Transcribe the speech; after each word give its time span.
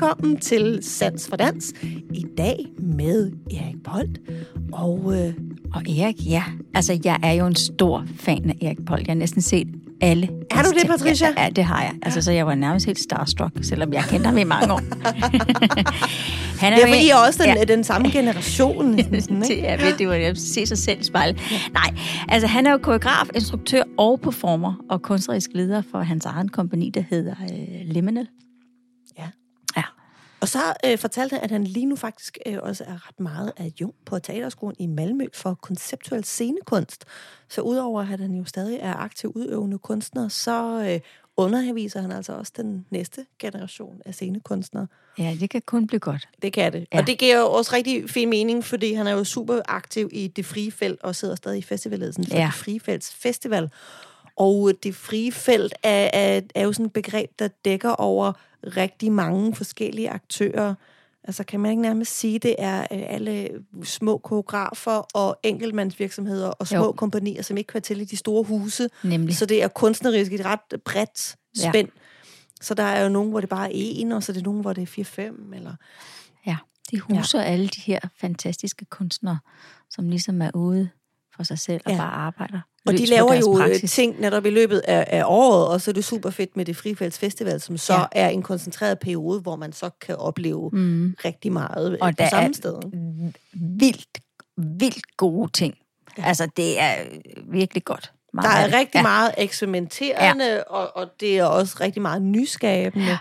velkommen 0.00 0.36
til 0.36 0.78
Sans 0.82 1.28
for 1.28 1.36
Dans. 1.36 1.72
I 2.14 2.24
dag 2.38 2.66
med 2.78 3.32
Erik 3.50 3.82
Bolt 3.84 4.18
og... 4.72 5.14
Øh, 5.16 5.34
og 5.74 5.82
Erik, 5.88 6.26
ja. 6.26 6.44
Altså, 6.74 7.00
jeg 7.04 7.18
er 7.22 7.32
jo 7.32 7.46
en 7.46 7.54
stor 7.54 8.04
fan 8.16 8.50
af 8.50 8.66
Erik 8.66 8.78
Bolt. 8.86 9.06
Jeg 9.06 9.12
har 9.12 9.18
næsten 9.18 9.42
set 9.42 9.68
alle. 10.00 10.28
Er 10.50 10.62
du 10.62 10.70
det, 10.78 10.86
Patricia? 10.86 11.28
Ja, 11.36 11.42
ja, 11.42 11.50
det 11.50 11.64
har 11.64 11.82
jeg. 11.82 11.92
Altså, 12.02 12.22
så 12.22 12.32
jeg 12.32 12.46
var 12.46 12.54
nærmest 12.54 12.86
helt 12.86 12.98
starstruck, 12.98 13.52
selvom 13.62 13.92
jeg 13.92 14.04
kendte 14.08 14.26
ham 14.26 14.38
i 14.38 14.44
mange 14.44 14.72
år. 14.72 14.80
Han 16.62 16.72
er 16.72 16.78
ja, 16.78 16.86
for 16.86 16.94
I 16.94 17.08
er 17.08 17.16
også 17.26 17.42
den, 17.42 17.56
ja. 17.56 17.64
den 17.64 17.84
samme 17.84 18.10
generation. 18.10 18.98
Sådan, 19.20 19.40
det, 19.40 19.58
jeg 19.62 19.78
ved, 19.80 19.98
det 19.98 20.08
var 20.08 20.14
at 20.14 20.38
se 20.38 20.66
sig 20.66 20.78
selv 20.78 21.00
i 21.00 21.04
spejlet. 21.04 21.40
Ja. 21.50 21.56
Nej, 21.72 21.94
altså 22.28 22.46
han 22.46 22.66
er 22.66 22.70
jo 22.70 22.78
koreograf, 22.78 23.28
instruktør 23.34 23.82
og 23.98 24.20
performer, 24.20 24.74
og 24.90 25.02
kunstnerisk 25.02 25.50
leder 25.54 25.82
for 25.90 25.98
hans 25.98 26.26
egen 26.26 26.48
kompani, 26.48 26.90
der 26.94 27.02
hedder 27.10 27.34
øh, 27.42 27.92
Liminal. 27.92 28.26
Og 30.40 30.48
så 30.48 30.58
øh, 30.86 30.98
fortalte 30.98 31.34
han, 31.34 31.44
at 31.44 31.50
han 31.50 31.64
lige 31.64 31.86
nu 31.86 31.96
faktisk 31.96 32.38
øh, 32.46 32.58
også 32.62 32.84
er 32.84 33.08
ret 33.08 33.20
meget 33.20 33.52
af 33.56 33.72
jung 33.80 33.94
på 34.04 34.18
teaterskolen 34.18 34.76
i 34.78 34.86
Malmø 34.86 35.26
for 35.34 35.54
konceptuel 35.54 36.24
scenekunst. 36.24 37.04
Så 37.48 37.60
udover 37.60 38.00
at 38.00 38.20
han 38.20 38.34
jo 38.34 38.44
stadig 38.44 38.78
er 38.80 38.94
aktiv 38.94 39.32
udøvende 39.34 39.78
kunstner, 39.78 40.28
så 40.28 40.84
øh, 40.88 41.00
underviser 41.36 42.00
han 42.00 42.12
altså 42.12 42.32
også 42.32 42.52
den 42.56 42.86
næste 42.90 43.26
generation 43.38 44.00
af 44.06 44.14
scenekunstnere. 44.14 44.86
Ja, 45.18 45.36
det 45.40 45.50
kan 45.50 45.62
kun 45.66 45.86
blive 45.86 46.00
godt. 46.00 46.28
Det 46.42 46.52
kan 46.52 46.72
det. 46.72 46.86
Ja. 46.92 46.98
Og 46.98 47.06
det 47.06 47.18
giver 47.18 47.38
jo 47.38 47.52
også 47.52 47.74
rigtig 47.74 48.10
fin 48.10 48.30
mening, 48.30 48.64
fordi 48.64 48.92
han 48.92 49.06
er 49.06 49.12
jo 49.12 49.24
super 49.24 49.60
aktiv 49.68 50.08
i 50.12 50.28
det 50.28 50.46
frie 50.46 50.72
felt 50.72 51.02
og 51.02 51.16
sidder 51.16 51.34
stadig 51.34 51.58
i 51.58 51.62
festivalledelsen 51.62 52.26
for 52.26 52.36
ja. 52.36 52.44
det 52.46 52.54
frie 52.54 52.80
felts 52.80 53.14
festival. 53.14 53.70
Og 54.36 54.72
det 54.82 54.94
frie 54.94 55.32
felt 55.32 55.74
er, 55.82 56.10
er, 56.12 56.40
er 56.54 56.62
jo 56.62 56.72
sådan 56.72 56.86
et 56.86 56.92
begreb, 56.92 57.30
der 57.38 57.48
dækker 57.64 57.90
over 57.90 58.32
rigtig 58.76 59.12
mange 59.12 59.54
forskellige 59.54 60.10
aktører. 60.10 60.74
Altså 61.24 61.44
kan 61.44 61.60
man 61.60 61.70
ikke 61.70 61.82
nærmest 61.82 62.18
sige, 62.18 62.38
det 62.38 62.54
er 62.58 62.80
øh, 62.80 62.86
alle 62.90 63.48
små 63.82 64.18
koreografer 64.18 65.16
og 65.16 65.36
enkeltmandsvirksomheder 65.42 66.48
og 66.48 66.66
små 66.66 66.84
jo. 66.84 66.92
kompanier, 66.92 67.42
som 67.42 67.56
ikke 67.56 67.68
kan 67.68 67.82
til 67.82 68.00
i 68.00 68.04
de 68.04 68.16
store 68.16 68.44
huse. 68.44 68.88
Nemlig. 69.04 69.36
Så 69.36 69.46
det 69.46 69.62
er 69.62 69.68
kunstnerisk 69.68 70.32
et 70.32 70.44
ret 70.44 70.82
bredt 70.84 71.36
spænd. 71.58 71.88
Ja. 71.88 72.00
Så 72.60 72.74
der 72.74 72.82
er 72.82 73.02
jo 73.02 73.08
nogen, 73.08 73.30
hvor 73.30 73.40
det 73.40 73.48
bare 73.48 73.66
er 73.66 73.72
en, 73.74 74.12
og 74.12 74.22
så 74.22 74.32
er 74.32 74.34
det 74.34 74.44
nogen, 74.44 74.60
hvor 74.60 74.72
det 74.72 74.82
er 74.82 74.86
fire-fem. 74.86 75.52
Eller... 75.54 75.74
Ja, 76.46 76.56
de 76.90 77.00
huser 77.00 77.40
ja. 77.40 77.44
alle 77.44 77.68
de 77.68 77.80
her 77.80 78.00
fantastiske 78.16 78.84
kunstnere, 78.84 79.38
som 79.90 80.08
ligesom 80.08 80.42
er 80.42 80.50
ude 80.54 80.90
for 81.40 81.44
sig 81.44 81.58
selv 81.58 81.80
og 81.84 81.92
ja. 81.92 81.98
bare 81.98 82.12
arbejder. 82.12 82.60
Og 82.86 82.92
de 82.92 83.06
laver 83.06 83.34
jo 83.34 83.58
øh, 83.58 83.66
praksis. 83.66 83.92
ting 83.92 84.20
netop 84.20 84.46
i 84.46 84.50
løbet 84.50 84.78
af, 84.78 85.04
af 85.08 85.22
året, 85.26 85.68
og 85.68 85.80
så 85.80 85.90
er 85.90 85.92
det 85.92 86.04
super 86.04 86.30
fedt 86.30 86.56
med 86.56 86.64
det 86.64 86.76
Frifælds 86.76 87.18
Festival, 87.18 87.60
som 87.60 87.76
så 87.76 87.94
ja. 87.94 88.04
er 88.12 88.28
en 88.28 88.42
koncentreret 88.42 88.98
periode, 88.98 89.40
hvor 89.40 89.56
man 89.56 89.72
så 89.72 89.90
kan 90.00 90.16
opleve 90.16 90.70
mm. 90.72 91.14
rigtig 91.24 91.52
meget 91.52 91.98
og 92.00 92.12
på 92.18 92.24
samme 92.30 92.54
sted. 92.54 92.78
vildt, 93.52 94.18
vildt 94.56 95.16
gode 95.16 95.52
ting. 95.52 95.74
Ja. 96.18 96.24
Altså, 96.24 96.48
det 96.56 96.80
er 96.80 96.94
virkelig 97.52 97.84
godt. 97.84 98.12
Meget 98.32 98.44
der 98.44 98.76
er 98.76 98.78
rigtig 98.78 98.98
ja. 98.98 99.02
meget 99.02 99.34
eksperimenterende, 99.38 100.44
ja. 100.44 100.62
og, 100.62 100.96
og 100.96 101.10
det 101.20 101.38
er 101.38 101.44
også 101.44 101.76
rigtig 101.80 102.02
meget 102.02 102.22
nyskabende. 102.22 103.06
Ja 103.06 103.18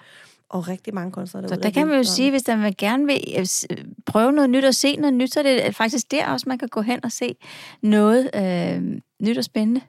og 0.49 0.67
rigtig 0.67 0.93
mange 0.93 1.11
kunstnere 1.11 1.41
derude. 1.43 1.55
Så 1.55 1.61
der 1.61 1.69
kan 1.69 1.87
man 1.87 1.97
jo 1.97 2.03
sige, 2.03 2.31
hvis 2.31 2.47
man 2.47 2.73
gerne 2.77 3.05
vil 3.05 3.21
øh, 3.69 3.77
prøve 4.05 4.31
noget 4.31 4.49
nyt 4.49 4.63
og 4.63 4.75
se 4.75 4.95
noget 4.95 5.13
nyt, 5.13 5.33
så 5.33 5.39
er 5.39 5.43
det 5.43 5.75
faktisk 5.75 6.11
der 6.11 6.27
også, 6.27 6.49
man 6.49 6.57
kan 6.57 6.67
gå 6.67 6.81
hen 6.81 7.05
og 7.05 7.11
se 7.11 7.35
noget 7.83 8.29
øh, 8.35 8.81
nyt 9.21 9.37
og 9.37 9.43
spændende. 9.43 9.81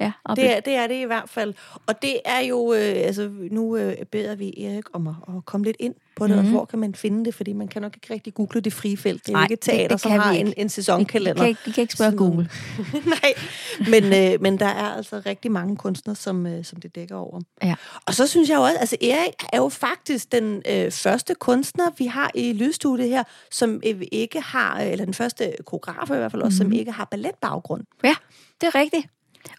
Ja. 0.00 0.12
Det, 0.36 0.56
er, 0.56 0.60
det 0.60 0.74
er 0.74 0.86
det 0.86 0.94
i 0.94 1.04
hvert 1.04 1.28
fald. 1.28 1.54
Og 1.86 2.02
det 2.02 2.20
er 2.24 2.40
jo, 2.40 2.72
øh, 2.72 2.80
altså 2.80 3.30
nu 3.50 3.76
øh, 3.76 3.96
beder 4.12 4.34
vi 4.34 4.64
Erik 4.64 4.84
om 4.92 5.06
at, 5.06 5.14
at 5.28 5.44
komme 5.44 5.64
lidt 5.64 5.76
ind 5.80 5.94
på 6.16 6.26
det, 6.26 6.30
mm-hmm. 6.30 6.38
og 6.38 6.44
mhm. 6.44 6.52
hvor 6.52 6.64
kan 6.64 6.78
man 6.78 6.94
finde 6.94 7.24
det, 7.24 7.34
fordi 7.34 7.52
man 7.52 7.68
kan 7.68 7.82
nok 7.82 7.96
ikke 7.96 8.14
rigtig 8.14 8.34
google 8.34 8.60
det 8.60 8.72
frie 8.72 8.96
felt. 8.96 9.26
Det 9.26 9.28
er 9.28 9.32
Nej, 9.32 9.44
ikke 9.44 9.52
et 9.52 9.60
teater, 9.60 9.82
det, 9.82 9.90
det 9.90 10.00
som 10.00 10.12
har 10.12 10.32
en, 10.32 10.54
en 10.56 10.68
sæsonkalender. 10.68 11.44
Vi 11.44 11.52
kan, 11.52 11.62
vi 11.66 11.70
kan 11.70 11.82
ikke 11.82 11.92
spørge 11.92 12.16
Google. 12.16 12.50
Nej, 13.22 13.32
men, 13.90 14.04
øh, 14.04 14.42
men 14.42 14.58
der 14.58 14.66
er 14.66 14.96
altså 14.96 15.22
rigtig 15.26 15.52
mange 15.52 15.76
kunstnere, 15.76 16.16
som, 16.16 16.46
øh, 16.46 16.64
som 16.64 16.80
det 16.80 16.94
dækker 16.94 17.16
over. 17.16 17.40
Ja. 17.62 17.74
Og 18.06 18.14
så 18.14 18.26
synes 18.26 18.50
jeg 18.50 18.58
også, 18.58 18.76
altså 18.76 18.96
Erik 19.02 19.34
er 19.52 19.58
jo 19.58 19.68
faktisk 19.68 20.32
den 20.32 20.62
øh, 20.70 20.92
første 20.92 21.34
kunstner, 21.34 21.90
vi 21.98 22.06
har 22.06 22.30
i 22.34 22.52
lydstudiet 22.52 23.08
her, 23.08 23.22
som 23.50 23.80
øh, 23.86 24.02
ikke 24.12 24.40
har, 24.40 24.80
eller 24.80 25.04
den 25.04 25.14
første 25.14 25.52
koreograf 25.66 26.10
i 26.10 26.18
hvert 26.18 26.30
fald 26.30 26.42
også, 26.42 26.54
mm-hmm. 26.54 26.56
som 26.58 26.66
mhm. 26.66 26.78
ikke 26.78 26.92
har 26.92 27.04
balletbaggrund. 27.04 27.84
Ja, 28.04 28.14
det 28.60 28.66
er 28.66 28.74
rigtigt 28.74 29.06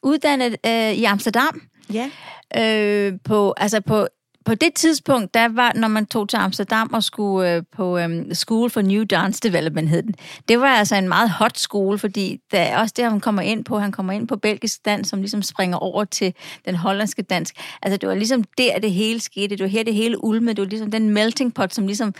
uddannet 0.04 0.56
øh, 0.66 0.94
i 0.94 1.04
Amsterdam. 1.04 1.62
Ja. 1.94 2.10
Øh, 2.58 3.14
på, 3.24 3.54
altså 3.58 3.82
på, 3.82 4.08
på 4.46 4.56
det 4.56 4.74
tidspunkt, 4.74 5.34
der 5.34 5.48
var, 5.48 5.74
når 5.76 5.88
man 5.88 6.06
tog 6.06 6.30
til 6.30 6.38
Amsterdam 6.38 6.94
og 6.94 7.04
skulle 7.04 7.56
øh, 7.56 7.64
på 7.76 7.98
øh, 7.98 8.32
School 8.34 8.70
for 8.70 8.82
New 8.82 9.04
Dance 9.04 9.40
Development, 9.44 9.90
hed 9.90 10.04
den. 10.04 10.16
Det 10.48 10.60
var 10.60 10.68
altså 10.68 10.96
en 10.96 11.08
meget 11.08 11.30
hot 11.30 11.58
skole, 11.58 11.98
fordi 11.98 12.40
der 12.52 12.60
er 12.60 12.78
også 12.80 12.94
det, 12.98 13.06
han 13.06 13.20
kommer 13.20 13.42
ind 13.42 13.66
på. 13.66 13.80
Han 13.80 13.92
kommer 13.92 14.14
ind 14.14 14.28
på 14.28 14.36
belgisk 14.36 14.86
dans, 14.86 15.08
som 15.08 15.20
ligesom 15.20 15.42
springer 15.42 15.78
over 15.78 16.06
til 16.06 16.34
den 16.66 16.76
hollandske 16.76 17.22
dansk. 17.22 17.56
Altså, 17.82 17.98
det 17.98 18.10
var 18.10 18.16
ligesom 18.16 18.44
der, 18.58 18.80
det 18.80 18.92
hele 18.92 19.20
skete. 19.20 19.56
Det 19.56 19.64
var 19.64 19.70
her, 19.70 19.84
det 19.84 19.94
hele 19.94 20.24
ulmede. 20.24 20.56
Det 20.56 20.62
var 20.62 20.70
ligesom 20.70 20.92
den 20.92 21.10
melting 21.10 21.54
pot, 21.54 21.74
som 21.74 21.86
ligesom 21.86 22.14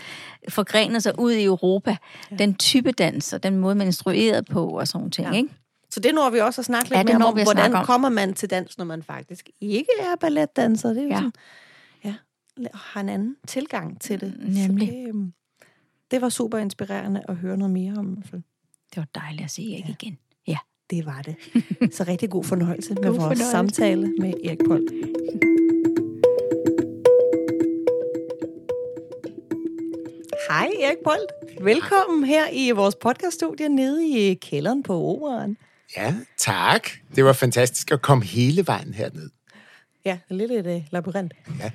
forgrenede 0.48 1.00
sig 1.00 1.18
ud 1.18 1.32
i 1.32 1.44
Europa. 1.44 1.96
Ja. 2.30 2.36
Den 2.36 2.54
type 2.54 2.92
dans, 2.92 3.32
og 3.32 3.42
den 3.42 3.56
måde, 3.56 3.74
man 3.74 3.86
instruerede 3.86 4.42
på, 4.42 4.66
og 4.66 4.88
sådan 4.88 4.98
nogle 4.98 5.10
ting, 5.10 5.28
ja. 5.28 5.36
ikke? 5.36 5.48
Så 5.90 6.00
det 6.00 6.14
når 6.14 6.30
vi 6.30 6.38
også 6.38 6.60
at 6.60 6.64
snakke 6.64 6.88
lidt 6.88 7.10
ja, 7.10 7.18
mere 7.18 7.28
om, 7.28 7.42
hvordan 7.42 7.74
om. 7.74 7.84
kommer 7.84 8.08
man 8.08 8.34
til 8.34 8.50
dans, 8.50 8.78
når 8.78 8.84
man 8.84 9.02
faktisk 9.02 9.50
ikke 9.60 9.90
er 10.00 10.16
balletdanser. 10.20 10.88
Det 10.88 10.98
er 10.98 11.02
jo 11.02 11.08
ja. 11.08 11.16
sådan, 11.16 11.32
ja, 12.04 12.14
har 12.74 13.00
en 13.00 13.08
anden 13.08 13.36
tilgang 13.46 14.00
til 14.00 14.20
det. 14.20 14.34
Nemlig. 14.38 14.88
Så 14.88 14.94
det, 14.94 15.08
øhm, 15.08 15.32
det 16.10 16.20
var 16.20 16.28
super 16.28 16.58
inspirerende 16.58 17.22
at 17.28 17.36
høre 17.36 17.56
noget 17.56 17.72
mere 17.72 17.94
om. 17.96 18.22
Det 18.94 18.96
var 18.96 19.06
dejligt 19.14 19.44
at 19.44 19.50
se 19.50 19.62
jer 19.70 19.84
ja. 19.88 19.94
igen. 20.00 20.18
Ja. 20.46 20.58
Det 20.90 21.06
var 21.06 21.22
det. 21.22 21.36
Så 21.96 22.04
rigtig 22.08 22.30
god 22.30 22.44
fornøjelse 22.44 22.94
med 22.94 23.02
god 23.02 23.10
vores 23.10 23.18
fornøjelse. 23.18 23.50
samtale 23.50 24.14
med 24.18 24.34
Erik 24.44 24.58
Polt. 24.68 24.90
Hej 30.48 30.70
Erik 30.80 30.98
Polt. 31.04 31.64
Velkommen 31.64 32.24
her 32.24 32.44
i 32.52 32.70
vores 32.70 32.94
podcaststudie 32.94 33.68
nede 33.68 34.08
i 34.08 34.34
kælderen 34.34 34.82
på 34.82 34.94
Operan. 34.94 35.56
Ja, 35.96 36.14
tak. 36.36 36.88
Det 37.14 37.24
var 37.24 37.32
fantastisk 37.32 37.90
at 37.90 38.02
komme 38.02 38.24
hele 38.24 38.66
vejen 38.66 38.94
herned. 38.94 39.30
Ja, 40.04 40.18
lidt 40.28 40.52
et 40.52 40.66
uh, 40.66 40.82
labyrint. 40.90 41.32
Ja. 41.58 41.70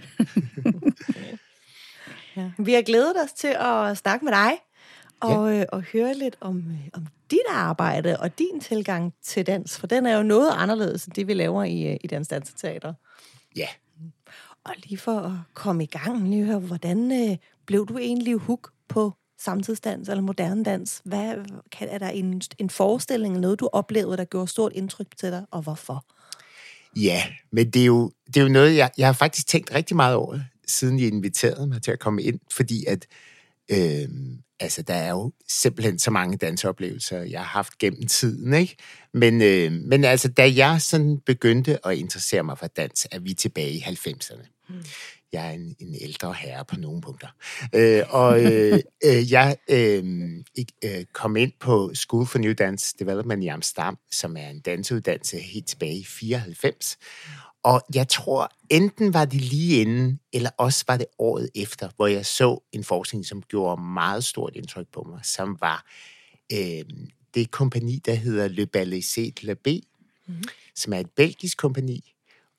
ja. 2.41 2.51
Vi 2.57 2.73
har 2.73 2.81
glædet 2.81 3.15
os 3.23 3.33
til 3.33 3.55
at 3.59 3.97
snakke 3.97 4.25
med 4.25 4.33
dig 4.33 4.51
og, 5.19 5.53
ja. 5.53 5.59
øh, 5.59 5.65
og 5.71 5.81
høre 5.81 6.13
lidt 6.13 6.35
om, 6.41 6.57
øh, 6.57 6.87
om 6.93 7.07
dit 7.31 7.39
arbejde 7.49 8.19
og 8.19 8.39
din 8.39 8.59
tilgang 8.59 9.13
til 9.23 9.47
dans, 9.47 9.79
for 9.79 9.87
den 9.87 10.05
er 10.05 10.17
jo 10.17 10.23
noget 10.23 10.51
anderledes 10.55 11.05
end 11.05 11.13
det, 11.13 11.27
vi 11.27 11.33
laver 11.33 11.63
i, 11.63 11.83
øh, 11.91 11.97
i 12.03 12.07
Dansk 12.07 12.29
Danseteater. 12.29 12.93
Ja. 13.55 13.67
Og 14.63 14.73
lige 14.83 14.97
for 14.97 15.19
at 15.19 15.31
komme 15.53 15.83
i 15.83 15.87
gang, 15.87 16.29
lige 16.29 16.45
høre, 16.45 16.59
hvordan 16.59 17.29
øh, 17.29 17.37
blev 17.65 17.87
du 17.87 17.97
egentlig 17.97 18.35
hook 18.35 18.71
på 18.87 19.13
samtidsdans 19.39 20.09
eller 20.09 20.21
moderne 20.21 20.63
dans? 20.63 21.01
Hvad, 21.05 21.35
kan, 21.71 21.87
er 21.89 21.97
der 21.97 22.09
en, 22.09 22.41
en 22.57 22.69
forestilling, 22.69 23.39
noget 23.39 23.59
du 23.59 23.69
oplevede, 23.73 24.17
der 24.17 24.25
gjorde 24.25 24.47
stort 24.47 24.71
indtryk 24.75 25.17
til 25.17 25.31
dig, 25.31 25.45
og 25.51 25.61
hvorfor? 25.61 26.05
Ja, 26.95 27.23
men 27.51 27.69
det 27.69 27.81
er 27.81 27.85
jo, 27.85 28.11
det 28.27 28.37
er 28.37 28.41
jo 28.41 28.49
noget, 28.49 28.75
jeg, 28.75 28.91
jeg 28.97 29.07
har 29.07 29.13
faktisk 29.13 29.47
tænkt 29.47 29.75
rigtig 29.75 29.95
meget 29.95 30.15
over, 30.15 30.39
siden 30.67 30.99
I 30.99 31.07
inviterede 31.07 31.67
mig 31.67 31.81
til 31.81 31.91
at 31.91 31.99
komme 31.99 32.23
ind, 32.23 32.39
fordi 32.51 32.85
at 32.85 33.05
øh, 33.71 34.09
altså, 34.59 34.81
der 34.81 34.93
er 34.93 35.09
jo 35.09 35.31
simpelthen 35.47 35.99
så 35.99 36.11
mange 36.11 36.37
dansoplevelser, 36.37 37.21
jeg 37.21 37.39
har 37.39 37.47
haft 37.47 37.77
gennem 37.77 38.07
tiden, 38.07 38.53
ikke? 38.53 38.75
Men, 39.13 39.41
øh, 39.41 39.71
men 39.71 40.03
altså, 40.03 40.27
da 40.29 40.53
jeg 40.55 40.81
sådan 40.81 41.19
begyndte 41.25 41.87
at 41.87 41.97
interessere 41.97 42.43
mig 42.43 42.57
for 42.57 42.67
dans, 42.67 43.07
er 43.11 43.19
vi 43.19 43.33
tilbage 43.33 43.71
i 43.71 43.79
90'erne. 43.79 44.65
Hmm 44.69 44.83
jeg 45.35 45.47
er 45.47 45.51
en, 45.51 45.75
en 45.79 45.95
ældre 46.01 46.33
herre 46.33 46.65
på 46.65 46.75
nogle 46.75 47.01
punkter. 47.01 47.27
Øh, 47.73 48.03
og 48.09 48.43
øh, 48.43 48.79
øh, 49.05 49.31
jeg 49.31 49.57
øh, 49.69 50.03
øh, 50.83 51.05
kom 51.13 51.35
ind 51.35 51.51
på 51.59 51.91
School 51.93 52.25
for 52.25 52.39
New 52.39 52.53
Dance 52.53 52.95
Development 52.99 53.43
i 53.43 53.47
Amsterdam, 53.47 53.97
som 54.11 54.37
er 54.37 54.49
en 54.49 54.59
danseuddannelse 54.59 55.37
helt 55.37 55.67
tilbage 55.67 55.97
i 55.97 56.03
94. 56.03 56.97
Og 57.63 57.81
jeg 57.95 58.07
tror, 58.07 58.51
enten 58.69 59.13
var 59.13 59.25
det 59.25 59.41
lige 59.41 59.81
inden, 59.81 60.19
eller 60.33 60.49
også 60.57 60.83
var 60.87 60.97
det 60.97 61.05
året 61.19 61.49
efter, 61.55 61.89
hvor 61.95 62.07
jeg 62.07 62.25
så 62.25 62.63
en 62.71 62.83
forskning, 62.83 63.25
som 63.25 63.41
gjorde 63.41 63.81
meget 63.81 64.23
stort 64.23 64.55
indtryk 64.55 64.87
på 64.93 65.07
mig, 65.09 65.19
som 65.23 65.57
var 65.59 65.85
øh, 66.53 66.85
det 67.33 67.51
kompani, 67.51 68.01
der 68.05 68.13
hedder 68.13 68.47
Le 68.47 68.65
Ballet 68.65 69.17
Le 69.41 69.55
B, 69.55 69.67
mm-hmm. 69.67 70.43
som 70.75 70.93
er 70.93 70.99
et 70.99 71.09
belgisk 71.15 71.57
kompani, 71.57 72.14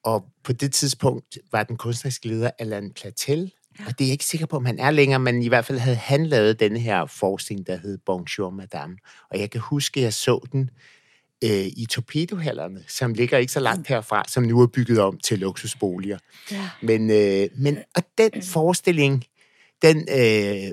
og 0.06 0.24
på 0.44 0.52
det 0.52 0.72
tidspunkt 0.72 1.38
var 1.52 1.62
den 1.62 1.76
kunstneriske 1.76 2.28
leder 2.28 2.50
Alain 2.58 2.92
Platel, 2.92 3.52
ja. 3.78 3.84
og 3.86 3.98
det 3.98 4.04
er 4.04 4.08
jeg 4.08 4.12
ikke 4.12 4.24
sikker 4.24 4.46
på, 4.46 4.56
om 4.56 4.64
han 4.64 4.78
er 4.78 4.90
længere, 4.90 5.20
men 5.20 5.42
i 5.42 5.48
hvert 5.48 5.64
fald 5.64 5.78
havde 5.78 5.96
han 5.96 6.26
lavet 6.26 6.60
denne 6.60 6.78
her 6.78 7.06
forskning, 7.06 7.66
der 7.66 7.76
hed 7.76 7.98
Bonjour 8.06 8.50
Madame. 8.50 8.96
Og 9.30 9.38
jeg 9.40 9.50
kan 9.50 9.60
huske, 9.60 10.00
at 10.00 10.04
jeg 10.04 10.12
så 10.12 10.46
den 10.52 10.70
øh, 11.44 11.66
i 11.66 11.86
torpedohallerne, 11.90 12.84
som 12.88 13.14
ligger 13.14 13.38
ikke 13.38 13.52
så 13.52 13.60
langt 13.60 13.88
herfra, 13.88 14.24
som 14.28 14.42
nu 14.42 14.60
er 14.60 14.66
bygget 14.66 14.98
om 14.98 15.18
til 15.18 15.38
luksusboliger. 15.38 16.18
Ja. 16.50 16.70
Men, 16.82 17.10
øh, 17.10 17.48
men 17.58 17.78
og 17.96 18.02
den 18.18 18.42
forestilling 18.42 19.24
Den, 19.82 19.96
øh, 20.10 20.72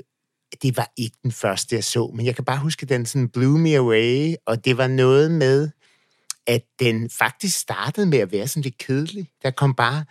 det 0.62 0.78
var 0.78 0.92
ikke 0.98 1.18
den 1.24 1.32
første, 1.32 1.76
jeg 1.76 1.84
så, 1.84 2.12
men 2.16 2.26
jeg 2.26 2.36
kan 2.36 2.46
bare 2.46 2.60
huske, 2.60 2.86
den 2.86 3.06
sådan 3.06 3.30
blew 3.30 3.58
me 3.58 3.76
away, 3.76 4.36
og 4.46 4.66
det 4.66 4.78
var 4.78 4.88
noget 4.88 5.32
med, 5.32 5.70
at 6.48 6.64
den 6.80 7.10
faktisk 7.10 7.60
startede 7.60 8.06
med 8.06 8.20
at 8.20 8.32
være 8.32 8.48
sådan 8.48 8.64
lidt 8.64 8.78
kedelig. 8.78 9.30
Der 9.44 9.52
kom 9.52 9.76
bare 9.76 10.06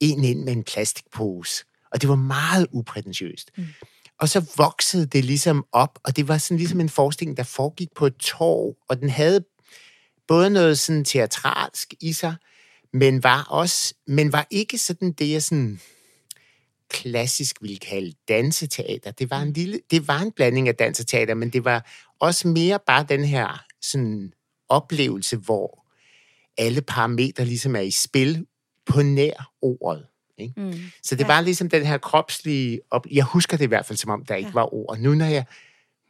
en 0.00 0.24
ind 0.24 0.44
med 0.44 0.52
en 0.52 0.64
plastikpose, 0.64 1.64
og 1.92 2.00
det 2.00 2.08
var 2.08 2.16
meget 2.16 2.66
uprætentiøst. 2.72 3.50
Mm. 3.56 3.64
Og 4.20 4.28
så 4.28 4.52
voksede 4.56 5.06
det 5.06 5.24
ligesom 5.24 5.64
op, 5.72 5.98
og 6.04 6.16
det 6.16 6.28
var 6.28 6.38
sådan 6.38 6.58
ligesom 6.58 6.80
en 6.80 6.88
forestilling, 6.88 7.36
der 7.36 7.42
foregik 7.42 7.88
på 7.96 8.06
et 8.06 8.16
torv, 8.16 8.76
og 8.88 9.00
den 9.00 9.10
havde 9.10 9.44
både 10.28 10.50
noget 10.50 10.78
sådan 10.78 11.04
teatralsk 11.04 11.94
i 12.00 12.12
sig, 12.12 12.34
men 12.92 13.22
var 13.22 13.42
også, 13.42 13.94
men 14.06 14.32
var 14.32 14.46
ikke 14.50 14.78
sådan 14.78 15.12
det, 15.12 15.30
jeg 15.30 15.42
sådan 15.42 15.80
klassisk 16.88 17.62
ville 17.62 17.78
kalde 17.78 18.12
danseteater. 18.28 19.10
Det 19.10 19.30
var 19.30 19.42
en 19.42 19.52
lille, 19.52 19.80
det 19.90 20.08
var 20.08 20.20
en 20.20 20.32
blanding 20.32 20.68
af 20.68 20.74
dans 20.74 21.00
og 21.00 21.06
teater, 21.06 21.34
men 21.34 21.50
det 21.50 21.64
var 21.64 21.90
også 22.20 22.48
mere 22.48 22.78
bare 22.86 23.06
den 23.08 23.24
her 23.24 23.64
sådan 23.82 24.32
oplevelse, 24.68 25.36
hvor 25.36 25.86
alle 26.58 26.82
parametre 26.82 27.44
ligesom 27.44 27.76
er 27.76 27.80
i 27.80 27.90
spil 27.90 28.46
på 28.86 29.02
nær 29.02 29.50
ordet. 29.62 30.06
Ikke? 30.38 30.54
Mm. 30.56 30.74
Så 31.02 31.14
det 31.14 31.22
ja. 31.22 31.26
var 31.26 31.40
ligesom 31.40 31.68
den 31.68 31.86
her 31.86 31.98
kropslige... 31.98 32.80
Op... 32.90 33.06
Jeg 33.10 33.24
husker 33.24 33.56
det 33.56 33.64
i 33.64 33.68
hvert 33.68 33.86
fald, 33.86 33.96
som 33.96 34.10
om 34.10 34.24
der 34.24 34.34
ikke 34.34 34.48
ja. 34.48 34.52
var 34.52 34.74
ord. 34.74 34.98
Nu 34.98 35.14
når 35.14 35.26
jeg... 35.26 35.44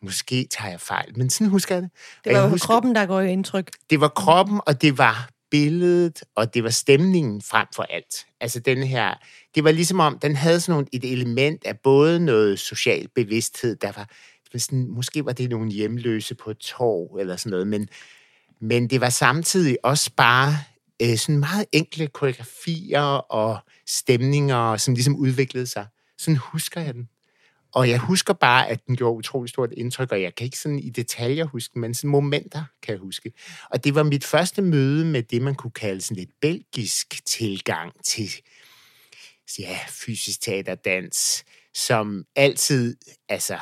Måske 0.02 0.46
tager 0.50 0.70
jeg 0.70 0.80
fejl, 0.80 1.18
men 1.18 1.30
sådan 1.30 1.46
husker 1.46 1.74
jeg 1.74 1.82
det. 1.82 1.90
Det 2.24 2.34
var 2.34 2.42
jo 2.42 2.48
husker, 2.48 2.66
kroppen, 2.66 2.94
der 2.94 3.06
går 3.06 3.20
i 3.20 3.32
indtryk. 3.32 3.70
Det 3.90 4.00
var 4.00 4.08
kroppen, 4.08 4.60
og 4.66 4.82
det 4.82 4.98
var 4.98 5.30
billedet, 5.50 6.22
og 6.34 6.54
det 6.54 6.64
var 6.64 6.70
stemningen 6.70 7.42
frem 7.42 7.66
for 7.74 7.82
alt. 7.82 8.26
Altså 8.40 8.60
den 8.60 8.82
her... 8.82 9.14
Det 9.54 9.64
var 9.64 9.72
ligesom 9.72 10.00
om, 10.00 10.18
den 10.18 10.36
havde 10.36 10.60
sådan 10.60 10.72
nogle, 10.72 10.86
et 10.92 11.12
element 11.12 11.64
af 11.64 11.78
både 11.78 12.20
noget 12.20 12.58
social 12.58 13.08
bevidsthed, 13.14 13.76
der 13.76 13.92
var... 13.92 14.10
Sådan, 14.56 14.88
måske 14.88 15.24
var 15.24 15.32
det 15.32 15.50
nogle 15.50 15.70
hjemløse 15.70 16.34
på 16.34 16.50
et 16.50 16.58
torv, 16.58 17.16
eller 17.20 17.36
sådan 17.36 17.50
noget, 17.50 17.66
men, 17.66 17.88
men 18.60 18.90
det 18.90 19.00
var 19.00 19.10
samtidig 19.10 19.78
også 19.82 20.10
bare 20.16 20.58
øh, 21.02 21.16
sådan 21.16 21.38
meget 21.38 21.66
enkle 21.72 22.06
koreografier 22.06 23.02
og 23.16 23.58
stemninger, 23.86 24.76
som 24.76 24.94
ligesom 24.94 25.16
udviklede 25.16 25.66
sig. 25.66 25.86
Sådan 26.18 26.36
husker 26.36 26.80
jeg 26.80 26.94
den. 26.94 27.08
Og 27.72 27.88
jeg 27.88 27.98
husker 27.98 28.34
bare, 28.34 28.68
at 28.68 28.86
den 28.86 28.96
gjorde 28.96 29.16
utrolig 29.16 29.48
stort 29.48 29.72
indtryk, 29.72 30.12
og 30.12 30.22
jeg 30.22 30.34
kan 30.34 30.44
ikke 30.44 30.58
sådan 30.58 30.78
i 30.78 30.90
detaljer 30.90 31.44
huske, 31.44 31.78
men 31.78 31.94
sådan 31.94 32.10
momenter 32.10 32.64
kan 32.82 32.92
jeg 32.92 33.00
huske. 33.00 33.32
Og 33.70 33.84
det 33.84 33.94
var 33.94 34.02
mit 34.02 34.24
første 34.24 34.62
møde 34.62 35.04
med 35.04 35.22
det, 35.22 35.42
man 35.42 35.54
kunne 35.54 35.70
kalde 35.70 36.00
sådan 36.00 36.16
lidt 36.16 36.30
belgisk 36.40 37.26
tilgang 37.26 37.92
til 38.04 38.30
ja, 39.58 39.78
fysisk 39.88 40.40
teaterdans, 40.40 41.44
som 41.74 42.24
altid, 42.36 42.96
altså 43.28 43.58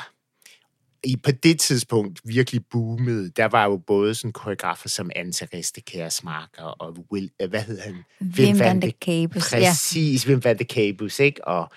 i, 1.05 1.15
på 1.15 1.31
det 1.31 1.59
tidspunkt 1.59 2.21
virkelig 2.23 2.61
boomede. 2.71 3.29
Der 3.29 3.45
var 3.45 3.65
jo 3.65 3.77
både 3.77 4.15
sådan 4.15 4.31
koreografer 4.31 4.89
som 4.89 5.11
Anta 5.15 5.45
Ristekærsmarker 5.53 6.63
og 6.63 6.97
Will, 7.11 7.29
øh, 7.41 7.49
hvad 7.49 7.61
hedder 7.61 7.83
han? 7.83 7.95
Wim 8.37 8.59
van 8.59 8.81
de 8.81 8.91
Cabus. 9.05 9.49
Præcis, 9.49 10.25
ja. 10.25 10.29
Wim 10.29 10.43
van 10.43 10.59
de 10.59 10.63
Cabus, 10.63 11.19
ikke? 11.19 11.47
Og, 11.47 11.69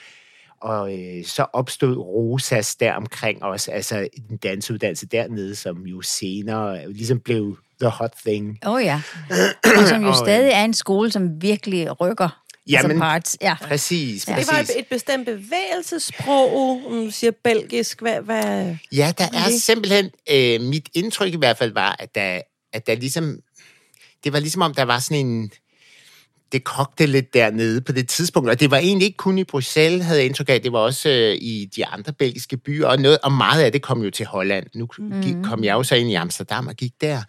og 0.61 0.99
øh, 0.99 1.25
så 1.25 1.47
opstod 1.53 1.97
Rosas 1.97 2.77
der 2.77 2.95
omkring 2.95 3.43
os, 3.43 3.69
altså 3.69 4.09
en 4.31 4.37
dansuddannelse 4.37 5.07
dernede, 5.07 5.55
som 5.55 5.87
jo 5.87 6.03
senere 6.03 6.93
ligesom 6.93 7.21
blev 7.21 7.59
the 7.81 7.91
hot 7.91 8.13
thing. 8.27 8.59
Åh 8.67 8.73
oh, 8.73 8.83
ja, 8.83 9.03
og 9.81 9.89
som 9.89 10.03
jo 10.03 10.09
og, 10.09 10.17
stadig 10.17 10.51
er 10.53 10.65
en 10.65 10.75
skole, 10.75 11.11
som 11.11 11.43
virkelig 11.43 12.01
rykker 12.01 12.43
Ja, 12.69 12.77
altså 12.77 12.89
men 12.89 12.99
parts. 12.99 13.37
Ja. 13.41 13.55
præcis, 13.55 14.29
ja. 14.29 14.35
præcis. 14.35 14.49
Det 14.49 14.55
var 14.57 14.61
et, 14.61 14.79
et 14.79 14.87
bestemt 14.87 15.27
bevægelsesprog, 15.27 16.83
du 16.91 17.11
siger 17.11 17.31
belgisk. 17.45 18.01
Hvad, 18.01 18.21
hvad, 18.21 18.77
ja, 18.93 19.13
der 19.19 19.25
er 19.25 19.49
det? 19.49 19.63
simpelthen... 19.63 20.11
Øh, 20.31 20.61
mit 20.61 20.89
indtryk 20.95 21.35
i 21.35 21.37
hvert 21.37 21.59
fald 21.59 21.73
var, 21.73 21.97
at 21.99 22.15
der, 22.15 22.41
at 22.73 22.87
der 22.87 22.95
ligesom... 22.95 23.39
Det 24.25 24.33
var 24.33 24.41
ligesom 24.41 24.63
om, 24.63 24.75
der 24.75 24.83
var 24.83 24.99
sådan 24.99 25.27
en... 25.27 25.51
Det 26.53 26.65
kogte 26.65 27.07
lidt 27.07 27.35
dernede 27.35 27.81
på 27.81 27.93
det 27.93 28.09
tidspunkt, 28.09 28.51
og 28.51 28.61
det 28.61 28.71
var 28.71 28.77
egentlig 28.77 29.07
ikke 29.07 29.17
kun 29.17 29.39
i 29.39 29.45
Bruxelles, 29.45 30.05
havde 30.05 30.19
jeg 30.19 30.27
indtryk 30.27 30.49
af, 30.49 30.63
det 30.63 30.73
var 30.73 30.79
også 30.79 31.09
øh, 31.09 31.35
i 31.35 31.69
de 31.77 31.87
andre 31.87 32.13
belgiske 32.13 32.57
byer, 32.57 32.87
og, 32.87 32.99
noget, 32.99 33.19
og 33.23 33.33
meget 33.33 33.63
af 33.63 33.73
det 33.73 33.83
kom 33.83 34.03
jo 34.03 34.11
til 34.11 34.27
Holland. 34.27 34.67
Nu 34.75 34.89
mm. 34.99 35.45
kom 35.45 35.65
jeg 35.65 35.73
jo 35.73 35.83
så 35.83 35.95
ind 35.95 36.11
i 36.11 36.15
Amsterdam 36.15 36.67
og 36.67 36.75
gik 36.75 36.93
der. 37.01 37.23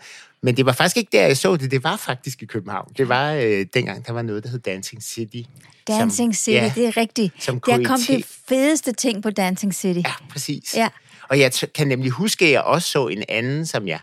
Men 0.44 0.58
det 0.58 0.66
var 0.66 0.72
faktisk 0.72 0.98
ikke 0.98 1.10
der, 1.12 1.28
jeg 1.28 1.38
så 1.38 1.56
det. 1.56 1.72
Det 1.72 1.84
var 1.84 1.98
faktisk 1.98 2.44
i 2.44 2.46
København. 2.46 2.92
Det 2.98 3.10
var 3.10 3.34
øh, 3.34 3.66
dengang, 3.74 4.08
der 4.08 4.14
var 4.14 4.22
noget, 4.22 4.44
der 4.44 4.50
hed 4.50 4.60
Dancing 4.60 5.04
City. 5.04 5.42
Dancing 5.88 6.36
som, 6.36 6.40
City, 6.40 6.56
ja, 6.56 6.72
det 6.76 6.88
er 6.88 6.98
rigtigt. 6.98 7.44
Som 7.44 7.60
der 7.60 7.84
kom 7.84 8.00
det 8.08 8.26
fedeste 8.50 8.92
ting 8.92 9.24
på 9.24 9.30
Dancing 9.30 9.76
City. 9.76 10.00
Ja, 10.00 10.14
præcis. 10.30 10.76
Ja. 10.76 10.90
Og 11.30 11.40
jeg 11.40 11.52
kan 11.76 11.88
nemlig 11.88 12.12
huske, 12.12 12.46
at 12.46 12.52
jeg 12.52 12.62
også 12.62 12.90
så 12.90 13.08
en 13.08 13.24
anden, 13.30 13.66
som 13.66 13.88
jeg, 13.88 14.00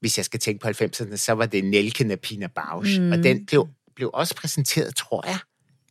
hvis 0.00 0.16
jeg 0.18 0.24
skal 0.24 0.40
tænke 0.40 0.60
på 0.60 0.68
90'erne, 0.68 1.16
så 1.16 1.32
var 1.32 1.46
det 1.46 1.64
Nelke 1.64 2.04
Napina 2.04 2.46
Bausch. 2.46 3.00
Mm. 3.00 3.12
Og 3.12 3.18
den 3.18 3.46
blev, 3.46 3.68
blev 3.96 4.10
også 4.14 4.34
præsenteret, 4.34 4.96
tror 4.96 5.26
jeg, 5.26 5.38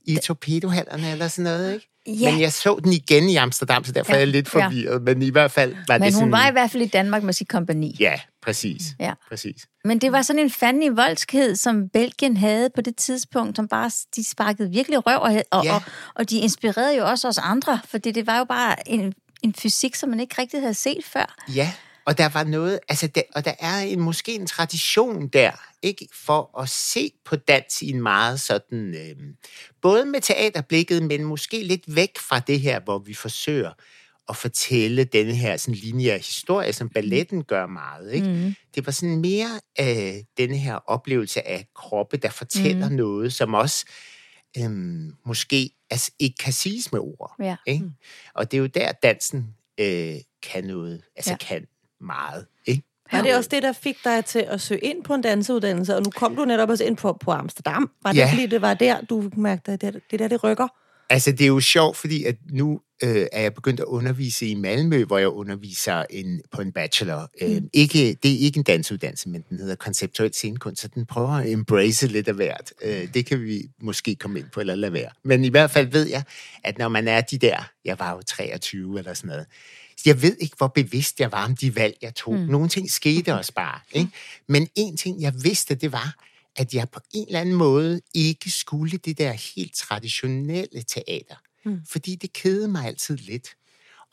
i 0.05 0.17
torpedohallerne 0.23 1.11
eller 1.11 1.27
sådan 1.27 1.43
noget, 1.43 1.73
ikke? 1.73 1.87
Ja. 2.07 2.31
Men 2.31 2.41
jeg 2.41 2.53
så 2.53 2.79
den 2.83 2.93
igen 2.93 3.29
i 3.29 3.35
Amsterdam, 3.35 3.83
så 3.83 3.91
derfor 3.91 4.11
ja. 4.11 4.15
er 4.15 4.19
jeg 4.19 4.27
lidt 4.27 4.49
forvirret. 4.49 4.93
Ja. 4.93 5.13
Men 5.13 5.21
i 5.21 5.29
hvert 5.29 5.51
fald 5.51 5.75
var 5.87 5.97
men 5.97 6.05
det 6.05 6.13
sådan... 6.13 6.23
hun 6.23 6.31
var 6.31 6.49
i 6.49 6.51
hvert 6.51 6.71
fald 6.71 6.83
i 6.83 6.87
Danmark 6.87 7.23
med 7.23 7.33
sit 7.33 7.47
kompani. 7.47 7.95
Ja, 7.99 8.19
præcis. 8.41 8.81
Ja. 8.99 9.13
præcis. 9.29 9.67
Men 9.83 9.99
det 9.99 10.11
var 10.11 10.21
sådan 10.21 10.41
en 10.41 10.51
fandelig 10.51 10.97
voldskhed, 10.97 11.55
som 11.55 11.89
Belgien 11.89 12.37
havde 12.37 12.69
på 12.75 12.81
det 12.81 12.95
tidspunkt, 12.95 13.55
som 13.55 13.67
bare, 13.67 13.91
de 14.15 14.23
sparkede 14.23 14.71
virkelig 14.71 15.07
røv, 15.07 15.19
og, 15.21 15.43
og, 15.51 15.65
ja. 15.65 15.73
og, 15.73 15.81
og 16.15 16.29
de 16.29 16.39
inspirerede 16.39 16.97
jo 16.97 17.05
også 17.05 17.27
os 17.27 17.37
andre, 17.37 17.79
fordi 17.85 18.11
det 18.11 18.27
var 18.27 18.37
jo 18.37 18.43
bare 18.43 18.89
en, 18.89 19.13
en 19.43 19.53
fysik, 19.53 19.95
som 19.95 20.09
man 20.09 20.19
ikke 20.19 20.41
rigtig 20.41 20.61
havde 20.61 20.73
set 20.73 21.05
før. 21.05 21.35
Ja, 21.55 21.71
og 22.07 22.17
der 22.17 22.29
var 22.29 22.43
noget, 22.43 22.79
altså 22.89 23.07
der, 23.07 23.21
og 23.35 23.45
der 23.45 23.53
er 23.59 23.79
en, 23.79 23.99
måske 23.99 24.35
en 24.35 24.47
tradition 24.47 25.27
der, 25.27 25.51
ikke 25.81 26.07
for 26.13 26.59
at 26.59 26.69
se 26.69 27.11
på 27.25 27.35
dans 27.35 27.81
i 27.81 27.89
en 27.89 28.01
meget 28.01 28.39
sådan, 28.39 28.95
øh, 28.95 29.15
både 29.81 30.05
med 30.05 30.21
teaterblikket, 30.21 31.03
men 31.03 31.23
måske 31.23 31.63
lidt 31.63 31.95
væk 31.95 32.17
fra 32.17 32.39
det 32.39 32.59
her, 32.59 32.79
hvor 32.79 32.99
vi 32.99 33.13
forsøger 33.13 33.71
at 34.29 34.35
fortælle 34.35 35.03
denne 35.03 35.35
her 35.35 35.57
sådan 35.57 35.75
lineære 35.75 36.17
historie, 36.17 36.73
som 36.73 36.89
balletten 36.89 37.43
gør 37.43 37.65
meget. 37.65 38.13
Ikke? 38.13 38.27
Mm. 38.27 38.55
Det 38.75 38.85
var 38.85 38.91
sådan 38.91 39.17
mere 39.17 39.59
øh, 39.79 40.23
denne 40.37 40.57
her 40.57 40.75
oplevelse 40.75 41.47
af 41.47 41.67
kroppe, 41.75 42.17
der 42.17 42.29
fortæller 42.29 42.89
mm. 42.89 42.95
noget, 42.95 43.33
som 43.33 43.53
også 43.53 43.85
øh, 44.57 44.71
måske 45.25 45.69
altså, 45.89 46.11
ikke 46.19 46.37
kan 46.37 46.53
siges 46.53 46.91
med 46.91 46.99
ord. 46.99 47.35
Ja. 47.39 47.55
Ikke? 47.65 47.83
Mm. 47.83 47.91
Og 48.33 48.51
det 48.51 48.57
er 48.57 48.61
jo 48.61 48.67
der, 48.67 48.91
dansen 48.91 49.55
øh, 49.79 50.15
kan 50.43 50.63
noget, 50.63 51.01
altså 51.15 51.31
ja. 51.31 51.37
kan 51.37 51.67
meget. 52.01 52.45
Ikke? 52.65 52.83
Var 53.11 53.21
det 53.21 53.35
også 53.35 53.49
det, 53.53 53.63
der 53.63 53.71
fik 53.73 53.97
dig 54.03 54.25
til 54.25 54.39
at 54.39 54.61
søge 54.61 54.79
ind 54.79 55.03
på 55.03 55.13
en 55.13 55.21
danseuddannelse? 55.21 55.95
Og 55.95 56.03
nu 56.03 56.09
kom 56.09 56.35
du 56.35 56.45
netop 56.45 56.69
også 56.69 56.83
ind 56.83 56.97
på, 56.97 57.17
på 57.21 57.31
Amsterdam. 57.31 57.91
Var 58.03 58.11
det 58.11 58.19
ja. 58.19 58.31
fordi, 58.31 58.45
det 58.45 58.61
var 58.61 58.73
der, 58.73 59.01
du 59.01 59.29
mærkte, 59.37 59.71
at 59.71 59.81
det, 59.81 60.01
det 60.11 60.19
der, 60.19 60.27
det 60.27 60.43
rykker? 60.43 60.67
Altså, 61.09 61.31
det 61.31 61.41
er 61.41 61.47
jo 61.47 61.59
sjovt, 61.59 61.97
fordi 61.97 62.23
at 62.23 62.35
nu 62.49 62.81
øh, 63.03 63.25
er 63.31 63.41
jeg 63.41 63.53
begyndt 63.53 63.79
at 63.79 63.85
undervise 63.85 64.47
i 64.47 64.55
Malmø, 64.55 65.05
hvor 65.05 65.17
jeg 65.17 65.27
underviser 65.27 66.05
en, 66.09 66.41
på 66.51 66.61
en 66.61 66.71
bachelor. 66.71 67.29
Øh, 67.41 67.49
mm. 67.49 67.55
Øh, 67.55 67.61
ikke, 67.73 68.17
det 68.23 68.33
er 68.33 68.39
ikke 68.39 68.57
en 68.57 68.63
dansuddannelse, 68.63 69.29
men 69.29 69.43
den 69.49 69.59
hedder 69.59 69.75
konceptuel 69.75 70.33
scenekunst, 70.33 70.81
så 70.81 70.87
den 70.87 71.05
prøver 71.05 71.29
at 71.29 71.51
embrace 71.51 72.07
lidt 72.07 72.27
af 72.27 72.33
hvert. 72.33 72.73
Øh, 72.81 73.13
det 73.13 73.25
kan 73.25 73.41
vi 73.41 73.63
måske 73.81 74.15
komme 74.15 74.39
ind 74.39 74.47
på, 74.53 74.59
eller 74.59 74.75
lade 74.75 74.93
være. 74.93 75.09
Men 75.23 75.43
i 75.43 75.49
hvert 75.49 75.71
fald 75.71 75.87
ved 75.87 76.07
jeg, 76.07 76.23
at 76.63 76.77
når 76.77 76.87
man 76.87 77.07
er 77.07 77.21
de 77.21 77.37
der, 77.37 77.69
jeg 77.85 77.99
var 77.99 78.11
jo 78.11 78.21
23 78.27 78.99
eller 78.99 79.13
sådan 79.13 79.27
noget, 79.27 79.45
jeg 80.07 80.21
ved 80.21 80.37
ikke, 80.39 80.55
hvor 80.57 80.67
bevidst 80.67 81.19
jeg 81.19 81.31
var 81.31 81.45
om 81.45 81.55
de 81.55 81.75
valg, 81.75 81.97
jeg 82.01 82.15
tog. 82.15 82.33
Mm. 82.33 82.39
Nogle 82.39 82.69
ting 82.69 82.91
skete 82.91 83.35
også 83.35 83.53
bare. 83.53 83.79
Ikke? 83.91 84.11
Men 84.47 84.67
en 84.75 84.97
ting, 84.97 85.21
jeg 85.21 85.33
vidste, 85.43 85.75
det 85.75 85.91
var, 85.91 86.15
at 86.55 86.73
jeg 86.73 86.89
på 86.89 86.99
en 87.13 87.27
eller 87.27 87.41
anden 87.41 87.55
måde 87.55 88.01
ikke 88.13 88.51
skulle 88.51 88.97
det 88.97 89.17
der 89.17 89.31
helt 89.31 89.75
traditionelle 89.75 90.83
teater. 90.83 91.35
Mm. 91.65 91.81
Fordi 91.89 92.15
det 92.15 92.33
kedede 92.33 92.67
mig 92.67 92.85
altid 92.85 93.17
lidt. 93.17 93.49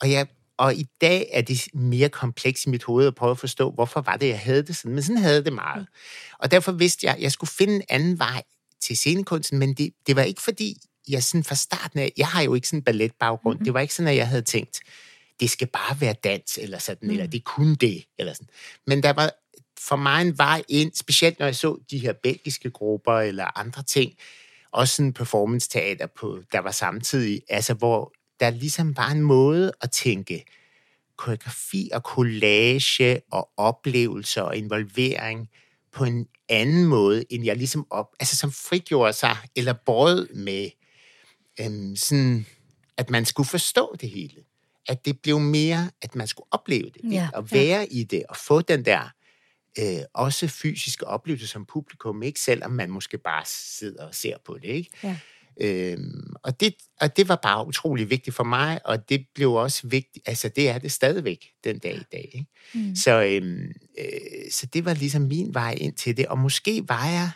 Og, 0.01 0.11
jeg, 0.11 0.27
og 0.57 0.75
i 0.75 0.85
dag 1.01 1.29
er 1.33 1.41
det 1.41 1.67
mere 1.73 2.09
kompleks 2.09 2.65
i 2.65 2.69
mit 2.69 2.83
hoved 2.83 3.07
at 3.07 3.15
prøve 3.15 3.31
at 3.31 3.39
forstå, 3.39 3.71
hvorfor 3.71 4.01
var 4.01 4.17
det, 4.17 4.27
jeg 4.27 4.39
havde 4.39 4.63
det 4.63 4.75
sådan. 4.75 4.91
Men 4.91 5.03
sådan 5.03 5.17
havde 5.17 5.43
det 5.43 5.53
meget. 5.53 5.81
Mm. 5.81 6.37
Og 6.39 6.51
derfor 6.51 6.71
vidste 6.71 7.05
jeg, 7.05 7.15
at 7.15 7.21
jeg 7.21 7.31
skulle 7.31 7.51
finde 7.51 7.75
en 7.75 7.83
anden 7.89 8.19
vej 8.19 8.43
til 8.81 8.97
scenekunsten, 8.97 9.59
men 9.59 9.73
det, 9.73 9.89
det 10.07 10.15
var 10.15 10.23
ikke 10.23 10.41
fordi, 10.41 10.77
jeg 11.07 11.23
sådan 11.23 11.43
fra 11.43 11.55
starten 11.55 11.99
af, 11.99 12.11
jeg 12.17 12.27
har 12.27 12.41
jo 12.41 12.53
ikke 12.53 12.67
sådan 12.67 12.79
en 12.79 12.83
balletbaggrund, 12.83 13.55
mm-hmm. 13.55 13.65
det 13.65 13.73
var 13.73 13.79
ikke 13.79 13.93
sådan, 13.93 14.09
at 14.09 14.15
jeg 14.15 14.27
havde 14.27 14.41
tænkt, 14.41 14.79
det 15.39 15.49
skal 15.49 15.67
bare 15.67 16.01
være 16.01 16.15
dans, 16.23 16.59
eller 16.61 16.77
sådan, 16.77 17.07
mm. 17.07 17.11
eller 17.11 17.27
det 17.27 17.43
kunne 17.43 17.75
det, 17.75 18.05
eller 18.17 18.33
sådan. 18.33 18.49
Men 18.87 19.03
der 19.03 19.13
var 19.13 19.31
for 19.79 19.95
mig 19.95 20.21
en 20.21 20.37
vej 20.37 20.63
ind, 20.67 20.91
specielt 20.93 21.39
når 21.39 21.45
jeg 21.45 21.55
så 21.55 21.77
de 21.91 21.97
her 21.97 22.13
belgiske 22.13 22.71
grupper, 22.71 23.19
eller 23.19 23.59
andre 23.59 23.83
ting, 23.83 24.13
også 24.71 24.95
sådan 24.95 25.13
performance-teater, 25.13 26.07
på, 26.07 26.39
der 26.51 26.59
var 26.59 26.71
samtidig, 26.71 27.41
altså 27.49 27.73
hvor 27.73 28.13
der 28.39 28.49
ligesom 28.49 28.97
var 28.97 29.09
en 29.09 29.21
måde 29.21 29.71
at 29.81 29.91
tænke 29.91 30.45
koreografi 31.17 31.89
og 31.93 32.01
collage 32.01 33.21
og 33.31 33.49
oplevelser 33.57 34.41
og 34.41 34.57
involvering 34.57 35.49
på 35.91 36.03
en 36.03 36.27
anden 36.49 36.85
måde, 36.85 37.25
end 37.29 37.45
jeg 37.45 37.57
ligesom 37.57 37.87
op, 37.89 38.07
altså 38.19 38.35
som 38.35 38.51
frigjorde 38.51 39.13
sig, 39.13 39.37
eller 39.55 39.73
brød 39.85 40.29
med 40.33 40.69
øhm, 41.59 41.95
sådan, 41.95 42.45
at 42.97 43.09
man 43.09 43.25
skulle 43.25 43.49
forstå 43.49 43.95
det 44.01 44.09
hele. 44.09 44.43
At 44.87 45.05
det 45.05 45.19
blev 45.19 45.39
mere, 45.39 45.89
at 46.01 46.15
man 46.15 46.27
skulle 46.27 46.47
opleve 46.51 46.89
det, 46.89 47.13
Ja, 47.13 47.29
og 47.33 47.51
være 47.51 47.79
ja. 47.79 47.85
i 47.91 48.03
det, 48.03 48.23
og 48.29 48.37
få 48.37 48.61
den 48.61 48.85
der 48.85 49.09
øh, 49.79 50.03
også 50.13 50.47
fysiske 50.47 51.07
oplevelse 51.07 51.47
som 51.47 51.65
publikum, 51.65 52.23
ikke 52.23 52.39
selvom 52.39 52.71
man 52.71 52.89
måske 52.89 53.17
bare 53.17 53.43
sidder 53.45 54.07
og 54.07 54.15
ser 54.15 54.37
på 54.45 54.57
det, 54.61 54.67
ikke? 54.67 54.89
Ja. 55.03 55.17
Øhm, 55.61 56.33
og, 56.43 56.59
det, 56.59 56.75
og 57.01 57.17
det 57.17 57.29
var 57.29 57.35
bare 57.35 57.67
utrolig 57.67 58.09
vigtigt 58.09 58.35
for 58.35 58.43
mig, 58.43 58.79
og 58.85 59.09
det 59.09 59.25
blev 59.35 59.53
også 59.53 59.87
vigtigt, 59.87 60.29
altså 60.29 60.49
det 60.49 60.69
er 60.69 60.77
det 60.77 60.91
stadigvæk 60.91 61.45
den 61.63 61.79
dag 61.79 61.95
i 61.95 62.03
dag. 62.11 62.29
Ikke? 62.33 62.45
Mm. 62.73 62.95
Så, 62.95 63.23
øhm, 63.23 63.71
øh, 63.99 64.51
så 64.51 64.65
det 64.65 64.85
var 64.85 64.93
ligesom 64.93 65.21
min 65.21 65.53
vej 65.53 65.77
ind 65.77 65.93
til 65.93 66.17
det, 66.17 66.27
og 66.27 66.39
måske 66.39 66.83
var 66.87 67.07
jeg, 67.07 67.31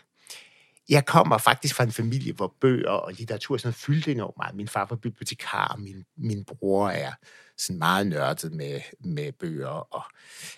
jeg 0.89 1.05
kommer 1.05 1.37
faktisk 1.37 1.75
fra 1.75 1.83
en 1.83 1.91
familie, 1.91 2.33
hvor 2.33 2.53
bøger 2.61 2.89
og 2.89 3.13
litteratur 3.13 3.57
sådan 3.57 3.73
fyldte 3.73 4.11
enormt 4.11 4.37
meget. 4.37 4.55
Min 4.55 4.67
far 4.67 4.85
var 4.89 4.95
bibliotekar, 4.95 5.67
og 5.67 5.79
min, 5.79 6.03
min 6.17 6.45
bror 6.45 6.89
er 6.89 7.11
sådan 7.57 7.79
meget 7.79 8.07
nørdet 8.07 8.53
med, 8.53 8.81
med 9.05 9.31
bøger 9.39 9.93
og 9.95 10.03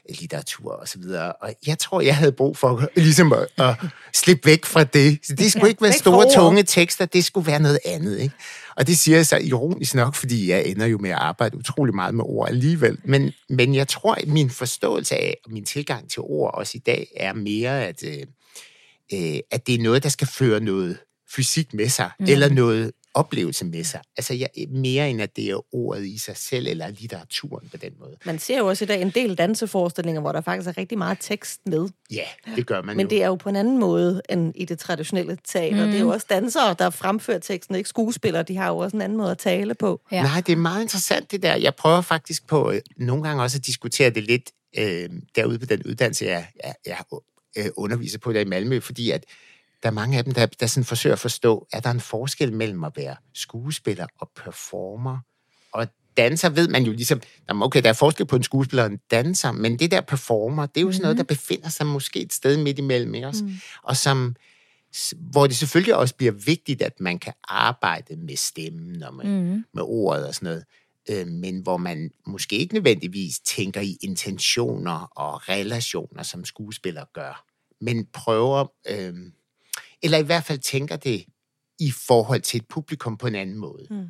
litteratur 0.09 0.71
og 0.71 0.87
så 0.87 0.99
videre. 0.99 1.33
Og 1.33 1.53
jeg 1.67 1.79
tror, 1.79 2.01
jeg 2.01 2.15
havde 2.15 2.31
brug 2.31 2.57
for 2.57 2.89
ligesom 2.95 3.33
at, 3.33 3.47
at 3.57 3.75
slippe 4.13 4.45
væk 4.45 4.65
fra 4.65 4.83
det. 4.83 5.19
Så 5.23 5.35
det 5.35 5.51
skulle 5.51 5.65
Ja, 5.65 5.69
ikke 5.69 5.81
være 5.81 5.93
store, 5.93 6.33
tunge 6.35 6.63
tekster, 6.63 7.05
det 7.05 7.25
skulle 7.25 7.47
være 7.47 7.59
noget 7.59 7.79
andet. 7.85 8.19
Ikke? 8.19 8.35
Og 8.75 8.87
det 8.87 8.97
siger 8.97 9.17
jeg 9.17 9.25
så 9.25 9.37
ironisk 9.37 9.95
nok, 9.95 10.15
fordi 10.15 10.49
jeg 10.49 10.65
ender 10.65 10.85
jo 10.85 10.97
med 10.97 11.09
at 11.09 11.17
arbejde 11.17 11.57
utrolig 11.57 11.95
meget 11.95 12.15
med 12.15 12.23
ord 12.27 12.49
alligevel. 12.49 12.97
Men, 13.03 13.31
men 13.49 13.75
jeg 13.75 13.87
tror, 13.87 14.15
at 14.15 14.27
min 14.27 14.49
forståelse 14.49 15.15
af, 15.15 15.37
og 15.45 15.51
min 15.51 15.65
tilgang 15.65 16.09
til 16.09 16.21
ord 16.21 16.53
også 16.53 16.71
i 16.75 16.79
dag, 16.79 17.07
er 17.15 17.33
mere, 17.33 17.85
at, 17.85 18.03
øh, 18.03 18.23
øh, 19.13 19.39
at 19.51 19.67
det 19.67 19.75
er 19.75 19.83
noget, 19.83 20.03
der 20.03 20.09
skal 20.09 20.27
føre 20.27 20.59
noget 20.59 20.97
fysik 21.35 21.73
med 21.73 21.89
sig, 21.89 22.09
mm. 22.19 22.25
eller 22.25 22.49
noget 22.49 22.91
oplevelse 23.13 23.65
med 23.65 23.83
sig. 23.83 24.01
Altså 24.17 24.33
jeg, 24.33 24.49
mere 24.69 25.09
end 25.09 25.21
at 25.21 25.35
det 25.35 25.49
er 25.49 25.75
ordet 25.75 26.05
i 26.05 26.17
sig 26.17 26.37
selv, 26.37 26.67
eller 26.67 26.89
litteraturen 26.89 27.69
på 27.69 27.77
den 27.77 27.91
måde. 27.99 28.17
Man 28.25 28.39
ser 28.39 28.57
jo 28.57 28.67
også 28.67 28.83
i 28.83 28.87
dag 28.87 29.01
en 29.01 29.09
del 29.09 29.35
danseforestillinger, 29.35 30.21
hvor 30.21 30.31
der 30.31 30.41
faktisk 30.41 30.69
er 30.69 30.77
rigtig 30.77 30.97
meget 30.97 31.17
tekst 31.21 31.61
med. 31.65 31.89
Ja, 32.11 32.23
det 32.55 32.67
gør 32.67 32.81
man 32.81 32.97
Men 32.97 33.05
jo. 33.05 33.09
det 33.09 33.23
er 33.23 33.27
jo 33.27 33.35
på 33.35 33.49
en 33.49 33.55
anden 33.55 33.79
måde 33.79 34.21
end 34.29 34.53
i 34.55 34.65
det 34.65 34.79
traditionelle 34.79 35.37
teater. 35.47 35.85
Mm. 35.85 35.91
Det 35.91 35.95
er 35.95 36.01
jo 36.01 36.09
også 36.09 36.27
dansere, 36.29 36.75
der 36.79 36.89
fremfører 36.89 37.39
teksten, 37.39 37.75
ikke 37.75 37.89
skuespillere. 37.89 38.43
De 38.43 38.57
har 38.57 38.67
jo 38.67 38.77
også 38.77 38.97
en 38.97 39.01
anden 39.01 39.17
måde 39.17 39.31
at 39.31 39.37
tale 39.37 39.75
på. 39.75 40.01
Ja. 40.11 40.23
Nej, 40.23 40.41
det 40.41 40.51
er 40.51 40.57
meget 40.57 40.81
interessant 40.81 41.31
det 41.31 41.43
der. 41.43 41.55
Jeg 41.55 41.75
prøver 41.75 42.01
faktisk 42.01 42.47
på 42.47 42.71
øh, 42.71 42.81
nogle 42.97 43.23
gange 43.23 43.43
også 43.43 43.57
at 43.57 43.65
diskutere 43.65 44.09
det 44.09 44.23
lidt 44.23 44.51
øh, 44.77 45.09
derude 45.35 45.59
på 45.59 45.65
den 45.65 45.83
uddannelse, 45.85 46.25
jeg, 46.25 46.47
jeg, 46.63 46.73
jeg 46.85 46.97
øh, 47.57 47.65
underviser 47.77 48.19
på 48.19 48.33
der 48.33 48.39
i 48.39 48.45
Malmø, 48.45 48.79
fordi 48.79 49.11
at 49.11 49.25
der 49.83 49.89
er 49.89 49.93
mange 49.93 50.17
af 50.17 50.23
dem, 50.23 50.33
der, 50.33 50.45
der 50.45 50.67
sådan 50.67 50.85
forsøger 50.85 51.13
at 51.13 51.19
forstå, 51.19 51.67
at 51.71 51.83
der 51.83 51.89
er 51.89 51.93
en 51.93 51.99
forskel 51.99 52.53
mellem 52.53 52.83
at 52.83 52.91
være 52.95 53.15
skuespiller 53.33 54.07
og 54.19 54.29
performer. 54.35 55.19
Og 55.71 55.87
danser 56.17 56.49
ved 56.49 56.67
man 56.67 56.83
jo 56.83 56.91
ligesom, 56.91 57.21
jamen 57.49 57.63
okay, 57.63 57.83
der 57.83 57.89
er 57.89 57.93
forskel 57.93 58.25
på 58.25 58.35
en 58.35 58.43
skuespiller 58.43 58.83
og 58.83 58.91
en 58.91 58.99
danser, 59.11 59.51
men 59.51 59.79
det 59.79 59.91
der 59.91 60.01
performer, 60.01 60.65
det 60.65 60.77
er 60.77 60.85
jo 60.85 60.91
sådan 60.91 61.01
noget, 61.01 61.17
der 61.17 61.23
befinder 61.23 61.69
sig 61.69 61.85
måske 61.85 62.21
et 62.21 62.33
sted 62.33 62.57
midt 62.57 62.79
imellem, 62.79 63.15
ikke 63.15 63.27
også? 63.27 63.43
Mm. 63.43 63.53
Og 63.83 63.97
som, 63.97 64.35
hvor 65.13 65.47
det 65.47 65.55
selvfølgelig 65.55 65.95
også 65.95 66.15
bliver 66.15 66.31
vigtigt, 66.31 66.81
at 66.81 66.99
man 66.99 67.19
kan 67.19 67.33
arbejde 67.43 68.15
med 68.15 68.35
stemmen 68.35 69.03
og 69.03 69.13
med, 69.13 69.25
mm. 69.25 69.63
med 69.73 69.83
ordet 69.83 70.27
og 70.27 70.35
sådan 70.35 70.45
noget, 70.45 70.63
øh, 71.11 71.27
men 71.27 71.59
hvor 71.59 71.77
man 71.77 72.11
måske 72.25 72.57
ikke 72.57 72.73
nødvendigvis 72.73 73.39
tænker 73.39 73.81
i 73.81 73.97
intentioner 74.01 75.07
og 75.17 75.49
relationer, 75.49 76.23
som 76.23 76.45
skuespillere 76.45 77.05
gør, 77.13 77.45
men 77.81 78.05
prøver, 78.05 78.67
øh, 78.89 79.13
eller 80.03 80.17
i 80.17 80.23
hvert 80.23 80.43
fald 80.43 80.59
tænker 80.59 80.95
det 80.95 81.25
i 81.79 81.91
forhold 81.91 82.41
til 82.41 82.57
et 82.57 82.67
publikum 82.67 83.17
på 83.17 83.27
en 83.27 83.35
anden 83.35 83.57
måde. 83.57 83.87
Mm. 83.89 84.07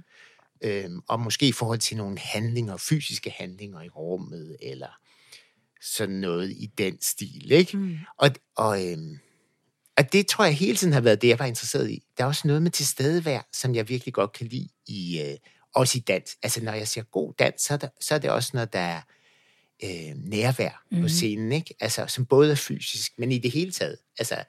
Øhm, 0.63 1.01
og 1.07 1.19
måske 1.19 1.47
i 1.47 1.51
forhold 1.51 1.79
til 1.79 1.97
nogle 1.97 2.19
handlinger, 2.19 2.77
fysiske 2.77 3.29
handlinger 3.29 3.81
i 3.81 3.89
rummet, 3.89 4.57
eller 4.61 4.99
sådan 5.81 6.15
noget 6.15 6.51
i 6.51 6.65
den 6.77 7.01
stil. 7.01 7.51
Ikke? 7.51 7.77
Mm. 7.77 7.97
Og, 8.17 8.29
og, 8.55 8.91
øhm, 8.91 9.19
og 9.97 10.13
det 10.13 10.27
tror 10.27 10.45
jeg 10.45 10.55
hele 10.55 10.77
tiden 10.77 10.93
har 10.93 11.01
været 11.01 11.21
det, 11.21 11.27
jeg 11.27 11.39
var 11.39 11.45
interesseret 11.45 11.89
i. 11.89 12.03
Der 12.17 12.23
er 12.23 12.27
også 12.27 12.47
noget 12.47 12.61
med 12.61 12.71
tilstedevær, 12.71 13.47
som 13.53 13.75
jeg 13.75 13.89
virkelig 13.89 14.13
godt 14.13 14.33
kan 14.33 14.47
lide, 14.47 14.69
i, 14.87 15.21
øh, 15.21 15.37
også 15.75 15.97
i 15.97 16.01
dans. 16.01 16.37
Altså 16.43 16.63
når 16.63 16.71
jeg 16.71 16.87
siger 16.87 17.03
god 17.03 17.33
dans, 17.39 17.61
så 17.61 17.73
er, 17.73 17.77
der, 17.77 17.87
så 17.99 18.15
er 18.15 18.19
det 18.19 18.29
også 18.29 18.51
noget, 18.53 18.73
der 18.73 18.79
er 18.79 19.01
øh, 19.83 20.15
nærvær 20.15 20.83
mm. 20.91 21.01
på 21.01 21.07
scenen, 21.07 21.51
ikke? 21.51 21.75
Altså, 21.79 22.07
som 22.07 22.25
både 22.25 22.51
er 22.51 22.55
fysisk, 22.55 23.13
men 23.17 23.31
i 23.31 23.37
det 23.37 23.51
hele 23.51 23.71
taget. 23.71 23.97
Altså, 24.19 24.43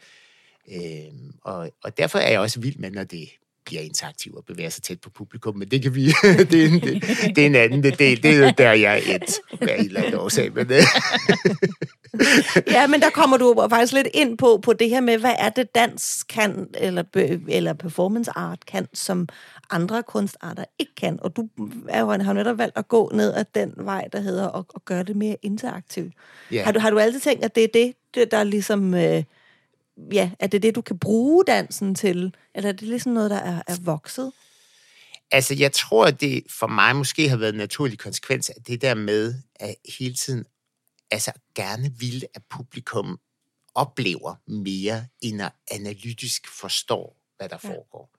øh, 0.68 1.12
og, 1.42 1.70
og 1.82 1.98
derfor 1.98 2.18
er 2.18 2.30
jeg 2.30 2.40
også 2.40 2.60
vild 2.60 2.76
med, 2.76 2.90
når 2.90 3.04
det 3.04 3.28
bliver 3.64 3.82
interaktivt 3.82 4.36
og 4.36 4.44
bevæger 4.44 4.70
sig 4.70 4.82
tæt 4.82 5.00
på 5.00 5.10
publikum, 5.10 5.56
men 5.56 5.70
det 5.70 5.82
kan 5.82 5.94
vi, 5.94 6.06
det, 6.50 6.54
er 6.54 6.68
en, 6.68 6.80
det, 6.80 7.02
det 7.36 7.42
er 7.42 7.46
en 7.46 7.54
anden 7.54 7.82
del, 7.82 8.22
det 8.22 8.24
er 8.24 8.36
jo 8.36 8.52
der, 8.58 8.72
jeg 8.72 8.92
er 8.92 9.14
et, 9.14 9.40
af 9.60 9.78
en 9.78 9.84
eller 9.84 10.00
anden 10.00 10.14
årsag, 10.14 10.54
men 10.54 10.72
øh, 10.72 10.82
Ja, 12.66 12.86
men 12.86 13.00
der 13.00 13.10
kommer 13.10 13.36
du 13.36 13.66
faktisk 13.70 13.92
lidt 13.92 14.08
ind 14.14 14.38
på, 14.38 14.60
på 14.62 14.72
det 14.72 14.88
her 14.88 15.00
med, 15.00 15.18
hvad 15.18 15.34
er 15.38 15.48
det 15.48 15.74
dans 15.74 16.24
kan, 16.24 16.66
eller, 16.74 17.04
eller 17.48 17.72
performance 17.72 18.30
art 18.34 18.66
kan, 18.66 18.88
som 18.94 19.28
andre 19.70 20.02
kunstarter 20.02 20.64
ikke 20.78 20.94
kan. 20.94 21.18
Og 21.22 21.36
du 21.36 21.48
er 21.88 22.00
jo, 22.00 22.10
har 22.10 22.26
jo 22.26 22.32
netop 22.32 22.58
valgt 22.58 22.78
at 22.78 22.88
gå 22.88 23.10
ned 23.14 23.34
ad 23.34 23.44
den 23.54 23.72
vej, 23.76 24.08
der 24.12 24.20
hedder 24.20 24.50
at, 24.50 24.64
at 24.74 24.84
gøre 24.84 25.02
det 25.02 25.16
mere 25.16 25.36
interaktivt. 25.42 26.12
Ja. 26.52 26.64
Har, 26.64 26.72
du, 26.72 26.80
har 26.80 26.90
du 26.90 26.98
altid 26.98 27.20
tænkt, 27.20 27.44
at 27.44 27.54
det 27.54 27.64
er 27.64 27.68
det, 27.74 27.92
det 28.14 28.30
der 28.30 28.44
ligesom... 28.44 28.94
Øh, 28.94 29.22
ja, 30.12 30.30
er 30.38 30.46
det 30.46 30.62
det, 30.62 30.74
du 30.74 30.80
kan 30.80 30.98
bruge 30.98 31.44
dansen 31.44 31.94
til? 31.94 32.34
Eller 32.54 32.68
er 32.68 32.72
det 32.72 32.88
ligesom 32.88 33.12
noget, 33.12 33.30
der 33.30 33.36
er, 33.36 33.62
er 33.66 33.76
vokset? 33.80 34.32
Altså, 35.30 35.54
jeg 35.54 35.72
tror, 35.72 36.06
at 36.06 36.20
det 36.20 36.44
for 36.50 36.66
mig 36.66 36.96
måske 36.96 37.28
har 37.28 37.36
været 37.36 37.52
en 37.52 37.58
naturlig 37.58 37.98
konsekvens 37.98 38.50
af 38.50 38.62
det 38.66 38.82
der 38.82 38.94
med, 38.94 39.34
at 39.54 39.74
hele 39.98 40.14
tiden 40.14 40.44
altså, 41.10 41.32
gerne 41.54 41.92
ville, 41.98 42.26
at 42.34 42.42
publikum 42.50 43.18
oplever 43.74 44.34
mere, 44.46 45.06
end 45.20 45.42
at 45.42 45.52
analytisk 45.70 46.46
forstår, 46.60 47.16
hvad 47.36 47.48
der 47.48 47.58
ja. 47.64 47.68
foregår. 47.68 48.10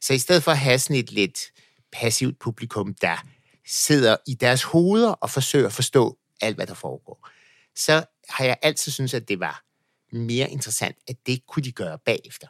Så 0.00 0.14
i 0.14 0.18
stedet 0.18 0.42
for 0.42 0.50
at 0.50 0.58
have 0.58 0.78
sådan 0.78 0.96
et 0.96 1.12
lidt 1.12 1.52
passivt 1.92 2.38
publikum, 2.38 2.94
der 2.94 3.26
sidder 3.66 4.16
i 4.26 4.34
deres 4.34 4.62
hoveder 4.62 5.10
og 5.10 5.30
forsøger 5.30 5.66
at 5.66 5.72
forstå 5.72 6.18
alt, 6.40 6.56
hvad 6.56 6.66
der 6.66 6.74
foregår, 6.74 7.28
så 7.76 8.04
har 8.28 8.44
jeg 8.44 8.56
altid 8.62 8.92
syntes, 8.92 9.14
at 9.14 9.28
det 9.28 9.40
var 9.40 9.64
mere 10.12 10.50
interessant, 10.50 10.96
at 11.08 11.16
det 11.26 11.46
kunne 11.46 11.62
de 11.62 11.72
gøre 11.72 11.98
bagefter. 11.98 12.46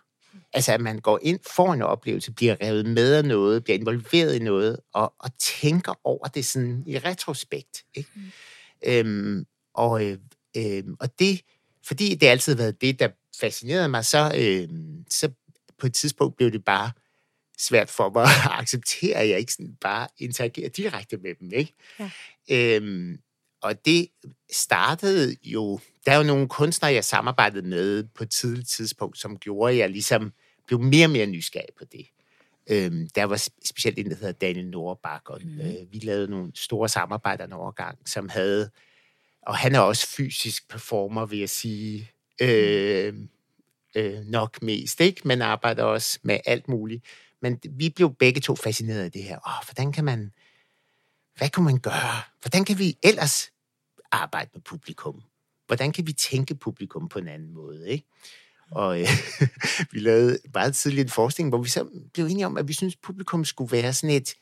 Altså, 0.52 0.72
at 0.72 0.80
man 0.80 0.98
går 0.98 1.18
ind, 1.22 1.38
får 1.54 1.72
en 1.72 1.82
oplevelse, 1.82 2.32
bliver 2.32 2.56
revet 2.62 2.86
med 2.86 3.14
af 3.14 3.24
noget, 3.24 3.64
bliver 3.64 3.78
involveret 3.78 4.34
i 4.34 4.38
noget, 4.38 4.76
og, 4.94 5.14
og 5.18 5.38
tænker 5.38 6.00
over 6.04 6.26
det 6.26 6.46
sådan 6.46 6.84
i 6.86 6.98
retrospekt. 6.98 7.84
Ikke? 7.94 8.10
Mm. 8.14 8.22
Øhm, 8.86 9.46
og, 9.74 10.04
øh, 10.04 10.18
øh, 10.56 10.84
og 11.00 11.18
det, 11.18 11.42
fordi 11.86 12.14
det 12.14 12.26
altid 12.26 12.52
har 12.52 12.62
været 12.62 12.80
det, 12.80 12.98
der 12.98 13.08
fascinerede 13.40 13.88
mig, 13.88 14.04
så, 14.04 14.32
øh, 14.38 14.68
så 15.10 15.30
på 15.78 15.86
et 15.86 15.94
tidspunkt 15.94 16.36
blev 16.36 16.52
det 16.52 16.64
bare 16.64 16.90
svært 17.58 17.90
for 17.90 18.10
mig 18.10 18.22
at 18.52 18.60
acceptere, 18.60 19.16
at 19.16 19.28
jeg 19.28 19.38
ikke 19.38 19.52
sådan 19.52 19.76
bare 19.80 20.08
interagerer 20.18 20.68
direkte 20.68 21.16
med 21.16 21.34
dem. 21.40 21.52
Ikke? 21.52 21.74
Ja. 21.98 22.10
Øhm, 22.50 23.18
og 23.62 23.84
det 23.84 24.08
startede 24.52 25.36
jo, 25.44 25.80
der 26.06 26.12
er 26.12 26.16
jo 26.16 26.22
nogle 26.22 26.48
kunstnere, 26.48 26.92
jeg 26.92 27.04
samarbejdede 27.04 27.68
med 27.68 28.04
på 28.14 28.22
et 28.22 28.30
tidligt 28.30 28.68
tidspunkt, 28.68 29.18
som 29.18 29.38
gjorde, 29.38 29.72
at 29.72 29.78
jeg 29.78 29.90
ligesom 29.90 30.32
blev 30.66 30.80
mere 30.80 31.06
og 31.06 31.10
mere 31.10 31.26
nysgerrig 31.26 31.74
på 31.78 31.84
det. 31.84 32.06
Øhm, 32.66 33.08
der 33.14 33.24
var 33.24 33.48
specielt 33.64 33.98
en, 33.98 34.10
der 34.10 34.16
hedder 34.16 34.32
Daniel 34.32 34.66
Nordbak, 34.66 35.30
og 35.30 35.40
mm. 35.44 35.60
øh, 35.60 35.92
vi 35.92 35.98
lavede 35.98 36.30
nogle 36.30 36.52
store 36.54 36.88
samarbejder 36.88 37.44
en 37.44 37.52
overgang, 37.52 37.98
som 38.06 38.28
havde, 38.28 38.70
og 39.42 39.56
han 39.56 39.74
er 39.74 39.80
også 39.80 40.06
fysisk 40.06 40.68
performer, 40.68 41.26
vil 41.26 41.38
jeg 41.38 41.50
sige, 41.50 42.10
øh, 42.40 43.14
øh, 43.94 44.24
nok 44.24 44.62
mest, 44.62 45.00
ikke? 45.00 45.20
Men 45.24 45.42
arbejder 45.42 45.84
også 45.84 46.18
med 46.22 46.38
alt 46.46 46.68
muligt. 46.68 47.04
Men 47.42 47.60
vi 47.70 47.88
blev 47.88 48.14
begge 48.14 48.40
to 48.40 48.56
fascineret 48.56 49.04
af 49.04 49.12
det 49.12 49.22
her. 49.22 49.38
Åh, 49.48 49.66
hvordan 49.66 49.92
kan 49.92 50.04
man, 50.04 50.32
hvad 51.36 51.48
kan 51.48 51.62
man 51.62 51.78
gøre? 51.78 52.22
Hvordan 52.40 52.64
kan 52.64 52.78
vi 52.78 52.98
ellers 53.02 53.51
arbejde 54.12 54.50
med 54.54 54.62
publikum? 54.62 55.22
Hvordan 55.66 55.92
kan 55.92 56.06
vi 56.06 56.12
tænke 56.12 56.54
publikum 56.54 57.08
på 57.08 57.18
en 57.18 57.28
anden 57.28 57.54
måde, 57.54 57.90
ikke? 57.90 58.06
Og 58.70 59.00
øh, 59.00 59.08
vi 59.92 59.98
lavede 59.98 60.38
meget 60.54 60.74
tidligt 60.74 61.04
en 61.04 61.10
forskning, 61.10 61.48
hvor 61.48 61.58
vi 61.58 61.68
så 61.68 61.88
blev 62.14 62.26
enige 62.26 62.46
om, 62.46 62.56
at 62.56 62.68
vi 62.68 62.72
synes 62.72 62.96
publikum 62.96 63.44
skulle 63.44 63.72
være 63.72 63.92
sådan 63.92 64.16
et, 64.16 64.34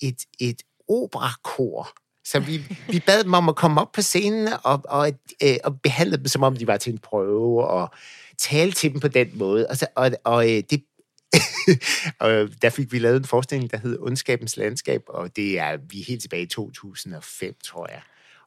et, 0.00 0.24
et 0.38 0.62
operakor. 0.88 1.88
Så 2.24 2.40
vi, 2.40 2.76
vi 2.88 3.00
bad 3.06 3.24
dem 3.24 3.34
om 3.34 3.48
at 3.48 3.56
komme 3.56 3.80
op 3.80 3.92
på 3.92 4.02
scenen 4.02 4.48
og, 4.64 4.82
og, 4.84 5.12
øh, 5.42 5.56
og 5.64 5.80
behandle 5.80 6.16
dem, 6.16 6.26
som 6.26 6.42
om 6.42 6.56
de 6.56 6.66
var 6.66 6.76
til 6.76 6.92
en 6.92 6.98
prøve, 6.98 7.66
og 7.66 7.90
tale 8.38 8.72
til 8.72 8.92
dem 8.92 9.00
på 9.00 9.08
den 9.08 9.38
måde. 9.38 9.66
Og, 9.66 9.76
så, 9.76 9.86
og, 9.94 10.10
og 10.24 10.50
øh, 10.50 10.62
det 10.70 10.84
og 12.20 12.48
der 12.62 12.70
fik 12.70 12.92
vi 12.92 12.98
lavet 12.98 13.16
en 13.16 13.24
forskning, 13.24 13.70
der 13.70 13.76
hed 13.76 13.98
Ondskabens 14.00 14.56
Landskab, 14.56 15.02
og 15.08 15.36
det 15.36 15.58
er 15.58 15.76
vi 15.76 16.00
er 16.00 16.04
helt 16.04 16.22
tilbage 16.22 16.42
i 16.42 16.46
2005, 16.46 17.54
tror 17.64 17.88
jeg. 17.90 18.02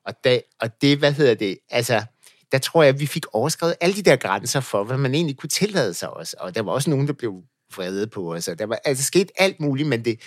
Og, 0.06 0.14
da, 0.24 0.40
og 0.60 0.82
det, 0.82 0.98
hvad 0.98 1.12
hedder 1.14 1.34
det, 1.34 1.58
altså, 1.70 2.04
der 2.52 2.58
tror 2.58 2.84
jeg, 2.84 2.94
at 2.94 3.00
vi 3.00 3.06
fik 3.06 3.26
overskrevet 3.34 3.76
alle 3.82 3.96
de 3.96 4.02
der 4.02 4.16
grænser 4.16 4.60
for, 4.60 4.84
hvad 4.84 4.98
man 4.98 5.14
egentlig 5.16 5.38
kunne 5.38 5.50
tillade 5.50 5.94
sig 5.94 6.10
også. 6.10 6.36
Og 6.40 6.56
der 6.56 6.62
var 6.62 6.72
også 6.72 6.90
nogen, 6.90 7.08
der 7.08 7.14
blev 7.14 7.44
vrede 7.76 8.08
på 8.08 8.34
os. 8.34 8.48
Og 8.48 8.60
der 8.60 8.66
var 8.66 8.80
altså 8.86 9.04
sket 9.04 9.32
alt 9.38 9.60
muligt, 9.60 9.90
men 9.90 10.06
det, 10.06 10.20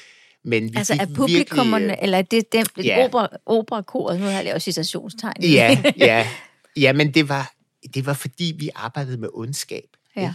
Men 0.45 0.65
vi 0.73 0.77
Altså 0.77 0.97
er 1.01 1.07
publikummerne, 1.15 1.85
virkelig, 1.85 1.99
øh, 1.99 2.05
eller 2.05 2.19
er 2.19 2.23
det 2.23 2.53
dem, 2.53 2.67
Ja. 2.85 3.05
opera, 3.05 3.29
operakoret, 3.47 4.21
nu 4.21 4.25
har 4.27 4.33
jeg 4.33 4.45
lavet 4.45 4.63
citationstegn. 4.63 5.43
Ja, 5.43 5.83
ja. 5.97 6.27
Ja, 6.77 6.93
men 6.93 7.15
det 7.15 7.29
var, 7.29 7.53
det 7.95 8.07
var 8.07 8.13
fordi, 8.15 8.55
vi 8.59 8.71
arbejdede 8.75 9.17
med 9.17 9.29
ondskab. 9.35 9.85
Ja. 10.17 10.21
ikke? 10.21 10.35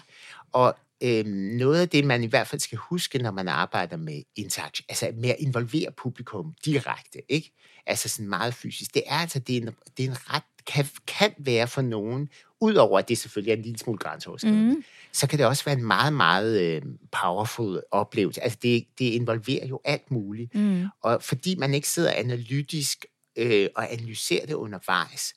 Og 0.51 0.75
øhm, 1.01 1.29
noget 1.29 1.81
af 1.81 1.89
det, 1.89 2.05
man 2.05 2.23
i 2.23 2.27
hvert 2.27 2.47
fald 2.47 2.61
skal 2.61 2.77
huske, 2.77 3.17
når 3.17 3.31
man 3.31 3.47
arbejder 3.47 3.97
med 3.97 4.21
interaktion, 4.35 4.85
altså 4.89 5.11
med 5.15 5.29
at 5.29 5.35
involvere 5.39 5.91
publikum 5.97 6.53
direkte, 6.65 7.31
ikke? 7.31 7.51
Altså 7.85 8.09
sådan 8.09 8.29
meget 8.29 8.53
fysisk, 8.53 8.93
det 8.93 9.03
er 9.05 9.15
altså, 9.15 9.39
det 9.39 9.57
er 9.57 9.61
en, 9.61 9.69
det 9.97 10.05
er 10.05 10.09
en 10.09 10.17
ret, 10.33 10.43
kan, 10.67 10.85
kan 11.07 11.33
være 11.37 11.67
for 11.67 11.81
nogen, 11.81 12.29
udover 12.61 12.99
at 12.99 13.09
det 13.09 13.17
selvfølgelig 13.17 13.51
er 13.51 13.55
en 13.55 13.61
lille 13.61 13.79
smule 13.79 13.97
grænseoverskridende, 13.97 14.75
mm. 14.75 14.83
så 15.11 15.27
kan 15.27 15.39
det 15.39 15.45
også 15.45 15.65
være 15.65 15.75
en 15.75 15.83
meget, 15.83 16.13
meget 16.13 16.61
øh, 16.61 16.81
powerful 17.21 17.81
oplevelse. 17.91 18.43
Altså 18.43 18.59
det, 18.63 18.85
det 18.99 19.05
involverer 19.05 19.67
jo 19.67 19.79
alt 19.83 20.11
muligt. 20.11 20.55
Mm. 20.55 20.85
Og 21.01 21.23
fordi 21.23 21.55
man 21.55 21.73
ikke 21.73 21.89
sidder 21.89 22.11
analytisk 22.11 23.05
øh, 23.35 23.67
og 23.75 23.93
analyserer 23.93 24.45
det 24.45 24.53
undervejs, 24.53 25.33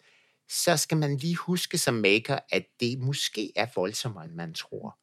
så 0.48 0.76
skal 0.76 0.96
man 0.96 1.16
lige 1.16 1.36
huske 1.36 1.78
som 1.78 1.94
maker, 1.94 2.38
at 2.50 2.64
det 2.80 2.98
måske 2.98 3.52
er 3.56 3.66
voldsommere, 3.74 4.24
end 4.24 4.32
man 4.34 4.54
tror. 4.54 4.98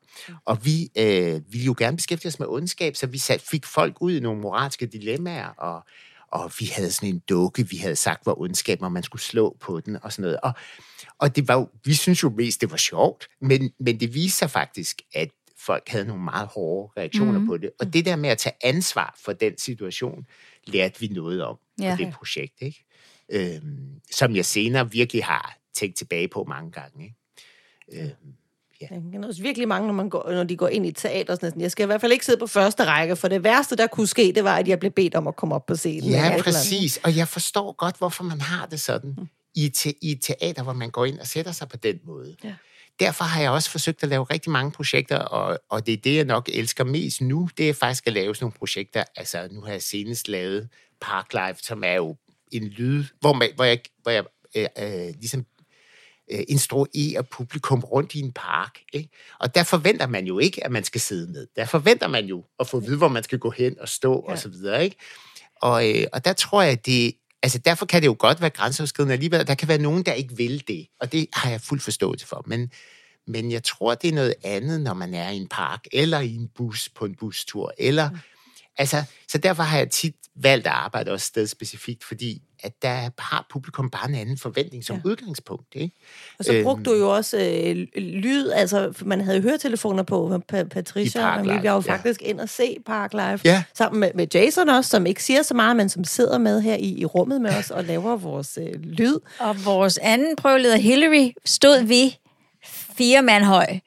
Og 0.46 0.66
vi 0.66 0.90
øh, 0.98 1.42
ville 1.54 1.66
jo 1.66 1.76
gerne 1.78 1.98
beskæftige 1.98 2.28
os 2.30 2.40
med 2.40 2.48
ondskab, 2.48 2.96
så 2.96 3.08
vi 3.08 3.18
sat, 3.18 3.42
fik 3.42 3.66
folk 3.66 3.98
ud 4.02 4.12
i 4.12 4.20
nogle 4.20 4.42
moralske 4.42 4.86
dilemmaer, 4.86 5.48
og, 5.48 5.84
og 6.32 6.52
vi 6.60 6.66
havde 6.66 6.92
sådan 6.92 7.10
en 7.10 7.20
dukke, 7.30 7.70
vi 7.70 7.78
havde 7.78 7.96
sagt, 7.96 8.24
hvor 8.24 8.42
ondskab, 8.42 8.82
og 8.82 8.92
man 8.92 9.04
skulle 9.04 9.22
slå 9.22 9.58
på 9.60 9.80
den, 9.80 9.98
og 10.04 10.12
sådan 10.12 10.22
noget. 10.22 10.40
Og, 10.44 10.54
og 11.20 11.36
det 11.36 11.48
var 11.48 11.54
jo, 11.54 11.70
vi 11.86 11.94
synes 11.94 12.24
jo 12.24 12.30
mest, 12.30 12.62
det 12.62 12.72
var 12.72 12.78
sjovt, 12.78 13.28
men, 13.42 13.72
men 13.80 14.00
det 14.00 14.14
viste 14.14 14.38
sig 14.38 14.50
faktisk, 14.52 15.02
at 15.14 15.30
folk 15.58 15.90
havde 15.90 16.06
nogle 16.06 16.24
meget 16.24 16.48
hårde 16.48 17.02
reaktioner 17.02 17.40
mm. 17.40 17.48
på 17.48 17.58
det. 17.58 17.70
Og 17.80 17.94
det 17.94 18.06
der 18.06 18.16
med 18.16 18.30
at 18.30 18.38
tage 18.38 18.56
ansvar 18.64 19.16
for 19.26 19.34
den 19.34 19.58
situation, 19.58 20.26
lærte 20.68 21.00
vi 21.00 21.08
noget 21.08 21.44
om 21.44 21.58
Ja. 21.82 21.96
på 21.96 22.04
det 22.04 22.14
projekt, 22.14 22.54
ikke? 22.62 22.86
Øhm, 23.32 24.02
som 24.12 24.36
jeg 24.36 24.46
senere 24.46 24.92
virkelig 24.92 25.24
har 25.26 25.58
tænkt 25.74 25.98
tilbage 25.98 26.28
på 26.28 26.46
mange 26.48 26.72
gange. 26.72 27.04
Ikke? 27.04 28.04
Øhm, 28.04 28.34
Jeg 28.82 28.90
kender 28.90 29.28
også 29.28 29.42
virkelig 29.42 29.68
mange, 29.68 29.88
når, 29.88 29.94
man 29.94 30.10
går, 30.10 30.32
når 30.32 30.44
de 30.44 30.58
går 30.58 30.68
ind 30.68 30.86
i 30.86 30.92
teater. 30.92 31.36
Sådan, 31.36 31.50
sådan, 31.50 31.62
jeg 31.62 31.72
skal 31.72 31.84
i 31.84 31.86
hvert 31.86 32.02
fald 32.02 32.12
ikke 32.12 32.26
sidde 32.26 32.40
på 32.40 32.48
første 32.48 32.86
række, 32.86 33.16
for 33.16 33.28
det 33.28 33.44
værste, 33.44 33.76
der 33.76 33.88
kunne 33.88 34.08
ske, 34.08 34.32
det 34.36 34.44
var, 34.44 34.58
at 34.58 34.68
jeg 34.68 34.80
blev 34.80 34.92
bedt 34.92 35.16
om 35.16 35.28
at 35.28 35.36
komme 35.36 35.56
op 35.56 35.66
på 35.66 35.76
scenen. 35.76 36.10
ja, 36.10 36.42
præcis. 36.42 36.98
Og 37.04 37.18
jeg 37.18 37.28
forstår 37.28 37.72
godt, 37.72 37.98
hvorfor 37.98 38.24
man 38.24 38.42
har 38.42 38.66
det 38.66 38.80
sådan 38.80 39.16
i, 39.56 39.70
te, 39.70 39.94
i 40.02 40.12
et 40.12 40.22
teater, 40.22 40.64
hvor 40.64 40.74
man 40.74 40.90
går 40.90 41.06
ind 41.06 41.20
og 41.20 41.28
sætter 41.28 41.52
sig 41.52 41.70
på 41.70 41.78
den 41.78 42.00
måde. 42.04 42.36
Ja. 42.44 42.54
Derfor 43.00 43.24
har 43.24 43.42
jeg 43.42 43.52
også 43.52 43.70
forsøgt 43.72 44.04
at 44.04 44.10
lave 44.10 44.24
rigtig 44.24 44.52
mange 44.52 44.72
projekter, 44.72 45.18
og, 45.18 45.60
og 45.70 45.86
det 45.86 45.94
er 45.94 45.98
det, 45.98 46.16
jeg 46.16 46.26
nok 46.26 46.50
elsker 46.54 46.84
mest 46.84 47.22
nu, 47.22 47.50
det 47.58 47.70
er 47.70 47.74
faktisk 47.74 48.08
at 48.08 48.14
lave 48.14 48.36
sådan 48.36 48.44
nogle 48.44 48.54
projekter. 48.60 49.04
Altså, 49.16 49.48
nu 49.52 49.62
har 49.62 49.72
jeg 49.72 49.82
senest 49.82 50.28
lavet 50.28 50.70
Parklife, 51.02 51.64
som 51.64 51.84
er 51.86 51.94
jo 51.94 52.16
en 52.52 52.64
lyd, 52.68 53.04
hvor, 53.20 53.34
man, 53.34 53.50
hvor 53.56 53.64
jeg, 53.64 53.80
hvor 54.02 54.12
jeg 54.12 54.24
øh, 54.56 54.68
øh, 54.80 55.14
ligesom 55.20 55.46
øh, 56.32 56.44
instruerer 56.48 57.22
publikum 57.22 57.80
rundt 57.80 58.16
i 58.16 58.20
en 58.20 58.32
park. 58.32 58.80
Ikke? 58.94 59.10
Og 59.40 59.56
der 59.56 59.64
forventer 59.64 60.08
man 60.08 60.26
jo 60.26 60.40
ikke, 60.40 60.66
at 60.66 60.72
man 60.72 60.84
skal 60.84 61.02
sidde 61.02 61.32
ned. 61.32 61.48
Der 61.56 61.66
forventer 61.66 62.08
man 62.08 62.26
jo 62.26 62.44
at 62.60 62.68
få 62.68 62.78
at 62.78 62.84
vide, 62.84 62.98
hvor 62.98 63.08
man 63.08 63.24
skal 63.24 63.40
gå 63.40 63.50
hen 63.50 63.80
og 63.80 63.90
stå 63.90 64.26
Ja. 64.28 64.32
og 64.32 64.40
så 64.40 64.50
videre. 64.50 64.84
Ikke? 64.84 64.96
Og, 65.62 65.90
øh, 65.90 66.06
og 66.14 66.26
der 66.26 66.34
tror 66.34 66.62
jeg, 66.62 66.86
det... 66.86 67.14
Altså, 67.44 67.58
derfor 67.58 67.86
kan 67.86 68.02
det 68.02 68.08
jo 68.08 68.16
godt 68.20 68.42
være 68.42 68.50
grænseoverskridende 68.50 69.14
alligevel. 69.14 69.48
Der 69.48 69.56
kan 69.56 69.68
være 69.68 69.78
nogen, 69.78 70.04
der 70.04 70.14
ikke 70.14 70.38
vil 70.38 70.64
det, 70.68 70.88
og 71.00 71.12
det 71.12 71.28
har 71.34 71.50
jeg 71.50 71.62
fuld 71.62 71.80
forståelse 71.80 72.28
for. 72.28 72.44
Men, 72.48 72.72
men 73.28 73.52
jeg 73.52 73.64
tror, 73.64 73.96
det 73.96 74.10
er 74.10 74.14
noget 74.14 74.34
andet, 74.44 74.82
når 74.82 74.94
man 74.94 75.14
er 75.14 75.30
i 75.30 75.38
en 75.38 75.48
park, 75.48 75.88
eller 75.92 76.20
i 76.20 76.36
en 76.36 76.48
bus 76.56 76.90
på 76.90 77.06
en 77.06 77.16
bustur, 77.16 77.74
eller... 77.78 78.10
Altså, 78.78 79.04
så 79.28 79.38
derfor 79.38 79.64
har 79.64 79.78
jeg 79.78 79.90
tit 79.90 80.16
valgt 80.36 80.68
at 80.68 80.74
arbejde 80.74 81.12
også 81.12 81.26
sted 81.26 81.48
specifikt, 81.48 82.04
fordi 82.04 82.42
at 82.64 82.82
der 82.82 83.10
har 83.20 83.46
publikum 83.52 83.90
bare 83.90 84.10
en 84.10 84.16
anden 84.16 84.38
forventning 84.38 84.84
som 84.86 84.96
Ja. 84.96 85.02
udgangspunkt. 85.06 85.76
Ikke? 85.76 85.96
Og 86.40 86.46
så 86.46 86.62
brugte 86.64 86.80
Øhm. 86.80 86.84
du 86.84 86.94
jo 87.06 87.16
også 87.16 87.38
øh, 87.38 88.02
lyd, 88.02 88.50
altså 88.52 88.94
man 89.06 89.22
havde 89.22 89.42
høretelefoner 89.42 90.04
på, 90.04 90.42
pa- 90.54 90.64
Patricia, 90.64 91.38
og 91.38 91.44
vi 91.44 91.50
var 91.50 91.56
jo 91.56 91.62
ja. 91.64 91.80
faktisk 91.80 92.22
ind 92.22 92.40
og 92.40 92.50
se 92.50 92.78
Park 92.86 93.14
Live, 93.14 93.40
Ja. 93.46 93.64
sammen 93.78 94.00
med, 94.00 94.12
med 94.16 94.28
Jason 94.34 94.70
også, 94.70 94.90
som 94.90 95.06
ikke 95.06 95.24
siger 95.24 95.42
så 95.42 95.54
meget, 95.54 95.76
men 95.76 95.90
som 95.90 96.04
sidder 96.04 96.38
med 96.38 96.62
her 96.62 96.76
i, 96.76 96.94
i 97.00 97.06
rummet 97.06 97.42
med 97.42 97.52
os 97.56 97.72
og 97.72 97.84
laver 97.84 98.16
vores 98.16 98.58
øh, 98.62 98.74
lyd. 98.84 99.20
Og 99.40 99.66
vores 99.66 99.98
anden 99.98 100.36
prøveleder, 100.36 100.78
Hillary, 100.78 101.30
stod 101.46 101.84
vi 101.84 102.18
fire 102.98 103.22
mand 103.22 103.44
høj. 103.44 103.80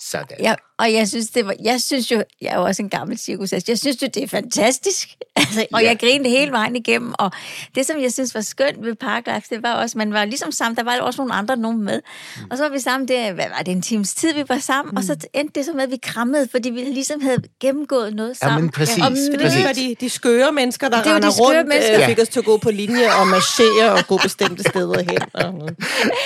Sådan. 0.00 0.36
Ja, 0.40 0.54
og 0.82 0.92
jeg 0.92 1.08
synes, 1.08 1.30
det 1.30 1.46
var, 1.46 1.54
jeg 1.64 1.80
synes 1.80 2.10
jo, 2.10 2.22
jeg 2.40 2.48
er 2.52 2.56
jo 2.58 2.64
også 2.64 2.82
en 2.82 2.88
gammel 2.90 3.18
cirkushest, 3.18 3.68
jeg 3.68 3.78
synes 3.78 4.02
jo, 4.02 4.06
det 4.14 4.22
er 4.22 4.28
fantastisk. 4.28 5.08
Altså, 5.36 5.66
og 5.72 5.82
Ja. 5.82 5.88
jeg 5.88 5.98
grinede 5.98 6.28
hele 6.30 6.52
vejen 6.52 6.76
igennem, 6.76 7.14
og 7.18 7.30
det, 7.74 7.86
som 7.86 8.00
jeg 8.02 8.12
synes 8.12 8.34
var 8.34 8.40
skønt 8.40 8.82
ved 8.84 8.94
Parklife, 8.94 9.46
det 9.50 9.62
var 9.62 9.72
også, 9.74 9.98
man 9.98 10.12
var 10.12 10.24
ligesom 10.24 10.52
sammen, 10.52 10.76
der 10.76 10.82
var 10.82 11.00
også 11.00 11.20
nogle 11.22 11.34
andre 11.34 11.56
nogen 11.56 11.84
med. 11.84 12.00
Mm. 12.36 12.42
Og 12.50 12.56
så 12.56 12.62
var 12.62 12.70
vi 12.70 12.78
sammen, 12.78 13.08
det, 13.08 13.32
hvad 13.34 13.44
var 13.56 13.62
det, 13.62 13.72
en 13.72 13.82
times 13.82 14.14
tid, 14.14 14.34
vi 14.34 14.44
var 14.48 14.58
sammen, 14.58 14.90
mm. 14.90 14.96
og 14.96 15.02
så 15.04 15.16
endte 15.34 15.52
det 15.58 15.64
så 15.66 15.72
med, 15.72 15.82
at 15.82 15.90
vi 15.90 15.98
krammede, 16.02 16.48
fordi 16.50 16.70
vi 16.70 16.80
ligesom 16.80 17.20
havde 17.20 17.42
gennemgået 17.60 18.14
noget 18.14 18.36
sammen. 18.36 18.56
Jamen, 18.58 18.70
præcis, 18.70 18.98
Og 18.98 19.04
Fordi 19.04 19.36
præcis. 19.44 19.56
det 19.56 19.64
var 19.66 19.72
de, 19.72 19.96
de 20.00 20.10
skøre 20.10 20.52
mennesker, 20.52 20.88
der 20.88 20.96
Det 20.96 21.06
de 21.06 21.14
render 21.14 21.30
skøre 21.30 21.46
rundt, 21.58 21.68
mennesker. 21.68 21.94
øh, 21.94 22.00
Ja. 22.00 22.08
fik 22.08 22.18
os 22.18 22.28
til 22.28 22.38
at 22.38 22.44
gå 22.44 22.56
på 22.56 22.70
linje 22.70 23.06
og 23.20 23.26
marchere 23.26 23.92
og 23.92 24.06
gå 24.06 24.16
bestemte 24.22 24.62
steder 24.62 24.98
hen. 25.02 25.18
Og, 25.34 25.68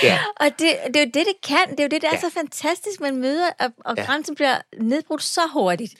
Ja. 0.03 0.19
Og 0.39 0.45
det, 0.59 0.69
det 0.87 0.95
er 0.95 0.99
jo 0.99 1.05
det, 1.05 1.13
det 1.13 1.25
kan. 1.47 1.57
Det 1.71 1.79
er 1.79 1.83
jo 1.83 1.89
det, 1.91 2.01
der 2.01 2.07
er 2.07 2.11
Ja. 2.13 2.19
så 2.21 2.29
fantastisk, 2.33 3.01
man 3.01 3.15
møder, 3.17 3.47
og, 3.59 3.65
og 3.85 3.93
Ja. 3.97 4.03
grænsen 4.05 4.35
bliver 4.35 4.46
nedbrudt 4.81 5.23
så 5.23 5.41
hurtigt. 5.53 5.93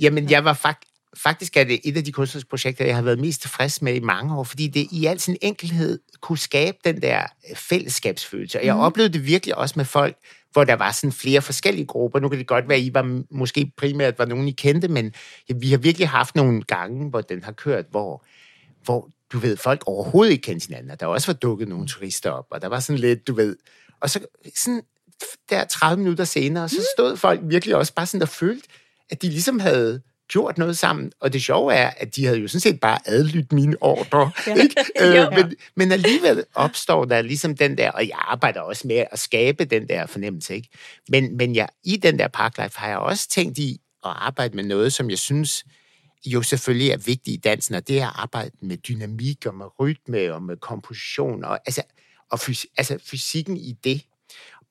Jamen, 0.00 0.30
jeg 0.30 0.44
var 0.44 0.52
fakt, 0.52 0.84
faktisk 1.16 1.56
er 1.56 1.64
det 1.64 1.80
et 1.84 1.96
af 1.96 2.04
de 2.04 2.12
kunstneriske 2.12 2.48
projekter, 2.48 2.84
jeg 2.84 2.94
har 2.94 3.02
været 3.02 3.18
mest 3.18 3.40
tilfreds 3.40 3.82
med 3.82 3.94
i 3.94 4.00
mange 4.00 4.38
år, 4.38 4.44
fordi 4.44 4.68
det 4.68 4.86
i 4.92 5.06
al 5.06 5.20
sin 5.20 5.36
enkelhed 5.42 5.98
kunne 6.20 6.38
skabe 6.38 6.76
den 6.84 7.02
der 7.02 7.22
øh, 7.50 7.56
fællesskabsfølelse. 7.56 8.58
Og 8.58 8.64
jeg 8.64 8.74
mm. 8.74 8.80
oplevede 8.80 9.12
det 9.12 9.26
virkelig 9.26 9.56
også 9.56 9.74
med 9.76 9.84
folk, 9.84 10.16
hvor 10.52 10.64
der 10.64 10.74
var 10.74 10.92
sådan 10.92 11.12
flere 11.12 11.42
forskellige 11.42 11.86
grupper. 11.86 12.20
Nu 12.20 12.28
kan 12.28 12.38
det 12.38 12.46
godt 12.46 12.68
være, 12.68 12.78
at 12.78 12.84
I 12.84 12.94
var 12.94 13.22
måske 13.30 13.72
primært 13.76 14.18
var 14.18 14.24
nogen, 14.24 14.48
I 14.48 14.50
kendte, 14.50 14.88
men 14.88 15.12
ja, 15.48 15.54
vi 15.60 15.70
har 15.70 15.78
virkelig 15.78 16.08
haft 16.08 16.34
nogle 16.34 16.62
gange, 16.62 17.10
hvor 17.10 17.20
den 17.20 17.44
har 17.44 17.52
kørt, 17.52 17.84
hvor, 17.90 18.24
hvor 18.84 19.10
du 19.32 19.38
ved, 19.38 19.56
folk 19.56 19.82
overhovedet 19.86 20.32
ikke 20.32 20.42
kendte 20.42 20.66
hinanden. 20.66 20.90
Og 20.90 21.00
der 21.00 21.06
også 21.06 21.32
var 21.32 21.38
dukket 21.38 21.68
nogle 21.68 21.86
turister 21.86 22.30
op, 22.30 22.46
og 22.50 22.62
der 22.62 22.68
var 22.68 22.80
sådan 22.80 23.00
lidt, 23.00 23.26
du 23.26 23.34
ved... 23.34 23.56
Og 24.00 24.10
så 24.10 24.20
sådan 24.56 24.82
der 25.50 25.64
30 25.64 25.98
minutter 26.02 26.24
senere, 26.24 26.68
så 26.68 26.86
stod 26.96 27.16
folk 27.16 27.40
virkelig 27.42 27.76
også 27.76 27.94
bare 27.94 28.06
sådan 28.06 28.22
og 28.22 28.28
følte, 28.28 28.68
at 29.10 29.22
de 29.22 29.28
ligesom 29.28 29.60
havde 29.60 30.00
gjort 30.28 30.58
noget 30.58 30.78
sammen. 30.78 31.12
Og 31.20 31.32
det 31.32 31.42
sjove 31.42 31.74
er, 31.74 31.90
at 31.96 32.16
de 32.16 32.24
havde 32.24 32.38
jo 32.38 32.48
sådan 32.48 32.60
set 32.60 32.80
bare 32.80 32.98
adlydt 33.06 33.52
mine 33.52 33.76
ordre. 33.80 34.30
Ja. 34.46 34.54
Ikke? 34.54 34.74
Øh, 35.00 35.14
Ja. 35.14 35.30
men, 35.30 35.54
men 35.76 35.92
alligevel 35.92 36.44
opstår 36.54 37.04
der 37.04 37.22
ligesom 37.22 37.56
den 37.56 37.78
der, 37.78 37.90
og 37.90 38.08
jeg 38.08 38.16
arbejder 38.18 38.60
også 38.60 38.86
med 38.88 39.04
at 39.12 39.18
skabe 39.18 39.64
den 39.64 39.88
der 39.88 40.06
fornemmelse. 40.06 40.54
Ikke? 40.54 40.68
Men, 41.08 41.36
men 41.36 41.54
jeg, 41.54 41.68
i 41.84 41.96
den 41.96 42.18
der 42.18 42.28
parklife 42.28 42.78
har 42.78 42.88
jeg 42.88 42.98
også 42.98 43.28
tænkt 43.28 43.58
i 43.58 43.80
at 44.04 44.10
arbejde 44.16 44.56
med 44.56 44.64
noget, 44.64 44.92
som 44.92 45.10
jeg 45.10 45.18
synes 45.18 45.64
jo 46.26 46.42
selvfølgelig 46.42 46.90
er 46.90 46.96
vigtigt 46.96 47.28
i 47.28 47.36
dansen, 47.36 47.74
og 47.74 47.88
det 47.88 48.00
er 48.00 48.06
at 48.06 48.12
arbejde 48.16 48.50
med 48.62 48.76
dynamik 48.76 49.46
og 49.46 49.54
med 49.54 49.66
rytme 49.80 50.34
og 50.34 50.42
med 50.42 50.56
komposition, 50.56 51.44
og, 51.44 51.58
altså, 51.66 51.82
og 52.30 52.38
fys- 52.40 52.66
altså 52.76 52.98
fysikken 53.06 53.56
i 53.56 53.72
det. 53.84 54.02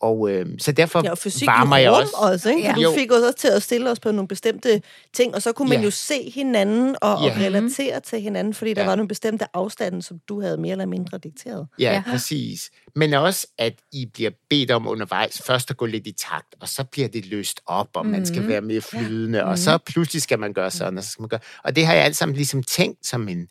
Og 0.01 0.31
øh, 0.31 0.45
så 0.59 0.71
derfor 0.71 1.01
Ja, 1.03 1.11
og 1.11 1.17
varmer 1.45 1.77
jeg 1.77 1.91
også. 1.91 2.13
også, 2.17 2.49
ikke? 2.49 2.61
Ja. 2.61 2.67
Ja. 2.77 2.81
Jo. 2.81 2.89
Du 2.89 2.95
fik 2.97 3.11
os 3.11 3.17
også 3.23 3.37
til 3.37 3.47
at 3.47 3.63
stille 3.63 3.91
os 3.91 3.99
på 3.99 4.11
nogle 4.11 4.27
bestemte 4.27 4.81
ting, 5.13 5.35
og 5.35 5.41
så 5.41 5.51
kunne 5.51 5.69
man 5.69 5.77
Ja. 5.79 5.83
jo 5.83 5.91
se 5.91 6.31
hinanden 6.35 6.95
og, 7.01 7.15
og 7.17 7.25
Ja. 7.27 7.35
relatere 7.39 7.99
til 7.99 8.21
hinanden, 8.21 8.53
fordi 8.53 8.73
der 8.73 8.81
Ja. 8.81 8.87
var 8.87 8.95
nogle 8.95 9.07
bestemte 9.07 9.45
afstande, 9.53 10.01
som 10.01 10.19
du 10.29 10.41
havde 10.41 10.57
mere 10.57 10.71
eller 10.71 10.85
mindre 10.85 11.17
dikteret. 11.17 11.67
Ja, 11.79 11.83
Ja. 11.83 11.93
ja, 11.93 12.03
præcis. 12.11 12.69
Men 12.95 13.13
også, 13.13 13.47
at 13.57 13.73
I 13.91 14.05
bliver 14.13 14.31
bedt 14.49 14.71
om 14.71 14.87
undervejs 14.87 15.41
først 15.45 15.71
at 15.71 15.77
gå 15.77 15.85
lidt 15.85 16.07
i 16.07 16.11
takt, 16.11 16.55
og 16.61 16.67
så 16.69 16.83
bliver 16.83 17.07
det 17.07 17.25
løst 17.25 17.61
op, 17.65 17.87
og 17.93 18.05
man 18.05 18.25
skal 18.25 18.47
være 18.47 18.61
mere 18.61 18.81
flydende, 18.81 19.43
og 19.45 19.57
så 19.59 19.77
pludselig 19.85 20.21
skal 20.21 20.39
man 20.39 20.53
gøre 20.53 20.71
sådan, 20.71 20.97
og 20.97 21.03
så 21.03 21.09
skal 21.11 21.21
man 21.21 21.29
gøre... 21.29 21.39
Og 21.63 21.75
det 21.75 21.85
har 21.85 21.93
jeg 21.93 22.03
alt 22.03 22.15
sammen 22.15 22.35
ligesom 22.35 22.63
tænkt 22.63 23.07
som 23.07 23.27
en, 23.29 23.47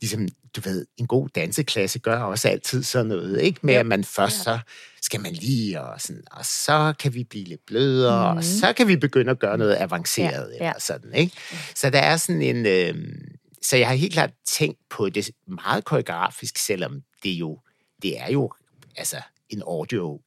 ligesom, 0.00 0.28
du 0.56 0.60
ved, 0.60 0.86
en 0.96 1.06
god 1.06 1.28
danseklasse 1.28 1.98
gør 1.98 2.18
også 2.18 2.48
altid 2.48 2.82
sådan 2.82 3.06
noget, 3.06 3.40
ikke? 3.40 3.60
Med 3.62 3.74
at 3.74 3.86
man 3.86 4.04
først 4.04 4.42
så 4.44 4.58
skal 5.02 5.20
man 5.20 5.32
lige, 5.32 5.80
og, 5.80 6.00
sådan, 6.00 6.22
og 6.30 6.44
så 6.46 6.94
kan 6.98 7.14
vi 7.14 7.24
blive 7.24 7.44
lidt 7.44 7.66
blødere, 7.66 8.28
og 8.36 8.44
så 8.44 8.72
kan 8.72 8.88
vi 8.88 8.96
begynde 8.96 9.30
at 9.30 9.38
gøre 9.38 9.58
noget 9.58 9.76
avanceret, 9.80 10.52
Ja, 10.60 10.64
ja. 10.64 10.70
eller 10.70 10.80
sådan, 10.80 11.14
ikke? 11.14 11.36
Så 11.74 11.90
der 11.90 11.98
er 11.98 12.16
sådan 12.16 12.42
en... 12.42 12.66
Øh, 12.66 12.94
så 13.62 13.76
jeg 13.76 13.88
har 13.88 13.94
helt 13.94 14.12
klart 14.12 14.30
tænkt 14.46 14.78
på 14.90 15.08
det 15.08 15.30
meget 15.46 15.84
koreografisk, 15.84 16.58
selvom 16.58 17.02
det 17.22 17.30
jo, 17.30 17.58
det 18.02 18.20
er 18.20 18.32
jo 18.32 18.52
altså 18.96 19.16
en 19.48 19.62
audio 19.62 20.20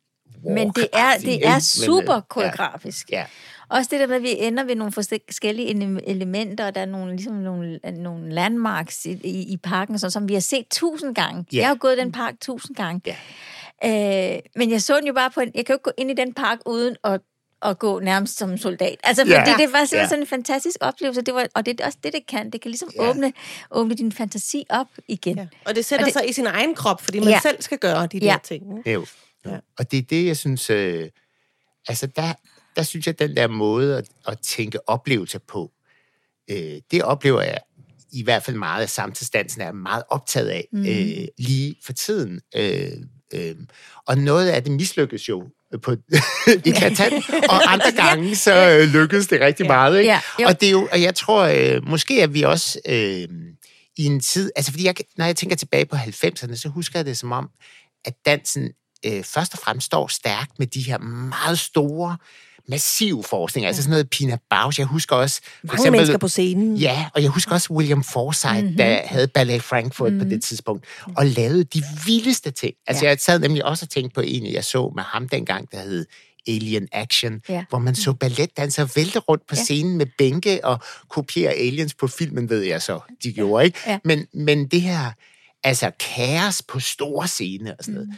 Men 0.44 0.70
det 0.70 0.88
er, 0.94 1.18
det 1.18 1.48
er 1.48 1.60
super 1.60 2.20
koreografisk. 2.20 3.10
Ja, 3.10 3.26
Også 3.72 3.88
det 3.92 4.00
der 4.00 4.08
med, 4.08 4.16
at 4.16 4.22
vi 4.24 4.36
ender 4.40 4.64
ved 4.64 4.76
nogle 4.76 4.92
forskellige 4.94 5.68
ele- 5.70 6.10
elementer, 6.10 6.66
og 6.66 6.76
der 6.76 6.82
er 6.82 6.86
nogle, 6.86 7.12
ligesom 7.16 7.34
nogle, 7.34 7.80
nogle 7.98 8.30
landmarks 8.34 9.06
i, 9.06 9.12
i, 9.24 9.54
i 9.54 9.58
parken, 9.58 10.00
sådan, 10.00 10.12
som 10.12 10.28
vi 10.30 10.34
har 10.34 10.42
set 10.42 10.66
tusind 10.72 11.16
gange. 11.16 11.46
Ja. 11.54 11.58
Jeg 11.58 11.68
har 11.68 11.74
jo 11.76 11.78
gået 11.82 11.98
i 11.98 12.00
den 12.00 12.12
park 12.12 12.34
tusind 12.42 12.76
gange. 12.76 13.02
Ja. 13.84 14.36
Øh, 14.36 14.40
men 14.56 14.72
jeg 14.72 14.82
så 14.82 14.96
den 14.98 15.08
jo 15.08 15.14
bare 15.14 15.32
på 15.32 15.40
en... 15.42 15.52
Jeg 15.56 15.66
kan 15.66 15.74
jo 15.74 15.76
ikke 15.76 15.84
gå 15.84 15.92
ind 15.98 16.12
i 16.12 16.14
den 16.14 16.34
park 16.34 16.60
uden 16.66 16.96
at 17.04 17.22
at 17.66 17.80
gå 17.80 18.00
nærmest 18.00 18.38
som 18.38 18.58
soldat. 18.58 18.96
Altså, 19.04 19.24
fordi 19.24 19.34
Ja. 19.34 19.56
det 19.58 19.74
var 19.74 19.86
sådan, 19.86 19.98
Ja. 19.98 20.02
ja. 20.02 20.08
sådan 20.08 20.24
en 20.24 20.28
fantastisk 20.28 20.76
oplevelse, 20.82 21.22
det 21.22 21.34
var, 21.34 21.48
og 21.56 21.66
det 21.66 21.80
er 21.82 21.86
også 21.86 21.98
det, 22.04 22.14
det 22.14 22.28
kan. 22.28 22.50
Det 22.50 22.62
kan 22.62 22.72
ligesom 22.72 22.90
Ja. 22.96 23.04
ja. 23.04 23.10
åbne, 23.10 23.34
åbne 23.72 23.96
din 23.96 24.12
fantasi 24.12 24.66
op 24.70 24.88
igen. 25.08 25.36
Ja. 25.36 25.42
Ja. 25.42 25.48
Og 25.66 25.76
det 25.76 25.86
sætter 25.86 26.06
Og 26.06 26.08
det, 26.08 26.14
sig 26.14 26.30
i 26.30 26.34
sin 26.34 26.48
egen 26.48 26.76
krop, 26.76 27.02
fordi 27.02 27.20
man 27.20 27.28
ja. 27.28 27.34
Ja. 27.34 27.40
selv 27.40 27.62
skal 27.62 27.78
gøre 27.78 28.08
de 28.08 28.20
der 28.20 28.26
Ja. 28.26 28.38
ting. 28.44 28.78
ikke? 28.78 28.92
Jo. 28.92 29.06
Ja. 29.46 29.52
ja. 29.52 29.58
Og 29.80 29.92
det 29.92 29.98
er 29.98 30.02
det, 30.02 30.26
jeg 30.26 30.38
synes... 30.38 30.70
Øh, 30.70 31.10
altså, 31.88 32.08
der, 32.08 32.34
der 32.76 32.84
synes 32.84 33.08
jeg, 33.08 33.20
den 33.20 33.36
der 33.36 33.48
måde 33.48 33.98
at, 33.98 34.06
at 34.28 34.40
tænke 34.40 34.90
oplevelser 34.90 35.40
på, 35.48 35.72
øh, 36.50 36.82
det 36.92 37.04
oplever 37.04 37.42
jeg 37.42 37.58
i 38.12 38.24
hvert 38.24 38.44
fald 38.44 38.58
meget 38.58 38.82
af 38.82 38.90
samtidsdansen 38.90 39.62
er 39.62 39.72
meget 39.72 40.04
optaget 40.10 40.48
af 40.50 40.68
mm. 40.72 40.86
øh, 40.86 41.28
lige 41.38 41.76
for 41.86 41.94
tiden. 41.94 42.42
Øh, 42.56 42.92
øh, 43.34 43.56
og 44.08 44.18
noget 44.18 44.50
af 44.50 44.64
det 44.64 44.72
mislykkes 44.72 45.30
jo 45.30 45.48
på 45.82 45.92
eklatant, 46.66 47.14
og 47.50 47.60
andre 47.74 47.92
gange 47.92 48.36
så 48.36 48.54
øh, 48.70 48.94
lykkedes 48.94 49.28
det 49.28 49.42
rigtig 49.42 49.64
Ja. 49.64 49.68
meget. 49.68 49.98
Ikke? 50.00 50.12
Ja, 50.12 50.22
jo. 50.40 50.48
og 50.48 50.62
det 50.62 50.68
er 50.68 50.72
jo, 50.72 50.90
og 50.92 51.02
jeg 51.02 51.16
tror, 51.16 51.44
øh, 51.44 51.88
måske 51.88 52.22
er 52.22 52.28
vi 52.28 52.42
også 52.42 52.80
øh, 52.88 53.28
i 53.98 54.06
en 54.06 54.20
tid, 54.20 54.52
altså 54.56 54.72
fordi 54.72 54.86
jeg, 54.86 54.96
når 55.18 55.26
jeg 55.26 55.36
tænker 55.36 55.56
tilbage 55.56 55.86
på 55.86 55.96
90'erne, 55.96 56.56
så 56.56 56.70
husker 56.70 57.00
jeg 57.00 57.06
det 57.06 57.18
som 57.18 57.32
om, 57.32 57.50
at 58.06 58.14
dansen 58.26 58.72
øh, 59.06 59.24
først 59.24 59.54
og 59.54 59.60
fremmest 59.60 59.86
står 59.86 60.08
stærkt 60.08 60.60
med 60.60 60.68
de 60.68 60.82
her 60.82 60.98
meget 60.98 61.60
store, 61.60 62.18
massive 62.72 63.24
forskninger, 63.24 63.68
altså 63.68 63.84
sådan 63.84 63.92
noget 63.92 64.10
Pina 64.10 64.38
Bausch. 64.50 64.80
Jeg 64.80 64.88
husker 64.88 65.16
også... 65.16 65.42
For 65.44 65.76
Mange 65.78 65.92
mennesker 65.92 66.18
på 66.18 66.28
scenen. 66.28 66.78
Ja, 66.78 67.06
og 67.16 67.22
jeg 67.22 67.30
husker 67.30 67.52
også 67.52 67.74
William 67.74 68.04
Forsythe, 68.04 68.54
Mhm. 68.54 68.62
mm-hmm. 68.64 68.78
der 68.78 69.02
havde 69.06 69.28
Ballet 69.28 69.64
Frankfurt 69.64 70.12
mm-hmm. 70.14 70.28
på 70.28 70.34
det 70.34 70.44
tidspunkt, 70.44 70.86
og 71.18 71.26
lavede 71.26 71.64
de 71.64 71.84
vildeste 72.06 72.52
ting. 72.52 72.74
Altså, 72.88 73.06
Ja. 73.06 73.10
jeg 73.10 73.20
sad 73.20 73.40
nemlig 73.40 73.66
også 73.66 73.86
og 73.86 73.90
tænkte 73.90 74.14
på 74.16 74.22
en, 74.22 74.46
jeg 74.54 74.64
så 74.64 74.92
med 74.96 75.04
ham 75.04 75.30
dengang, 75.30 75.72
der 75.72 75.82
hed 75.82 76.06
Alien 76.48 76.88
Action, 76.92 77.42
Ja. 77.50 77.64
hvor 77.70 77.80
man 77.80 77.96
så 77.96 78.14
balletdansere 78.14 78.90
vælte 78.96 79.20
rundt 79.20 79.44
på 79.48 79.56
Ja. 79.56 79.64
scenen 79.64 79.98
med 79.98 80.06
bænke 80.18 80.66
og 80.66 80.80
kopiere 81.10 81.54
aliens 81.54 81.94
på 81.94 82.08
filmen, 82.08 82.50
ved 82.50 82.62
jeg 82.62 82.82
så, 82.82 83.00
de 83.24 83.34
gjorde, 83.34 83.66
ikke? 83.66 83.80
Ja. 83.88 84.00
Men, 84.06 84.28
men 84.34 84.68
det 84.68 84.82
her, 84.82 85.12
altså 85.64 85.92
kaos 86.16 86.62
på 86.68 86.80
store 86.80 87.28
scene 87.28 87.72
og 87.80 87.84
sådan 87.84 87.94
noget. 87.94 88.08
Mhm. 88.10 88.18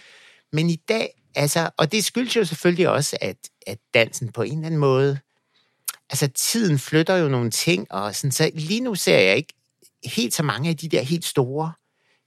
Men 0.54 0.70
i 0.70 0.76
dag, 0.90 1.10
altså, 1.36 1.70
og 1.78 1.92
det 1.92 2.04
skyldes 2.04 2.36
jo 2.36 2.46
selvfølgelig 2.46 2.90
også, 2.90 3.18
at, 3.22 3.38
at 3.68 3.78
dansen 3.94 4.32
på 4.32 4.42
en 4.42 4.52
eller 4.52 4.66
anden 4.66 4.80
måde, 4.80 5.20
altså 6.10 6.28
tiden 6.28 6.80
flytter 6.80 7.16
jo 7.16 7.30
nogle 7.30 7.52
ting, 7.52 7.92
og 7.92 8.16
sådan, 8.16 8.32
så 8.32 8.52
lige 8.54 8.82
nu 8.82 8.96
ser 8.96 9.18
jeg 9.18 9.38
ikke 9.38 9.54
helt 10.06 10.34
så 10.34 10.44
mange 10.44 10.70
af 10.70 10.78
de 10.78 10.90
der 10.90 11.02
helt 11.02 11.26
store 11.26 11.72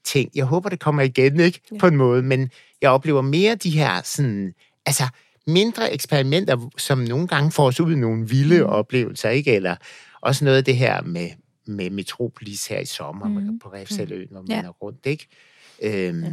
ting. 0.05 0.31
Jeg 0.35 0.45
håber, 0.45 0.69
det 0.69 0.81
kommer 0.81 1.03
igen, 1.03 1.41
ikke? 1.41 1.61
Ja. 1.73 1.79
På 1.79 1.87
en 1.87 1.97
måde, 1.97 2.23
men 2.23 2.51
jeg 2.83 2.91
oplever 2.91 3.23
mere 3.23 3.55
de 3.55 3.71
her 3.71 4.03
sådan, 4.03 4.55
altså 4.87 5.09
mindre 5.47 5.93
eksperimenter, 5.93 6.71
som 6.79 6.99
nogle 6.99 7.27
gange 7.29 7.53
får 7.53 7.67
os 7.67 7.81
ud 7.81 7.93
i 7.93 7.97
nogle 7.97 8.29
vilde 8.29 8.61
mm. 8.61 8.67
oplevelser, 8.67 9.29
ikke? 9.31 9.55
Eller 9.55 9.77
også 10.21 10.45
noget 10.45 10.59
af 10.59 10.65
det 10.65 10.77
her 10.77 11.03
med, 11.03 11.31
med 11.67 11.91
Metropolis 11.91 12.67
her 12.67 12.81
i 12.81 12.85
sommer 12.85 13.29
mm. 13.29 13.59
på 13.59 13.69
Refsaløen, 13.69 14.29
hvor 14.31 14.41
man 14.41 14.51
Ja. 14.51 14.63
er 14.63 14.69
rundt, 14.69 15.07
ikke? 15.07 15.27
Øhm, 15.83 16.25
ja. 16.25 16.33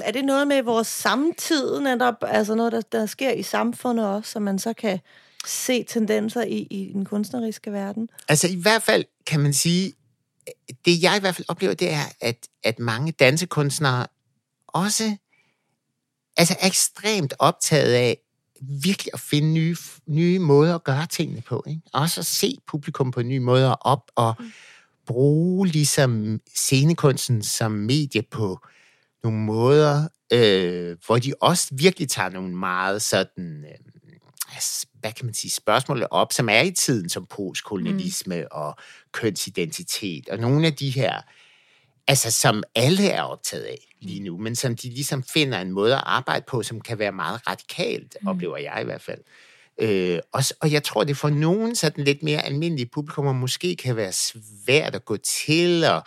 Er 0.00 0.10
det 0.10 0.24
noget 0.24 0.48
med 0.48 0.62
vores 0.62 0.86
samtid 0.86 1.80
netop, 1.80 2.14
altså 2.22 2.54
noget, 2.54 2.72
der, 2.72 2.80
der 2.80 3.06
sker 3.06 3.30
i 3.32 3.42
samfundet 3.42 4.06
også, 4.06 4.30
så 4.30 4.40
man 4.40 4.58
så 4.58 4.72
kan 4.72 5.00
se 5.46 5.84
tendenser 5.84 6.42
i, 6.42 6.66
i 6.70 6.90
den 6.92 7.04
kunstneriske 7.04 7.72
verden? 7.72 8.08
Altså 8.28 8.48
i 8.48 8.54
hvert 8.54 8.82
fald 8.82 9.04
kan 9.26 9.40
man 9.40 9.52
sige, 9.52 9.92
det 10.84 11.02
jeg 11.02 11.16
i 11.16 11.20
hvert 11.20 11.34
fald 11.34 11.48
oplever, 11.48 11.74
det 11.74 11.92
er, 11.92 12.04
at, 12.20 12.48
at 12.64 12.78
mange 12.78 13.12
dansekunstnere 13.12 14.06
også 14.66 15.16
altså 16.36 16.56
er 16.60 16.66
ekstremt 16.66 17.34
optaget 17.38 17.92
af 17.92 18.18
virkelig 18.60 19.10
at 19.14 19.20
finde 19.20 19.52
nye, 19.52 19.76
nye 20.06 20.38
måder 20.38 20.74
at 20.74 20.84
gøre 20.84 21.06
tingene 21.06 21.40
på. 21.40 21.64
Ikke? 21.66 21.80
Også 21.92 22.20
at 22.20 22.26
se 22.26 22.58
publikum 22.66 23.10
på 23.10 23.22
nye 23.22 23.40
måder 23.40 23.70
op 23.70 24.10
og 24.14 24.34
bruge 25.06 25.66
ligesom 25.66 26.40
scenekunsten 26.54 27.42
som 27.42 27.72
medie 27.72 28.22
på 28.22 28.60
nogle 29.24 29.38
måder, 29.38 30.08
øh, 30.32 30.96
hvor 31.06 31.18
de 31.18 31.34
også 31.40 31.68
virkelig 31.72 32.08
tager 32.08 32.28
nogle 32.28 32.56
meget 32.56 33.02
sådan, 33.02 33.64
øh, 33.64 33.78
hvad 35.00 35.12
kan 35.12 35.26
man 35.26 35.34
sige, 35.34 35.50
spørgsmål 35.50 36.06
op, 36.10 36.32
som 36.32 36.48
er 36.48 36.60
i 36.60 36.70
tiden, 36.70 37.08
som 37.08 37.26
postkolonialisme 37.26 38.40
mm. 38.40 38.46
og 38.50 38.76
kønsidentitet, 39.12 40.28
og 40.28 40.38
nogle 40.38 40.66
af 40.66 40.72
de 40.74 40.90
her, 40.90 41.20
altså 42.06 42.30
som 42.30 42.62
alle 42.74 43.08
er 43.08 43.22
optaget 43.22 43.62
af 43.62 43.78
lige 44.00 44.20
nu, 44.20 44.38
men 44.38 44.56
som 44.56 44.76
de 44.76 44.88
ligesom 44.88 45.22
finder 45.22 45.60
en 45.60 45.70
måde 45.72 45.94
at 45.94 46.02
arbejde 46.06 46.44
på, 46.48 46.62
som 46.62 46.80
kan 46.80 46.98
være 46.98 47.12
meget 47.12 47.48
radikalt, 47.48 48.16
mm. 48.22 48.28
oplever 48.28 48.56
jeg 48.56 48.78
i 48.82 48.84
hvert 48.84 49.02
fald. 49.02 49.20
Øh, 49.80 50.18
og, 50.32 50.42
og 50.60 50.72
jeg 50.72 50.82
tror, 50.82 51.04
det 51.04 51.16
for 51.16 51.30
nogen 51.30 51.74
sådan 51.74 52.04
lidt 52.04 52.22
mere 52.22 52.42
almindelige 52.42 52.88
publikummer 52.92 53.32
måske 53.32 53.76
kan 53.76 53.96
være 53.96 54.12
svært 54.12 54.94
at 54.94 55.04
gå 55.04 55.16
til, 55.16 55.84
og, 55.84 55.96
øh, 55.96 56.02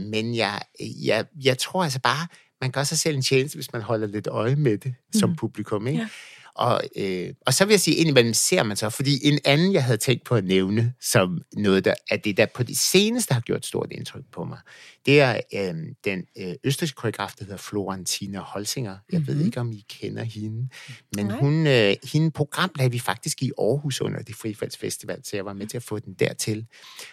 men 0.00 0.34
jeg, 0.34 0.60
jeg, 0.80 1.24
jeg 1.44 1.58
tror 1.58 1.84
altså 1.84 2.00
bare, 2.00 2.26
man 2.60 2.70
gør 2.70 2.84
sig 2.84 2.98
selv 2.98 3.16
en 3.16 3.22
tjeneste, 3.22 3.56
hvis 3.56 3.72
man 3.72 3.82
holder 3.82 4.06
lidt 4.06 4.26
øje 4.26 4.56
med 4.56 4.78
det 4.78 4.94
som 5.14 5.36
publikum. 5.36 5.86
Ikke? 5.86 5.98
Ja. 6.00 6.08
Og, 6.54 6.82
øh, 6.96 7.34
og 7.46 7.54
så 7.54 7.64
vil 7.64 7.72
jeg 7.72 7.80
sige, 7.80 7.96
indimellem 7.96 8.34
ser 8.34 8.62
man 8.62 8.76
så, 8.76 8.90
fordi 8.90 9.28
en 9.28 9.38
anden, 9.44 9.72
jeg 9.72 9.84
havde 9.84 9.98
tænkt 9.98 10.24
på 10.24 10.34
at 10.34 10.44
nævne, 10.44 10.94
som 11.00 11.42
noget 11.56 11.84
der, 11.84 11.94
at 12.10 12.24
det 12.24 12.36
der 12.36 12.46
på 12.54 12.62
det 12.62 12.78
seneste 12.78 13.34
har 13.34 13.40
gjort 13.40 13.66
stort 13.66 13.88
indtryk 13.90 14.24
på 14.32 14.44
mig, 14.44 14.58
det 15.06 15.20
er 15.20 15.40
øh, 15.54 15.74
den 16.04 16.24
øh, 16.38 16.54
østrigske 16.64 16.96
koreograf, 16.96 17.32
der 17.38 17.44
hedder 17.44 17.58
Florentina 17.58 18.38
Holsinger. 18.38 18.96
Jeg 19.12 19.18
mm-hmm. 19.18 19.34
ved 19.38 19.44
ikke, 19.44 19.60
om 19.60 19.72
I 19.72 19.84
kender 19.88 20.24
hende, 20.24 20.68
men 21.16 21.26
Nej. 21.26 21.38
hun, 21.38 21.66
øh, 21.66 21.96
hende 22.12 22.30
program 22.30 22.70
lagde 22.76 22.92
vi 22.92 22.98
faktisk 22.98 23.42
i 23.42 23.50
Aarhus 23.58 24.00
under 24.00 24.22
det 24.22 24.34
Frifaldsfestival, 24.34 25.20
så 25.24 25.36
jeg 25.36 25.44
var 25.44 25.52
med 25.52 25.66
til 25.66 25.76
at 25.76 25.82
få 25.82 25.98
den 25.98 26.14
dertil. 26.14 26.66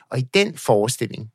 Og 0.09 0.19
i 0.19 0.21
den 0.33 0.57
forestilling, 0.57 1.31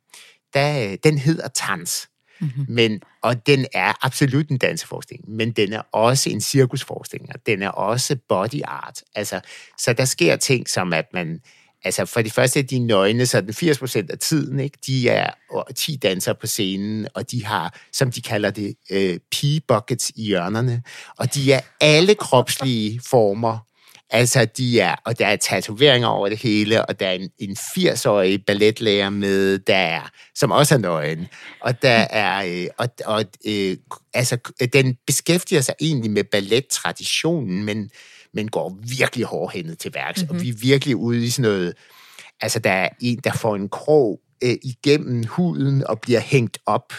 der, 0.53 0.91
øh, 0.91 0.97
den 1.03 1.17
hedder 1.17 1.47
Tans. 1.47 2.09
Mm-hmm. 2.41 2.65
Men, 2.69 3.01
og 3.21 3.47
den 3.47 3.65
er 3.73 4.05
absolut 4.05 4.49
en 4.49 4.57
danseforestilling, 4.57 5.29
men 5.29 5.51
den 5.51 5.73
er 5.73 5.81
også 5.91 6.29
en 6.29 6.41
cirkusforestilling, 6.41 7.29
og 7.33 7.45
den 7.45 7.61
er 7.61 7.69
også 7.69 8.17
body 8.29 8.61
art. 8.63 9.01
Altså, 9.15 9.39
så 9.77 9.93
der 9.93 10.05
sker 10.05 10.35
ting 10.35 10.69
som, 10.69 10.93
at 10.93 11.05
man, 11.13 11.39
altså 11.83 12.05
for 12.05 12.21
det 12.21 12.33
første 12.33 12.59
er 12.59 12.63
de 12.63 12.79
nøgne, 12.79 13.25
så 13.25 13.41
den 13.41 13.53
80 13.53 13.79
procent 13.79 14.11
af 14.11 14.19
tiden, 14.19 14.59
ikke? 14.59 14.77
de 14.87 15.09
er 15.09 15.31
og 15.49 15.75
10 15.75 15.95
dansere 15.95 16.35
på 16.35 16.47
scenen, 16.47 17.07
og 17.13 17.31
de 17.31 17.45
har, 17.45 17.79
som 17.93 18.11
de 18.11 18.21
kalder 18.21 18.51
det, 18.51 18.75
øh, 18.91 19.19
pee-buckets 19.35 20.11
i 20.15 20.25
hjørnerne, 20.25 20.83
og 21.17 21.33
de 21.33 21.53
er 21.53 21.61
alle 21.81 22.15
kropslige 22.15 23.01
former, 23.09 23.72
Altså, 24.13 24.45
de 24.45 24.79
er, 24.79 24.95
og 25.05 25.19
der 25.19 25.27
er 25.27 25.35
tatoveringer 25.35 26.07
over 26.07 26.29
det 26.29 26.37
hele, 26.37 26.85
og 26.85 26.99
der 26.99 27.07
er 27.07 27.11
en, 27.11 27.29
en 27.39 27.57
80-årig 27.57 28.45
balletlærer 28.45 29.09
med, 29.09 29.59
der 29.59 29.75
er, 29.75 30.01
som 30.35 30.51
også 30.51 30.75
er 30.75 30.79
nøgen. 30.79 31.27
Og 31.61 31.81
der 31.81 32.07
er, 32.09 32.45
øh, 32.45 32.67
og, 32.77 32.89
og 33.05 33.25
øh, 33.45 33.77
altså, 34.13 34.37
den 34.73 34.97
beskæftiger 35.07 35.61
sig 35.61 35.75
egentlig 35.81 36.11
med 36.11 36.23
ballettraditionen, 36.23 37.63
men, 37.63 37.89
men 38.33 38.47
går 38.47 38.77
virkelig 38.97 39.25
hårdhændet 39.25 39.79
til 39.79 39.93
værks, 39.93 40.21
mm-hmm. 40.21 40.35
og 40.35 40.41
vi 40.41 40.49
er 40.49 40.53
virkelig 40.53 40.95
ude 40.95 41.25
i 41.25 41.29
sådan 41.29 41.51
noget, 41.51 41.73
altså, 42.41 42.59
der 42.59 42.71
er 42.71 42.89
en, 43.01 43.19
der 43.23 43.33
får 43.33 43.55
en 43.55 43.69
krog 43.69 44.19
øh, 44.43 44.55
igennem 44.63 45.23
huden 45.23 45.87
og 45.87 46.01
bliver 46.01 46.19
hængt 46.19 46.57
op 46.65 46.93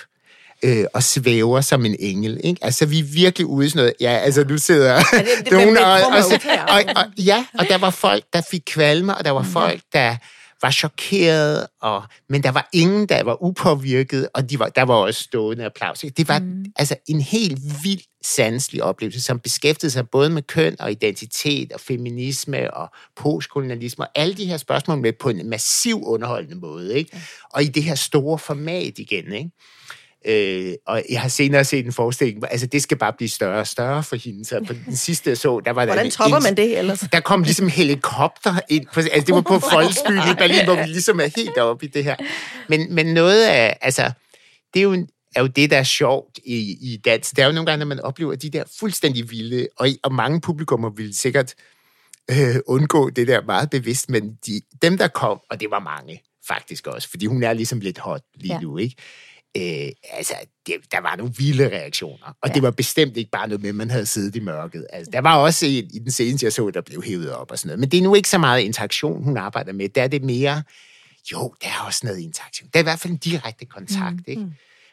øh, 0.64 0.84
og 0.94 1.02
svæver 1.02 1.60
som 1.60 1.84
en 1.84 1.96
engel. 1.98 2.40
Ikke? 2.44 2.64
Altså, 2.64 2.86
vi 2.86 2.98
er 2.98 3.04
virkelig 3.04 3.46
ude 3.46 3.66
i 3.66 3.68
sådan 3.70 3.78
noget. 3.80 3.94
Ja, 4.00 4.10
altså, 4.18 4.44
du 4.44 4.58
sidder... 4.58 4.98
det- 4.98 5.26
det- 5.44 5.52
nogen, 5.52 5.76
og, 5.78 5.92
og, 5.92 6.00
og, 6.68 6.82
og, 6.96 7.04
ja, 7.18 7.46
og 7.58 7.66
der 7.68 7.78
var 7.78 7.90
folk, 7.90 8.24
der 8.32 8.40
fik 8.50 8.62
kvalme, 8.66 9.16
og 9.16 9.24
der 9.24 9.30
var 9.30 9.42
folk, 9.42 9.80
der 9.92 10.16
var 10.62 10.70
chokeret, 10.70 11.66
og, 11.82 12.02
men 12.28 12.42
der 12.42 12.50
var 12.50 12.68
ingen, 12.72 13.06
der 13.06 13.22
var 13.22 13.42
upåvirket, 13.42 14.28
og 14.34 14.50
de 14.50 14.58
var, 14.58 14.68
der 14.68 14.82
var 14.82 14.94
også 14.94 15.22
stående 15.22 15.64
applaus. 15.64 15.98
Det 16.16 16.28
var 16.28 16.38
mm. 16.38 16.64
altså 16.76 16.96
en 17.08 17.20
helt 17.20 17.58
vild 17.84 18.00
sanselig 18.24 18.82
oplevelse, 18.82 19.22
som 19.22 19.38
beskæftigede 19.40 19.92
sig 19.92 20.08
både 20.08 20.30
med 20.30 20.42
køn 20.42 20.76
og 20.80 20.90
identitet 20.90 21.72
og 21.72 21.80
feminisme 21.80 22.74
og 22.74 22.88
postkolonialisme 23.16 24.04
og 24.04 24.10
alle 24.14 24.34
de 24.34 24.44
her 24.46 24.56
spørgsmål 24.56 24.98
med 24.98 25.12
på 25.20 25.28
en 25.28 25.50
massiv 25.50 26.02
underholdende 26.04 26.56
måde. 26.56 26.98
Ikke? 26.98 27.22
Og 27.52 27.62
i 27.62 27.66
det 27.66 27.82
her 27.82 27.94
store 27.94 28.38
format 28.38 28.98
igen. 28.98 29.32
Ikke? 29.32 29.50
Øh, 30.28 30.72
og 30.86 31.02
jeg 31.10 31.20
har 31.20 31.28
senere 31.28 31.64
set 31.64 31.86
en 31.86 31.92
forestilling, 31.92 32.38
hvor- 32.38 32.48
altså 32.48 32.66
det 32.66 32.82
skal 32.82 32.96
bare 32.98 33.12
blive 33.12 33.28
større 33.28 33.60
og 33.60 33.66
større 33.66 34.02
for 34.02 34.16
hende. 34.16 34.44
Så 34.44 34.64
på 34.66 34.72
den 34.72 34.96
sidste, 35.06 35.30
jeg 35.30 35.38
så, 35.38 35.60
der 35.64 35.70
var 35.70 35.84
der 35.84 35.92
Hvordan 35.92 36.10
topper 36.10 36.40
man 36.40 36.56
det 36.56 36.78
ellers? 36.78 37.04
der 37.12 37.20
kom 37.20 37.42
ligesom 37.42 37.68
helikopter 37.68 38.54
ind. 38.68 38.86
På, 38.94 39.00
altså, 39.00 39.22
det 39.26 39.34
var 39.34 39.40
på 39.40 39.58
Folksbyen 39.72 40.18
i 40.18 40.34
Berlin, 40.38 40.64
hvor 40.64 40.74
vi 40.74 40.82
ligesom 40.86 41.20
er 41.20 41.28
helt 41.36 41.58
oppe 41.58 41.86
i 41.86 41.88
det 41.88 42.04
her. 42.04 42.16
Men, 42.68 42.94
men 42.94 43.06
noget 43.06 43.44
af, 43.46 43.78
altså, 43.80 44.10
det 44.74 44.80
er 44.80 44.84
jo, 44.84 44.92
en- 44.92 45.08
er 45.36 45.40
jo 45.40 45.46
det, 45.46 45.70
der 45.70 45.76
er 45.78 45.82
sjovt 45.82 46.38
i, 46.44 46.56
i 46.92 46.96
dans. 47.04 47.30
Det 47.30 47.38
er 47.42 47.46
jo 47.46 47.52
nogle 47.52 47.66
gange, 47.66 47.78
når 47.78 47.86
man 47.86 48.00
oplever 48.00 48.34
de 48.34 48.50
der 48.50 48.64
fuldstændig 48.80 49.30
vilde, 49.30 49.68
og, 49.76 49.88
og 50.02 50.14
mange 50.14 50.40
publikummer 50.40 50.90
ville 50.90 51.14
sikkert 51.14 51.54
øh, 52.30 52.56
undgå 52.66 53.10
det 53.10 53.28
der 53.28 53.42
meget 53.42 53.70
bevidst, 53.70 54.10
men 54.10 54.38
de, 54.46 54.60
dem, 54.82 54.98
der 54.98 55.08
kom, 55.08 55.40
og 55.50 55.60
det 55.60 55.70
var 55.70 55.78
mange 55.78 56.22
faktisk 56.48 56.86
også, 56.86 57.08
fordi 57.10 57.26
hun 57.26 57.42
er 57.42 57.52
ligesom 57.52 57.80
lidt 57.80 57.98
hot 57.98 58.22
lige 58.34 58.54
Ja. 58.54 58.60
nu, 58.60 58.76
ikke? 58.78 58.96
Øh, 59.56 59.88
altså, 60.10 60.34
det, 60.66 60.74
der 60.92 61.00
var 61.00 61.16
nogle 61.16 61.32
vilde 61.38 61.68
reaktioner. 61.68 62.36
Og 62.42 62.48
ja. 62.48 62.54
det 62.54 62.62
var 62.62 62.70
bestemt 62.70 63.16
ikke 63.16 63.30
bare 63.30 63.48
noget 63.48 63.62
med, 63.62 63.68
at 63.68 63.74
man 63.74 63.90
havde 63.90 64.06
siddet 64.06 64.36
i 64.36 64.40
mørket. 64.40 64.86
Altså, 64.92 65.10
der 65.10 65.20
var 65.20 65.36
også 65.36 65.66
i, 65.66 65.78
i 65.78 65.98
den 65.98 66.10
seneste, 66.10 66.44
jeg 66.44 66.52
så, 66.52 66.70
der 66.70 66.80
blev 66.80 67.02
hævet 67.02 67.32
op 67.32 67.50
og 67.50 67.58
sådan 67.58 67.68
noget. 67.68 67.80
Men 67.80 67.88
det 67.88 67.98
er 67.98 68.02
nu 68.02 68.14
ikke 68.14 68.28
så 68.28 68.38
meget 68.38 68.62
interaktion, 68.62 69.24
hun 69.24 69.36
arbejder 69.36 69.72
med. 69.72 69.88
Der 69.88 70.02
er 70.02 70.08
det 70.08 70.22
mere, 70.22 70.62
jo, 71.32 71.54
der 71.62 71.68
er 71.68 71.86
også 71.86 72.00
noget 72.04 72.18
interaktion. 72.18 72.68
Der 72.74 72.78
er 72.78 72.82
i 72.82 72.84
hvert 72.84 73.00
fald 73.00 73.12
en 73.12 73.18
direkte 73.18 73.64
kontakt, 73.64 74.16
mm, 74.16 74.24
ikke? 74.26 74.42
Mm. 74.42 74.52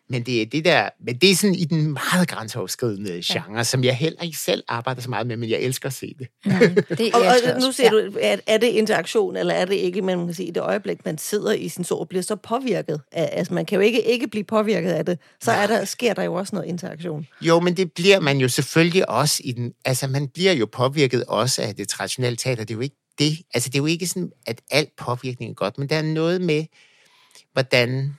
Men 0.09 0.23
det 0.23 0.41
er 0.41 0.45
det 0.45 0.65
der, 0.65 0.89
men 1.05 1.17
det 1.17 1.31
er 1.31 1.35
sådan 1.35 1.55
i 1.55 1.63
den 1.63 1.93
meget 1.93 2.27
grænseoverskridende 2.27 3.21
genre, 3.25 3.57
ja. 3.57 3.63
som 3.63 3.83
jeg 3.83 3.95
heller 3.95 4.23
ikke 4.23 4.37
selv 4.37 4.63
arbejder 4.67 5.01
så 5.01 5.09
meget 5.09 5.27
med, 5.27 5.37
men 5.37 5.49
jeg 5.49 5.59
elsker 5.59 5.89
at 5.89 5.93
se 5.93 6.15
det. 6.19 6.27
Mm, 6.45 6.51
det 6.97 7.13
og, 7.13 7.21
og 7.21 7.61
nu 7.61 7.71
siger 7.71 7.95
ja. 7.95 8.05
du, 8.05 8.17
er, 8.21 8.37
er 8.47 8.57
det 8.57 8.67
interaktion, 8.67 9.35
eller 9.35 9.53
er 9.53 9.65
det 9.65 9.75
ikke, 9.75 10.01
men 10.01 10.17
man 10.17 10.27
kan 10.27 10.35
sige, 10.35 10.47
i 10.47 10.51
det 10.51 10.63
øjeblik, 10.63 11.05
man 11.05 11.17
sidder 11.17 11.51
i 11.51 11.69
sin 11.69 11.83
sår, 11.83 12.05
bliver 12.05 12.21
så 12.21 12.35
påvirket. 12.35 13.01
Af, 13.11 13.29
altså, 13.31 13.53
man 13.53 13.65
kan 13.65 13.75
jo 13.75 13.81
ikke, 13.81 14.01
ikke 14.01 14.27
blive 14.27 14.43
påvirket 14.43 14.91
af 14.91 15.05
det. 15.05 15.19
Så 15.41 15.51
er 15.51 15.67
der, 15.67 15.85
sker 15.85 16.13
der 16.13 16.23
jo 16.23 16.33
også 16.33 16.55
noget 16.55 16.69
interaktion. 16.69 17.27
Jo, 17.41 17.59
men 17.59 17.77
det 17.77 17.91
bliver 17.91 18.19
man 18.19 18.37
jo 18.37 18.47
selvfølgelig 18.47 19.09
også 19.09 19.41
i 19.45 19.51
den, 19.51 19.73
altså 19.85 20.07
man 20.07 20.27
bliver 20.27 20.53
jo 20.53 20.65
påvirket 20.71 21.23
også 21.23 21.61
af 21.61 21.75
det 21.75 21.87
traditionelle 21.87 22.37
teater. 22.37 22.63
Det 22.63 22.71
er 22.71 22.75
jo 22.75 22.81
ikke 22.81 22.95
det, 23.19 23.37
altså 23.53 23.69
det 23.69 23.75
er 23.75 23.79
jo 23.79 23.85
ikke 23.85 24.07
sådan, 24.07 24.31
at 24.45 24.61
alt 24.71 24.89
påvirkning 24.97 25.51
er 25.51 25.55
godt, 25.55 25.77
men 25.77 25.89
der 25.89 25.95
er 25.95 26.01
noget 26.01 26.41
med, 26.41 26.65
hvordan 27.53 28.17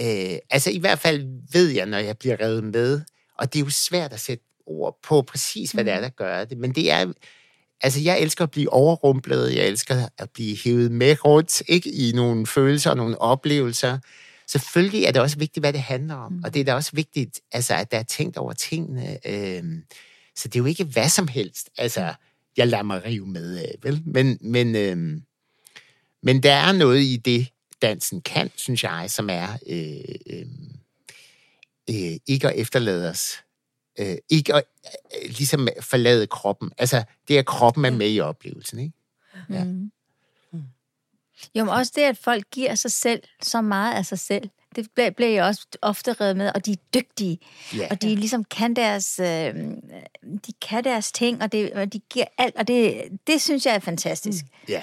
Øh, 0.00 0.38
altså 0.50 0.70
i 0.70 0.78
hvert 0.78 0.98
fald 0.98 1.26
ved 1.52 1.68
jeg, 1.68 1.86
når 1.86 1.98
jeg 1.98 2.18
bliver 2.18 2.40
revet 2.40 2.64
med, 2.64 3.00
og 3.38 3.52
det 3.52 3.60
er 3.60 3.64
jo 3.64 3.70
svært 3.70 4.12
at 4.12 4.20
sætte 4.20 4.44
ord 4.66 4.98
på 5.02 5.22
præcis, 5.22 5.72
hvad 5.72 5.84
mm. 5.84 5.86
det 5.86 5.94
er, 5.94 5.98
mm. 5.98 6.02
der 6.02 6.08
gør 6.08 6.44
det, 6.44 6.58
men 6.58 6.74
det 6.74 6.90
er, 6.90 7.12
altså 7.80 8.00
jeg 8.00 8.20
elsker 8.20 8.44
at 8.44 8.50
blive 8.50 8.72
overrumplet, 8.72 9.54
jeg 9.54 9.66
elsker 9.66 10.08
at 10.18 10.30
blive 10.30 10.56
hævet 10.64 10.92
med 10.92 11.24
rundt, 11.24 11.62
ikke 11.68 11.90
i 11.90 12.12
nogle 12.12 12.46
følelser 12.46 12.90
og 12.90 12.96
nogle 12.96 13.20
oplevelser. 13.20 13.98
Selvfølgelig 14.46 15.04
er 15.04 15.12
det 15.12 15.22
også 15.22 15.38
vigtigt, 15.38 15.62
hvad 15.62 15.72
det 15.72 15.80
handler 15.80 16.14
om, 16.14 16.32
mm. 16.32 16.42
og 16.44 16.54
det 16.54 16.60
er 16.60 16.64
da 16.64 16.74
også 16.74 16.90
vigtigt, 16.94 17.40
altså, 17.52 17.74
at 17.74 17.90
der 17.90 17.98
er 17.98 18.02
tænkt 18.02 18.36
over 18.36 18.52
tingene. 18.52 19.18
Øh, 19.26 19.62
så 20.36 20.48
det 20.48 20.56
er 20.56 20.60
jo 20.60 20.66
ikke 20.66 20.84
hvad 20.84 21.08
som 21.08 21.28
helst, 21.28 21.70
altså, 21.78 22.14
jeg 22.56 22.68
lader 22.68 22.82
mig 22.82 23.04
rive 23.04 23.26
med 23.26 23.64
vel? 23.82 24.02
Men, 24.06 24.38
men, 24.40 24.76
øh, 24.76 25.20
men 26.22 26.42
der 26.42 26.52
er 26.52 26.72
noget 26.72 27.00
i 27.00 27.16
det, 27.16 27.48
dansen 27.82 28.20
kan, 28.20 28.50
synes 28.56 28.84
jeg, 28.84 29.04
som 29.08 29.30
er 29.30 29.48
øh, 29.66 30.14
øh, 30.36 30.46
øh, 31.90 32.16
ikke 32.26 32.48
at 32.48 32.60
efterlade 32.60 33.10
os. 33.10 33.44
Øh, 33.98 34.16
ikke 34.28 34.54
at 34.54 34.64
øh, 35.22 35.30
ligesom 35.30 35.68
forlade 35.80 36.26
kroppen. 36.26 36.72
Altså, 36.78 37.04
det 37.28 37.38
er 37.38 37.42
kroppen 37.42 37.84
er 37.84 37.90
med 37.90 38.14
i 38.14 38.20
oplevelsen, 38.20 38.78
ikke? 38.78 38.92
Ja. 39.50 39.64
Mm. 39.64 39.90
Mm. 40.52 40.62
Jo, 41.54 41.64
men 41.64 41.68
også 41.68 41.92
det, 41.96 42.02
at 42.02 42.18
folk 42.18 42.44
giver 42.50 42.74
sig 42.74 42.92
selv 42.92 43.22
så 43.42 43.60
meget 43.60 43.94
af 43.94 44.06
sig 44.06 44.18
selv. 44.18 44.50
Det 44.76 44.90
bliver 44.94 45.30
jeg 45.30 45.44
også 45.44 45.66
ofte 45.82 46.12
reddet 46.12 46.36
med, 46.36 46.52
og 46.54 46.66
de 46.66 46.72
er 46.72 46.76
dygtige, 46.94 47.38
ja. 47.76 47.88
og 47.90 48.02
de 48.02 48.14
ligesom 48.14 48.44
kan 48.44 48.76
deres, 48.76 49.18
øh, 49.18 49.54
de 50.46 50.52
kan 50.68 50.84
deres 50.84 51.12
ting, 51.12 51.42
og, 51.42 51.52
det, 51.52 51.72
og 51.72 51.92
de 51.92 51.98
giver 51.98 52.24
alt, 52.38 52.56
og 52.56 52.68
det, 52.68 53.02
det 53.26 53.42
synes 53.42 53.66
jeg 53.66 53.74
er 53.74 53.78
fantastisk. 53.78 54.44
Mm. 54.44 54.50
Ja. 54.68 54.82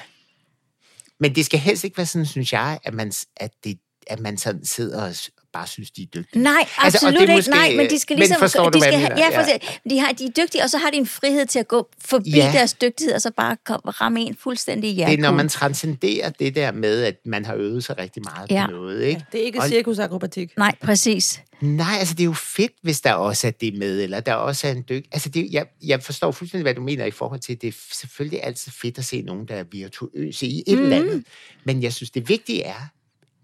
Men 1.19 1.35
det 1.35 1.45
skal 1.45 1.59
helst 1.59 1.83
ikke 1.83 1.97
være 1.97 2.05
sådan, 2.05 2.25
synes 2.25 2.53
jeg, 2.53 2.79
at 2.83 2.93
man, 2.93 3.11
at 3.37 3.51
det, 3.63 3.79
at 4.07 4.19
man 4.19 4.37
sådan 4.37 4.65
sidder 4.65 5.03
og 5.03 5.15
bare 5.57 5.67
synes, 5.67 5.91
de 5.91 6.01
er 6.01 6.07
dygtige. 6.15 6.43
Nej, 6.43 6.67
altså, 6.77 7.07
absolut 7.07 7.29
altså, 7.29 7.51
ikke. 7.51 7.59
Nej, 7.59 7.75
men 7.75 7.89
de 7.89 7.99
skal 7.99 8.17
ligesom... 8.17 8.35
Men 8.35 8.39
forstår 8.39 8.69
de 8.69 8.81
skal, 8.81 8.93
have, 8.93 9.17
ja, 9.17 9.39
for, 9.39 9.47
ja. 9.49 9.57
De, 9.89 9.99
har, 9.99 10.11
de 10.11 10.25
er 10.25 10.29
dygtige, 10.29 10.63
og 10.63 10.69
så 10.69 10.77
har 10.77 10.89
de 10.89 10.97
en 10.97 11.07
frihed 11.07 11.45
til 11.45 11.59
at 11.59 11.67
gå 11.67 11.89
forbi 12.05 12.29
ja. 12.29 12.51
deres 12.53 12.73
dygtighed, 12.73 13.13
og 13.13 13.21
så 13.21 13.31
bare 13.31 13.57
ramme 13.69 14.21
en 14.21 14.37
fuldstændig 14.39 14.89
i 14.89 14.95
Det 14.95 15.13
er, 15.13 15.17
når 15.17 15.31
man 15.31 15.49
transcenderer 15.49 16.29
det 16.29 16.55
der 16.55 16.71
med, 16.71 17.03
at 17.03 17.15
man 17.25 17.45
har 17.45 17.55
øvet 17.55 17.83
sig 17.83 17.97
rigtig 17.97 18.23
meget 18.25 18.51
ja. 18.51 18.65
på 18.65 18.71
noget. 18.71 19.03
Ikke? 19.03 19.19
Ja, 19.19 19.37
det 19.37 19.41
er 19.41 19.45
ikke 19.45 19.61
cirkusakrobatik. 19.67 20.57
Nej, 20.57 20.75
præcis. 20.81 21.41
Nej, 21.61 21.95
altså 21.99 22.13
det 22.13 22.23
er 22.23 22.25
jo 22.25 22.33
fedt, 22.33 22.71
hvis 22.81 23.01
der 23.01 23.13
også 23.13 23.47
er 23.47 23.51
det 23.51 23.77
med, 23.77 24.01
eller 24.01 24.19
der 24.19 24.33
også 24.33 24.67
er 24.67 24.71
en 24.71 24.85
dyg. 24.89 25.05
Altså 25.11 25.29
det, 25.29 25.47
jeg, 25.51 25.65
jeg 25.85 26.03
forstår 26.03 26.31
fuldstændig, 26.31 26.63
hvad 26.63 26.73
du 26.73 26.81
mener 26.81 27.05
i 27.05 27.11
forhold 27.11 27.39
til, 27.39 27.61
det 27.61 27.67
er 27.67 27.77
selvfølgelig 27.91 28.43
altid 28.43 28.71
fedt 28.71 28.97
at 28.97 29.05
se 29.05 29.21
nogen, 29.21 29.47
der 29.47 29.55
er 29.55 29.63
virtuøse 29.71 30.47
i 30.47 30.63
et 30.67 30.77
mm. 30.77 30.83
eller 30.83 30.97
andet. 30.97 31.23
Men 31.63 31.83
jeg 31.83 31.93
synes, 31.93 32.11
det 32.11 32.29
vigtige 32.29 32.63
er, 32.63 32.89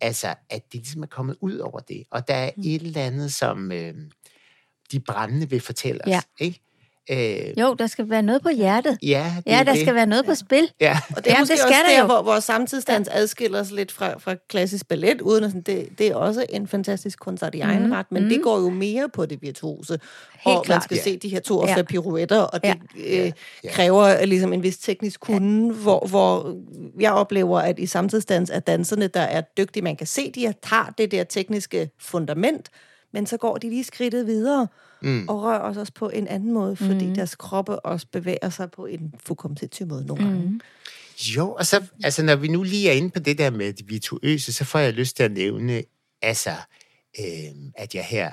altså, 0.02 0.36
at 0.50 0.64
det 0.72 0.80
ligesom 0.80 1.04
er 1.04 1.08
kommet 1.08 1.38
ud 1.42 1.58
over 1.58 1.80
det. 1.80 2.04
Og 2.12 2.28
der 2.28 2.34
er 2.34 2.52
mm. 2.58 2.64
et 2.66 2.82
eller 2.82 3.06
andet, 3.06 3.34
som 3.34 3.72
øh, 3.72 3.94
de 4.92 5.00
brændende 5.00 5.50
vil 5.50 5.60
fortælle 5.62 6.02
os. 6.06 6.10
Ja. 6.10 6.22
Ikke? 6.40 6.62
Øh, 7.10 7.60
jo, 7.60 7.74
der 7.74 7.88
skal 7.88 8.10
være 8.10 8.22
noget 8.22 8.42
på 8.42 8.50
hjertet. 8.50 8.98
Ja, 9.04 9.34
det 9.38 9.52
ja 9.52 9.64
der 9.64 9.74
det. 9.74 9.82
skal 9.82 9.96
være 9.96 10.06
noget 10.06 10.26
på 10.26 10.36
spil. 10.36 10.72
Ja. 10.82 10.98
Og 11.16 11.26
det 11.26 11.32
er 11.32 11.36
ja, 11.36 11.40
måske 11.40 11.52
det 11.52 11.60
skal 11.60 11.70
også 11.70 11.84
der, 11.88 12.00
jo. 12.00 12.06
hvor, 12.06 12.22
hvor 12.22 12.40
samtidsdans 12.40 13.08
ja. 13.08 13.20
adskiller 13.20 13.64
sig 13.64 13.76
lidt 13.76 13.92
fra, 13.92 14.20
fra 14.20 14.36
klassisk 14.50 14.88
ballet, 14.88 15.22
uden 15.22 15.44
at 15.44 15.50
sådan, 15.50 15.62
det, 15.62 15.90
det 15.98 16.08
er 16.08 16.16
også 16.16 16.46
en 16.50 16.68
fantastisk 16.68 17.20
kunstart 17.20 17.56
i 17.56 17.62
mm. 17.64 17.70
egen 17.70 17.96
ret, 17.96 18.12
men 18.12 18.24
mm. 18.24 18.30
det 18.30 18.42
går 18.44 18.60
jo 18.60 18.70
mere 18.70 19.10
på 19.10 19.26
det 19.26 19.42
virtuose. 19.42 19.94
Helt 19.94 20.58
og 20.58 20.64
klart. 20.64 20.76
man 20.76 20.82
skal 20.82 20.96
ja. 20.96 21.04
se 21.04 21.18
de 21.18 21.30
her 21.30 21.40
42 21.40 21.78
ja. 21.78 21.84
pirouetter, 21.84 22.40
og 22.40 22.64
det 22.64 22.74
ja. 22.96 23.26
øh, 23.26 23.32
ja. 23.64 23.70
kræver 23.72 24.26
ligesom 24.26 24.54
en 24.54 24.64
vis 24.64 24.78
teknisk 24.78 25.20
kunde, 25.20 25.68
ja. 25.68 25.82
hvor, 25.82 26.08
hvor 26.08 26.56
jeg 27.00 27.12
oplever, 27.12 27.60
at 27.60 27.80
i 27.80 27.86
samtidsdans 27.86 28.50
er 28.50 28.60
danserne, 28.60 29.08
der 29.08 29.22
er 29.22 29.42
dygtige. 29.42 29.84
Man 29.84 29.96
kan 29.96 30.08
se, 30.08 30.32
de 30.32 30.42
tager 30.42 30.94
det 30.98 31.12
der 31.12 31.24
tekniske 31.24 31.90
fundament, 32.00 32.70
men 33.14 33.26
så 33.26 33.38
går 33.38 33.58
de 33.58 33.70
lige 33.70 33.84
skridtet 33.84 34.28
videre 34.28 34.68
mm. 35.02 35.26
og 35.28 35.44
rører 35.44 35.60
os 35.60 35.78
også 35.78 35.94
på 35.94 36.10
en 36.10 36.28
anden 36.28 36.54
måde, 36.54 36.76
fordi 36.76 37.06
mm. 37.06 37.16
deres 37.16 37.36
kroppe 37.36 37.80
også 37.80 38.08
bevæger 38.12 38.50
sig 38.50 38.72
på 38.72 38.86
en 38.86 39.14
fuldkommen 39.24 39.58
måde 39.86 40.06
nogle 40.06 40.24
gange. 40.24 40.46
Mm. 40.46 40.62
Jo, 41.36 41.54
og 41.54 41.66
så, 41.66 41.84
altså, 42.04 42.24
når 42.24 42.36
vi 42.36 42.48
nu 42.48 42.64
lige 42.64 42.90
er 42.90 42.94
inde 42.94 43.10
på 43.10 43.20
det 43.20 43.38
der 43.38 43.50
med 43.50 43.74
det 43.74 43.90
virtuøse, 43.90 44.54
så 44.54 44.66
får 44.66 44.80
jeg 44.80 44.94
lyst 44.94 45.16
til 45.16 45.24
at 45.24 45.32
nævne, 45.32 45.84
altså, 46.22 46.52
øh, 47.20 47.72
at 47.76 47.96
jeg 47.96 48.06
her 48.06 48.32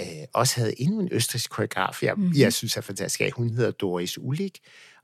øh, 0.00 0.06
også 0.34 0.56
havde 0.56 0.80
endnu 0.80 1.00
en 1.00 1.08
østrisk 1.12 1.50
koreograf, 1.50 2.02
jeg, 2.02 2.14
mm. 2.16 2.32
jeg 2.36 2.52
synes 2.52 2.76
er 2.76 2.80
fantastisk. 2.80 3.34
Hun 3.34 3.50
hedder 3.50 3.70
Doris 3.70 4.18
Ulik, 4.18 4.58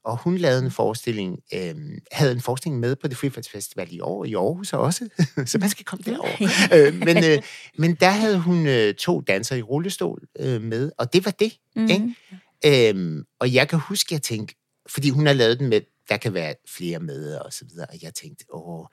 og 0.04 0.16
hun 0.16 0.36
lavede 0.36 0.64
en 0.64 0.70
forestilling, 0.70 1.38
øh, 1.54 1.74
havde 2.12 2.32
en 2.32 2.40
forestilling 2.40 2.80
med 2.80 2.96
på 2.96 3.08
det 3.08 3.16
Festival 3.52 3.88
i 3.90 4.00
år, 4.00 4.24
i 4.24 4.34
Aarhus 4.34 4.72
også, 4.72 5.08
så 5.46 5.58
man 5.58 5.68
skal 5.68 5.84
komme 5.84 6.02
derover. 6.06 6.48
øh, 6.74 6.94
men, 6.94 7.24
øh, 7.24 7.42
men 7.78 7.94
der 7.94 8.10
havde 8.10 8.38
hun 8.38 8.66
øh, 8.66 8.94
to 8.94 9.20
dansere 9.20 9.58
i 9.58 9.62
rullestol 9.62 10.22
øh, 10.38 10.62
med, 10.62 10.92
og 10.98 11.12
det 11.12 11.24
var 11.24 11.30
det. 11.30 11.52
Mm. 11.76 11.88
Ikke? 11.88 12.90
Øh, 12.94 13.24
og 13.38 13.54
jeg 13.54 13.68
kan 13.68 13.78
huske, 13.78 14.14
jeg 14.14 14.22
tænkte, 14.22 14.54
fordi 14.88 15.10
hun 15.10 15.26
har 15.26 15.32
lavet 15.32 15.58
den 15.58 15.68
med, 15.68 15.80
der 16.08 16.16
kan 16.16 16.34
være 16.34 16.54
flere 16.68 16.98
med, 16.98 17.34
og 17.34 17.52
så 17.52 17.64
videre, 17.64 17.86
og 17.86 18.02
jeg 18.02 18.14
tænkte, 18.14 18.44
åh, 18.54 18.86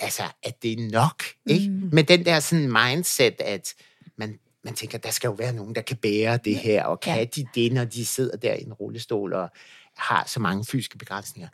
altså, 0.00 0.22
at 0.42 0.62
det 0.62 0.72
er 0.72 0.90
nok, 0.90 1.24
ikke? 1.46 1.68
Mm. 1.68 1.88
Med 1.92 2.04
den 2.04 2.24
der 2.24 2.40
sådan 2.40 2.72
mindset, 2.72 3.40
at 3.40 3.74
man, 4.18 4.38
man 4.64 4.74
tænker, 4.74 4.98
der 4.98 5.10
skal 5.10 5.28
jo 5.28 5.34
være 5.34 5.52
nogen, 5.52 5.74
der 5.74 5.82
kan 5.82 5.96
bære 5.96 6.38
det 6.44 6.56
her, 6.56 6.84
og 6.84 7.00
kan 7.00 7.18
ja. 7.18 7.24
de 7.24 7.46
det, 7.54 7.72
når 7.72 7.84
de 7.84 8.06
sidder 8.06 8.36
der 8.36 8.54
i 8.54 8.62
en 8.62 8.72
rullestol, 8.72 9.32
og 9.32 9.48
har 9.96 10.24
så 10.26 10.40
mange 10.40 10.64
fysiske 10.64 10.98
begrænsninger. 10.98 11.48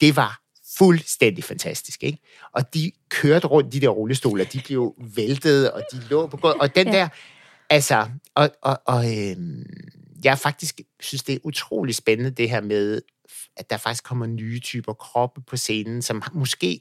Det 0.00 0.16
var 0.16 0.40
fuldstændig 0.78 1.44
fantastisk, 1.44 2.02
ikke? 2.02 2.18
Og 2.52 2.74
de 2.74 2.92
kørte 3.08 3.46
rundt, 3.46 3.72
de 3.72 3.80
der 3.80 3.88
rullestoler, 3.88 4.44
de 4.44 4.60
blev 4.64 4.94
væltet, 5.16 5.72
og 5.72 5.82
de 5.92 6.00
lå 6.10 6.26
på 6.26 6.36
gulvet, 6.36 6.60
og 6.60 6.74
den 6.74 6.86
ja. 6.86 6.92
der, 6.92 7.08
altså, 7.70 8.08
og, 8.34 8.50
og, 8.62 8.80
og 8.86 9.18
øh, 9.18 9.36
jeg 10.24 10.38
faktisk 10.38 10.80
synes, 11.00 11.22
det 11.22 11.34
er 11.34 11.38
utrolig 11.44 11.94
spændende, 11.94 12.30
det 12.30 12.50
her 12.50 12.60
med, 12.60 13.02
at 13.56 13.70
der 13.70 13.76
faktisk 13.76 14.04
kommer 14.04 14.26
nye 14.26 14.60
typer 14.60 14.92
kroppe 14.92 15.40
på 15.40 15.56
scenen, 15.56 16.02
som 16.02 16.22
måske 16.32 16.80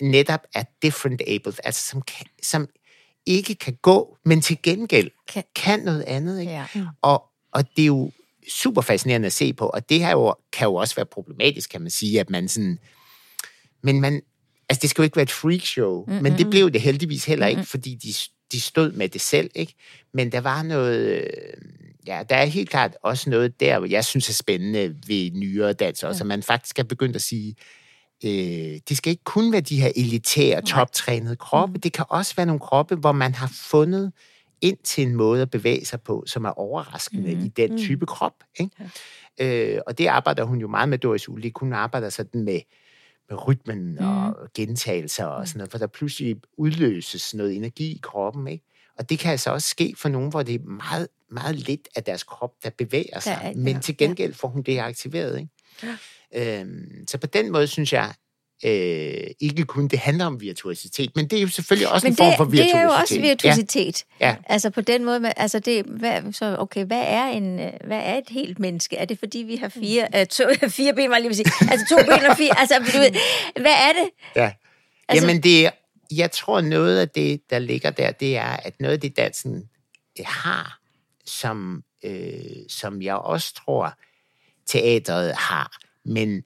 netop 0.00 0.40
er 0.54 0.64
different 0.82 1.22
able, 1.26 1.52
altså 1.64 1.88
som, 1.88 2.02
kan, 2.02 2.26
som 2.42 2.68
ikke 3.26 3.54
kan 3.54 3.78
gå, 3.82 4.18
men 4.24 4.40
til 4.40 4.58
gengæld 4.62 5.10
kan, 5.28 5.44
kan 5.54 5.80
noget 5.80 6.02
andet. 6.02 6.40
Ikke? 6.40 6.52
Ja. 6.52 6.66
Og, 7.02 7.24
og 7.52 7.76
det 7.76 7.82
er 7.82 7.86
jo 7.86 8.10
super 8.48 8.80
fascinerende 8.80 9.26
at 9.26 9.32
se 9.32 9.52
på, 9.52 9.66
og 9.66 9.88
det 9.88 9.98
her 9.98 10.10
jo, 10.10 10.34
kan 10.52 10.66
jo 10.66 10.74
også 10.74 10.94
være 10.94 11.06
problematisk, 11.06 11.70
kan 11.70 11.80
man 11.80 11.90
sige, 11.90 12.20
at 12.20 12.30
man 12.30 12.48
sådan... 12.48 12.78
Men 13.82 14.00
man... 14.00 14.22
Altså, 14.68 14.82
det 14.82 14.90
skal 14.90 15.02
jo 15.02 15.04
ikke 15.04 15.16
være 15.16 15.22
et 15.22 15.30
freakshow, 15.30 16.04
mm-hmm. 16.06 16.22
men 16.22 16.38
det 16.38 16.50
blev 16.50 16.70
det 16.70 16.80
heldigvis 16.80 17.24
heller 17.24 17.46
ikke, 17.46 17.56
mm-hmm. 17.56 17.66
fordi 17.66 17.94
de, 17.94 18.14
de 18.52 18.60
stod 18.60 18.92
med 18.92 19.08
det 19.08 19.20
selv, 19.20 19.50
ikke? 19.54 19.74
Men 20.14 20.32
der 20.32 20.40
var 20.40 20.62
noget... 20.62 21.28
Ja, 22.06 22.22
der 22.28 22.36
er 22.36 22.44
helt 22.44 22.70
klart 22.70 22.96
også 23.02 23.30
noget 23.30 23.60
der, 23.60 23.78
hvor 23.78 23.88
jeg 23.88 24.04
synes 24.04 24.28
er 24.28 24.32
spændende 24.32 24.96
ved 25.06 25.30
nyere 25.30 25.72
dans, 25.72 26.02
også, 26.02 26.24
mm. 26.24 26.28
man 26.28 26.42
faktisk 26.42 26.78
er 26.78 26.82
begyndt 26.82 27.16
at 27.16 27.22
sige, 27.22 27.54
øh, 28.24 28.80
det 28.88 28.96
skal 28.96 29.10
ikke 29.10 29.24
kun 29.24 29.52
være 29.52 29.60
de 29.60 29.80
her 29.80 29.92
elitære, 29.96 30.62
toptrænede 30.62 31.36
kroppe, 31.36 31.74
mm. 31.74 31.80
det 31.80 31.92
kan 31.92 32.04
også 32.08 32.34
være 32.36 32.46
nogle 32.46 32.60
kroppe, 32.60 32.94
hvor 32.94 33.12
man 33.12 33.34
har 33.34 33.52
fundet 33.70 34.12
ind 34.62 34.76
til 34.84 35.06
en 35.06 35.14
måde 35.14 35.42
at 35.42 35.50
bevæge 35.50 35.84
sig 35.84 36.00
på, 36.00 36.24
som 36.26 36.44
er 36.44 36.50
overraskende 36.50 37.34
mm. 37.34 37.44
i 37.44 37.48
den 37.48 37.70
mm. 37.70 37.78
type 37.78 38.06
krop. 38.06 38.44
Ikke? 38.60 38.90
Ja. 39.38 39.74
Øh, 39.74 39.80
og 39.86 39.98
det 39.98 40.06
arbejder 40.06 40.44
hun 40.44 40.60
jo 40.60 40.68
meget 40.68 40.88
med, 40.88 40.98
Doris 40.98 41.28
Ulik. 41.28 41.58
Hun 41.58 41.72
arbejder 41.72 42.10
sådan 42.10 42.44
med, 42.44 42.60
med 43.30 43.46
rytmen 43.48 43.92
mm. 44.00 44.06
og 44.06 44.48
gentagelser 44.54 45.24
og 45.24 45.48
sådan 45.48 45.58
noget, 45.58 45.70
for 45.70 45.78
der 45.78 45.86
pludselig 45.86 46.36
udløses 46.56 47.34
noget 47.34 47.56
energi 47.56 47.92
i 47.92 48.00
kroppen. 48.02 48.48
Ikke? 48.48 48.64
Og 48.98 49.10
det 49.10 49.18
kan 49.18 49.30
altså 49.32 49.50
også 49.50 49.68
ske 49.68 49.94
for 49.96 50.08
nogen, 50.08 50.30
hvor 50.30 50.42
det 50.42 50.54
er 50.54 50.64
meget, 50.64 51.08
meget 51.30 51.56
lidt 51.56 51.88
af 51.96 52.04
deres 52.04 52.22
krop, 52.22 52.52
der 52.64 52.70
bevæger 52.70 53.20
sig. 53.20 53.38
Ja, 53.42 53.48
ja, 53.48 53.54
men 53.54 53.80
til 53.80 53.96
gengæld 53.96 54.34
får 54.34 54.48
hun 54.48 54.62
det 54.62 54.78
aktiveret. 54.78 55.38
Ikke? 55.38 55.96
Ja. 56.32 56.60
Øhm, 56.60 57.06
så 57.06 57.18
på 57.18 57.26
den 57.26 57.52
måde 57.52 57.66
synes 57.66 57.92
jeg, 57.92 58.14
øh, 58.64 59.26
ikke 59.40 59.64
kun 59.64 59.88
det 59.88 59.98
handler 59.98 60.24
om 60.26 60.40
virtuositet, 60.40 61.16
men 61.16 61.28
det 61.28 61.36
er 61.36 61.40
jo 61.42 61.48
selvfølgelig 61.48 61.88
også 61.88 62.06
Men 62.06 62.12
en 62.12 62.16
form 62.16 62.28
det, 62.28 62.36
for 62.36 62.44
virtuositet. 62.44 62.74
det 62.74 62.80
er 62.80 62.84
jo 62.84 62.90
også 63.00 63.20
virtuositet. 63.20 64.04
Ja. 64.20 64.36
Altså 64.46 64.70
på 64.70 64.80
den 64.80 65.04
måde, 65.04 65.32
altså 65.36 65.58
det, 65.58 65.84
hvad, 65.86 66.32
så 66.32 66.56
okay, 66.58 66.84
hvad 66.84 67.02
er, 67.06 67.26
en, 67.26 67.60
øh, 67.60 67.72
hvad 67.84 67.98
er 67.98 68.14
et 68.18 68.28
helt 68.30 68.58
menneske? 68.58 68.96
Er 68.96 69.04
det 69.04 69.18
fordi, 69.18 69.38
vi 69.38 69.56
har 69.56 69.68
fire, 69.68 70.08
uh, 70.20 70.26
to, 70.26 70.44
fire 70.78 70.94
ben, 70.94 71.10
var 71.10 71.16
jeg 71.16 71.22
lige 71.22 71.34
sige, 71.34 71.46
altså 71.70 71.86
to 71.90 71.96
ben 71.96 72.30
og 72.30 72.36
fire, 72.36 72.58
altså 72.60 72.78
du 72.78 72.98
ved, 72.98 73.10
hvad 73.60 73.72
er 73.72 73.92
det? 73.92 74.10
Ja. 74.36 74.52
Altså- 75.08 75.26
Jamen, 75.26 75.42
det 75.42 75.66
er, 75.66 75.70
jeg 76.10 76.30
tror, 76.32 76.60
noget 76.60 76.98
af 76.98 77.08
det, 77.08 77.40
der 77.50 77.58
ligger 77.58 77.90
der, 77.90 78.10
det 78.12 78.36
er, 78.36 78.56
at 78.56 78.80
noget 78.80 78.94
af 78.94 79.00
det, 79.00 79.16
dansen 79.16 79.68
øh, 80.18 80.24
har, 80.28 80.78
som, 81.26 81.82
øh, 82.04 82.32
som 82.68 83.02
jeg 83.02 83.14
også 83.16 83.54
tror, 83.54 83.94
teatret 84.66 85.34
har, 85.34 85.76
men, 86.04 86.42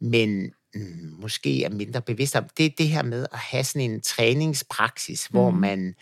men 0.00 0.52
mm, 0.74 1.14
måske 1.20 1.64
er 1.64 1.70
mindre 1.70 2.02
bevidst 2.02 2.36
om, 2.36 2.44
det 2.56 2.66
er 2.66 2.70
det 2.78 2.88
her 2.88 3.02
med 3.02 3.26
at 3.32 3.38
have 3.38 3.64
sådan 3.64 3.90
en 3.90 4.00
træningspraksis, 4.00 5.26
hvor 5.26 5.50
Mhm. 5.50 5.60
man 5.60 5.94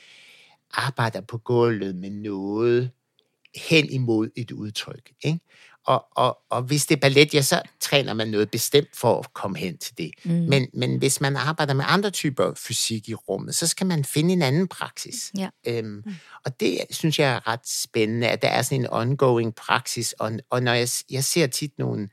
arbejder 0.74 1.20
på 1.20 1.38
gulvet 1.38 1.96
med 1.96 2.10
noget 2.10 2.90
hen 3.68 3.90
imod 3.90 4.30
et 4.36 4.50
udtryk. 4.50 5.10
Ikke? 5.24 5.40
Og, 5.86 6.04
og, 6.16 6.38
og 6.50 6.62
hvis 6.62 6.86
det 6.86 6.96
er 6.96 7.00
ballet, 7.00 7.34
ja, 7.34 7.42
så 7.42 7.62
træner 7.80 8.12
man 8.14 8.28
noget 8.28 8.50
bestemt 8.50 8.96
for 8.96 9.18
at 9.18 9.34
komme 9.34 9.58
hen 9.58 9.78
til 9.78 9.98
det. 9.98 10.10
Mm. 10.24 10.30
Men, 10.30 10.66
men 10.74 10.98
hvis 10.98 11.20
man 11.20 11.36
arbejder 11.36 11.74
med 11.74 11.84
andre 11.88 12.10
typer 12.10 12.52
fysik 12.56 13.08
i 13.08 13.14
rummet, 13.14 13.54
så 13.54 13.66
skal 13.66 13.86
man 13.86 14.04
finde 14.04 14.32
en 14.32 14.42
anden 14.42 14.68
praksis. 14.68 15.32
Ja. 15.38 15.48
Øhm, 15.66 16.04
og 16.44 16.60
det 16.60 16.78
synes 16.90 17.18
jeg 17.18 17.30
er 17.32 17.48
ret 17.48 17.68
spændende, 17.68 18.28
at 18.28 18.42
der 18.42 18.48
er 18.48 18.62
sådan 18.62 18.80
en 18.80 18.86
ongoing 18.90 19.54
praksis. 19.54 20.12
Og, 20.12 20.32
og 20.50 20.62
når 20.62 20.72
jeg, 20.72 20.88
jeg 21.10 21.24
ser 21.24 21.46
tit 21.46 21.78
nogle, 21.78 22.08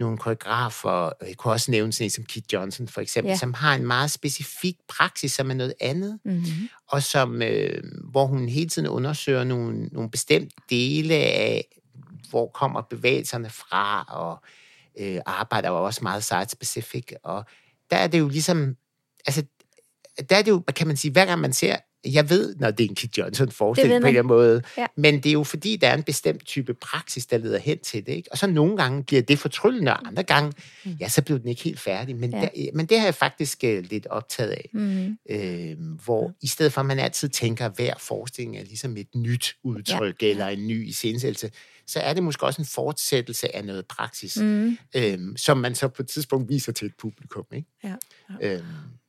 nogle 0.00 0.18
koreografer, 0.18 1.10
jeg 1.26 1.36
kunne 1.36 1.52
også 1.52 1.70
nævne 1.70 1.92
sådan 1.92 2.06
en 2.06 2.10
som 2.10 2.24
Kit 2.24 2.52
Johnson 2.52 2.88
for 2.88 3.00
eksempel, 3.00 3.30
Ja. 3.30 3.36
som 3.36 3.54
har 3.54 3.74
en 3.74 3.86
meget 3.86 4.10
specifik 4.10 4.76
praksis, 4.88 5.32
som 5.32 5.50
er 5.50 5.54
noget 5.54 5.74
andet, 5.80 6.18
Mm-hmm. 6.24 6.68
og 6.88 7.02
som, 7.02 7.42
øh, 7.42 7.82
hvor 8.10 8.26
hun 8.26 8.48
hele 8.48 8.68
tiden 8.68 8.88
undersøger 8.88 9.44
nogle, 9.44 9.86
nogle 9.86 10.10
bestemte 10.10 10.56
dele 10.70 11.14
af, 11.14 11.64
hvor 12.30 12.46
kommer 12.46 12.80
bevægelserne 12.82 13.50
fra, 13.50 14.02
og 14.08 14.42
øh, 15.00 15.20
arbejder 15.26 15.68
jo 15.68 15.84
også 15.84 16.00
meget 16.02 16.24
site-specific, 16.24 17.04
og 17.22 17.44
der 17.90 17.96
er 17.96 18.06
det 18.06 18.18
jo 18.18 18.28
ligesom, 18.28 18.76
altså, 19.26 19.42
der 20.30 20.36
er 20.36 20.42
det 20.42 20.50
jo, 20.50 20.62
kan 20.76 20.86
man 20.86 20.96
sige, 20.96 21.12
hver 21.12 21.24
gang 21.26 21.40
man 21.40 21.52
ser, 21.52 21.76
jeg 22.06 22.30
ved, 22.30 22.54
når 22.56 22.70
det 22.70 22.84
er 22.84 22.88
en 22.88 22.94
Kit 22.94 23.18
Johnson 23.18 23.50
forestilling 23.50 24.00
på 24.00 24.06
en 24.06 24.08
eller 24.08 24.20
anden 24.20 24.28
måde, 24.28 24.62
Ja. 24.78 24.86
men 24.96 25.14
det 25.14 25.26
er 25.26 25.32
jo 25.32 25.44
fordi, 25.44 25.76
der 25.76 25.88
er 25.88 25.94
en 25.96 26.02
bestemt 26.02 26.44
type 26.46 26.74
praksis, 26.74 27.26
der 27.26 27.38
leder 27.38 27.58
hen 27.58 27.78
til 27.78 28.06
det, 28.06 28.12
ikke? 28.12 28.32
Og 28.32 28.38
så 28.38 28.46
nogle 28.46 28.76
gange 28.76 29.04
bliver 29.04 29.22
det 29.22 29.38
fortryllende, 29.38 29.92
og 29.92 30.08
andre 30.08 30.22
gange, 30.22 30.52
ja, 31.00 31.08
så 31.08 31.22
blev 31.22 31.38
den 31.40 31.48
ikke 31.48 31.62
helt 31.62 31.80
færdig, 31.80 32.16
men, 32.16 32.30
Ja. 32.30 32.38
ja. 32.38 32.42
der, 32.54 32.70
men 32.74 32.86
det 32.86 32.98
har 32.98 33.06
jeg 33.06 33.14
faktisk 33.14 33.64
øh, 33.64 33.84
lidt 33.90 34.06
optaget 34.06 34.50
af 34.50 34.68
Mm-hmm. 34.72 35.18
øh, 35.30 35.76
hvor 36.04 36.32
i 36.42 36.46
stedet 36.46 36.72
for, 36.72 36.80
at 36.80 36.86
man 36.86 36.98
altid 36.98 37.28
tænker, 37.28 37.66
at 37.66 37.72
hver 37.76 37.94
forestilling 37.98 38.56
er 38.58 38.64
ligesom 38.64 38.96
et 38.96 39.08
nyt 39.16 39.54
udtryk, 39.64 40.22
ja. 40.22 40.26
eller 40.26 40.46
en 40.46 40.66
ny 40.66 40.86
iscenesættelse, 40.88 41.50
så 41.86 42.00
er 42.00 42.12
det 42.14 42.22
måske 42.22 42.46
også 42.46 42.62
en 42.62 42.66
fortsættelse 42.66 43.56
af 43.56 43.64
noget 43.64 43.86
praksis, 43.86 44.36
mm. 44.36 44.44
Mm. 44.46 44.76
øh, 44.96 45.18
som 45.36 45.56
man 45.58 45.74
så 45.74 45.88
på 45.88 46.02
et 46.02 46.08
tidspunkt 46.08 46.48
viser 46.48 46.72
til 46.72 46.86
et 46.86 46.92
publikum. 46.98 47.44
Ikke? 47.52 47.68
Ja. 47.84 47.94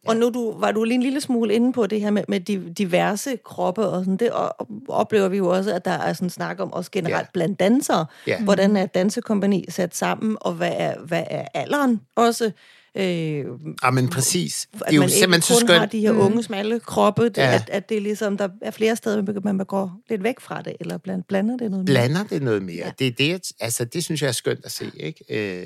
Og 0.08 0.18
nu 0.18 0.30
du, 0.30 0.60
var 0.60 0.72
du 0.72 0.84
lige 0.84 0.96
en 0.96 1.04
lille 1.04 1.22
smule 1.22 1.54
inde 1.54 1.74
på 1.74 1.88
det 1.88 2.02
her 2.02 2.12
med, 2.12 2.24
med 2.28 2.40
de 2.40 2.74
diverse 2.78 3.38
kroppe, 3.46 3.88
og 3.88 4.00
sådan 4.06 4.18
det 4.18 4.32
og, 4.32 4.56
oplever 4.88 5.28
vi 5.28 5.38
jo 5.38 5.48
også, 5.50 5.74
at 5.74 5.86
der 5.86 5.92
er 5.92 6.14
sådan 6.14 6.30
snak 6.30 6.60
om 6.60 6.74
også 6.74 6.92
generelt 6.92 7.26
Ja. 7.28 7.32
blandt 7.34 7.60
dansere. 7.60 8.06
Ja. 8.28 8.42
Hvordan 8.44 8.78
er 8.78 8.86
dansekompani 8.86 9.66
sat 9.70 9.96
sammen, 9.96 10.38
og 10.42 10.54
hvad 10.54 10.72
er, 10.78 11.00
hvad 11.00 11.24
er 11.30 11.46
alderen 11.54 12.02
også? 12.16 12.52
Øh, 12.96 13.46
ah, 13.84 13.94
men 13.94 14.10
præcis. 14.10 14.68
Det 14.74 14.82
er 14.88 14.94
jo 14.94 15.00
man 15.02 15.10
simpelthen 15.10 15.42
så 15.42 15.66
kun 15.66 15.70
har 15.70 15.78
skønt. 15.78 15.92
de 15.92 16.00
her 16.00 16.12
unge, 16.12 16.44
smalle 16.44 16.80
kroppe, 16.80 17.24
det, 17.24 17.38
Ja. 17.38 17.56
at, 17.56 17.70
at 17.70 17.90
det 17.90 17.98
er 17.98 18.02
ligesom, 18.02 18.38
der 18.38 18.50
er 18.62 18.72
flere 18.72 18.96
steder, 18.96 19.42
man 19.44 19.56
man 19.56 19.66
går 19.66 19.92
lidt 20.10 20.24
væk 20.24 20.40
fra 20.40 20.62
det, 20.62 20.76
eller 20.80 20.98
bland, 20.98 21.24
blander 21.24 21.58
det 21.58 21.72
noget 21.72 21.86
mere. 21.86 21.94
Blander 21.94 22.24
det 22.24 22.42
noget 22.42 22.64
mere. 22.64 22.76
Ja. 22.76 22.86
Ja. 22.86 22.92
Det, 23.00 23.18
det, 23.18 23.52
altså, 23.60 23.86
det 23.86 24.04
synes 24.04 24.22
jeg 24.22 24.28
er 24.28 24.32
skønt 24.32 24.66
at 24.66 24.72
se. 24.72 24.92
Ikke? 24.98 25.24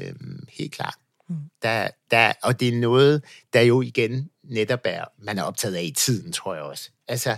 Øh, 0.08 0.14
helt 0.50 0.72
klart. 0.72 0.96
Mm. 1.34 1.50
Der, 1.62 1.88
der, 2.12 2.34
og 2.44 2.60
det 2.60 2.68
er 2.68 2.80
noget, 2.80 3.24
der 3.54 3.62
jo 3.62 3.82
igen 3.82 4.30
netop 4.44 4.82
er, 4.86 5.06
man 5.24 5.38
er 5.38 5.44
optaget 5.44 5.76
af 5.76 5.84
i 5.84 5.94
tiden, 5.98 6.32
tror 6.32 6.54
jeg 6.54 6.64
også. 6.64 6.90
Altså, 7.08 7.36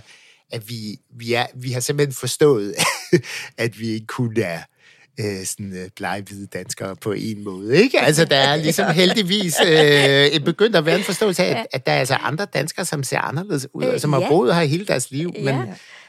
at 0.50 0.68
vi, 0.68 0.98
vi, 1.10 1.32
er, 1.32 1.46
vi 1.54 1.72
har 1.72 1.80
simpelthen 1.80 2.14
forstået, 2.14 2.74
at 3.58 3.80
vi 3.80 3.88
ikke 3.88 4.06
kun 4.06 4.36
er 4.36 4.60
øh, 5.20 5.46
sådan 5.46 5.72
øh, 5.76 5.88
blege 5.96 6.22
hvide 6.22 6.46
danskere 6.46 6.96
på 6.96 7.12
en 7.12 7.44
måde. 7.44 7.76
Ikke? 7.82 8.00
Altså, 8.00 8.24
der 8.24 8.36
er 8.36 8.56
ligesom 8.56 8.90
heldigvis 9.02 9.54
øh, 9.66 10.40
begyndt 10.40 10.76
at 10.76 10.86
være 10.86 10.98
en 10.98 11.04
forståelse 11.04 11.44
af, 11.44 11.58
at, 11.60 11.66
at 11.72 11.86
der 11.86 11.92
er 11.92 11.98
altså 11.98 12.14
andre 12.14 12.44
danskere, 12.44 12.84
som 12.84 13.02
ser 13.02 13.18
anderledes 13.18 13.68
ud, 13.74 13.84
Øh, 13.84 13.94
og 13.94 14.00
som 14.00 14.12
har 14.12 14.24
boet 14.28 14.54
her 14.54 14.62
hele 14.62 14.86
deres 14.86 15.10
liv, 15.10 15.32
Ja. 15.36 15.64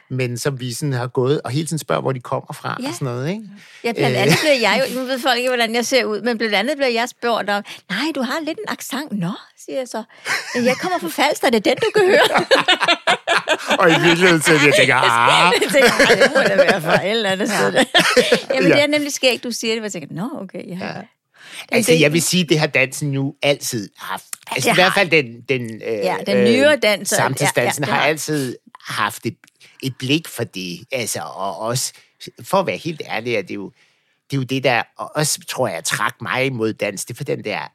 Men, 0.10 0.38
som 0.38 0.60
vi 0.60 0.74
sådan 0.74 0.93
har 0.93 1.08
gået 1.08 1.41
og 1.41 1.52
hele 1.52 1.67
tiden 1.67 1.80
spørger, 1.80 2.02
hvor 2.02 2.12
de 2.12 2.20
kommer 2.20 2.54
fra 2.54 2.78
Ja. 2.84 2.88
og 2.88 2.93
sådan 2.93 3.06
noget. 3.06 3.30
Ikke? 3.30 3.41
Ja, 3.84 3.91
blandt 3.91 4.15
Øh. 4.15 4.22
andet 4.22 4.38
bliver 4.41 4.54
jeg 4.72 4.84
jo, 4.89 5.00
nu 5.00 5.06
ved 5.06 5.20
folk 5.20 5.38
ikke, 5.38 5.50
hvordan 5.50 5.76
jeg 5.76 5.86
ser 5.86 6.06
ud, 6.06 6.22
men 6.22 6.38
blandt 6.38 6.56
andet 6.56 6.78
bliver 6.78 6.89
jeg 6.89 7.10
spurgt 7.10 7.50
om, 7.50 7.63
nej, 7.89 8.00
du 8.15 8.22
har 8.22 8.39
lidt 8.39 8.58
en 8.58 8.65
accent. 8.67 9.12
Nå, 9.12 9.32
siger 9.65 9.78
jeg 9.78 9.88
så. 9.88 10.04
Jeg 10.56 10.76
kommer 10.82 11.00
fra 11.00 11.08
Falster, 11.24 11.50
det 11.50 11.67
er 11.67 11.72
den, 11.74 11.76
du 11.76 11.89
kan 11.96 12.06
høre. 12.08 12.46
og 13.82 13.89
i 13.89 13.93
virkeligheden 14.08 14.41
så 14.41 14.52
jeg 14.52 14.74
tænker, 14.78 14.96
ah, 15.06 15.54
Jeg 15.62 15.72
tænker, 15.72 15.89
"Ej, 16.08 16.15
det 16.15 16.32
må 16.36 16.41
da 16.41 16.56
være 16.56 16.82
fra 16.82 17.06
et 17.06 17.12
eller 17.12 17.30
andet 17.30 17.50
sted. 17.50 17.74
Jamen, 18.54 18.70
Ja. 18.70 18.76
det 18.76 18.84
er 18.84 18.88
nemlig 18.88 19.13
skægt, 19.13 19.43
du 19.43 19.52
siger 19.52 19.74
det, 19.74 19.80
hvor 19.82 19.86
jeg 19.86 19.91
tænker, 19.91 20.08
nå, 20.12 20.30
okay, 20.41 20.67
ja. 20.80 20.86
Ja. 20.88 20.93
Altså, 21.72 21.93
jeg 21.93 22.13
vil 22.13 22.22
sige, 22.22 22.43
det 22.43 22.60
har 22.60 22.67
dansen 22.67 23.12
jo 23.13 23.36
altid 23.43 23.89
haft. 23.98 24.24
Altså, 24.52 24.70
Det 24.70 24.76
i 24.76 24.82
hvert 24.82 24.93
fald 24.93 25.10
den, 25.10 25.26
den, 25.50 25.62
øh, 25.88 25.93
Ja, 25.93 26.15
den 26.28 26.43
nyere 26.43 26.76
dans, 26.76 27.12
og- 27.12 27.15
Samtidsdansen 27.17 27.84
ja, 27.84 27.88
ja, 27.88 27.91
det 27.91 27.93
har 27.93 28.02
har- 28.02 28.08
altid 28.10 28.58
haft 28.88 29.26
et, 29.26 29.36
et 29.83 29.97
blik 29.97 30.27
for 30.27 30.43
det. 30.43 30.85
Altså, 30.91 31.19
og 31.21 31.57
også, 31.57 31.93
for 32.41 32.57
at 32.57 32.67
være 32.67 32.77
helt 32.77 33.01
ærlig, 33.05 33.35
er 33.35 33.41
det 33.41 33.55
jo 33.55 33.71
det, 34.31 34.37
er 34.37 34.41
jo 34.41 34.43
det 34.43 34.63
der 34.63 34.83
også, 34.97 35.39
tror 35.49 35.67
jeg, 35.67 35.83
trak 35.83 36.15
mig 36.21 36.45
imod 36.45 36.73
dans. 36.73 37.05
Det 37.05 37.13
er 37.13 37.17
for 37.17 37.23
den 37.23 37.43
der... 37.43 37.67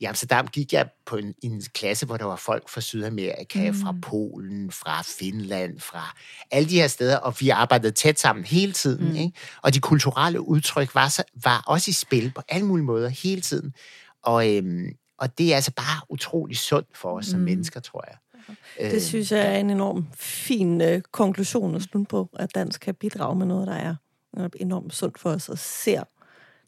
I 0.00 0.04
Amsterdam 0.04 0.48
gik 0.48 0.72
jeg 0.72 0.88
på 1.06 1.16
en, 1.16 1.34
en 1.42 1.62
klasse, 1.74 2.06
hvor 2.06 2.16
der 2.16 2.24
var 2.24 2.36
folk 2.36 2.68
fra 2.68 2.80
Sydamerika, 2.80 3.70
mm. 3.70 3.76
fra 3.76 3.94
Polen, 4.02 4.70
fra 4.70 5.02
Finland, 5.02 5.80
fra 5.80 6.16
alle 6.50 6.68
de 6.68 6.74
her 6.74 6.86
steder, 6.86 7.16
og 7.16 7.34
vi 7.40 7.48
arbejdede 7.48 7.92
tæt 7.92 8.20
sammen 8.20 8.44
hele 8.44 8.72
tiden. 8.72 9.08
Mm. 9.08 9.16
Ikke? 9.16 9.32
Og 9.62 9.74
de 9.74 9.80
kulturelle 9.80 10.40
udtryk 10.40 10.94
var, 10.94 11.08
så, 11.08 11.22
var 11.42 11.62
også 11.66 11.90
i 11.90 11.92
spil 11.92 12.32
på 12.34 12.42
alle 12.48 12.66
mulige 12.66 12.84
måder 12.84 13.08
hele 13.08 13.40
tiden. 13.40 13.74
Og, 14.22 14.56
øhm, 14.56 14.88
og 15.18 15.38
det 15.38 15.52
er 15.52 15.54
altså 15.54 15.72
bare 15.72 16.00
utrolig 16.08 16.56
sundt 16.56 16.96
for 16.96 17.18
os 17.18 17.26
som 17.26 17.40
mennesker, 17.40 17.80
tror 17.80 18.04
jeg. 18.08 18.16
Øh, 18.80 18.90
Det 18.90 19.02
synes 19.02 19.32
jeg 19.32 19.54
er 19.54 19.58
en 19.58 19.70
enorm 19.70 20.06
fin 20.14 20.80
øh, 20.80 21.00
konklusion 21.00 21.74
at 21.74 21.82
slutte 21.82 22.08
på, 22.08 22.28
at 22.38 22.54
dansk 22.54 22.80
kan 22.80 22.94
bidrage 22.94 23.36
med 23.36 23.46
noget, 23.46 23.66
der 23.66 23.74
er 23.74 23.94
enormt 24.56 24.94
sundt 24.94 25.18
for 25.18 25.30
os, 25.30 25.48
og 25.48 25.58
ser 25.58 26.02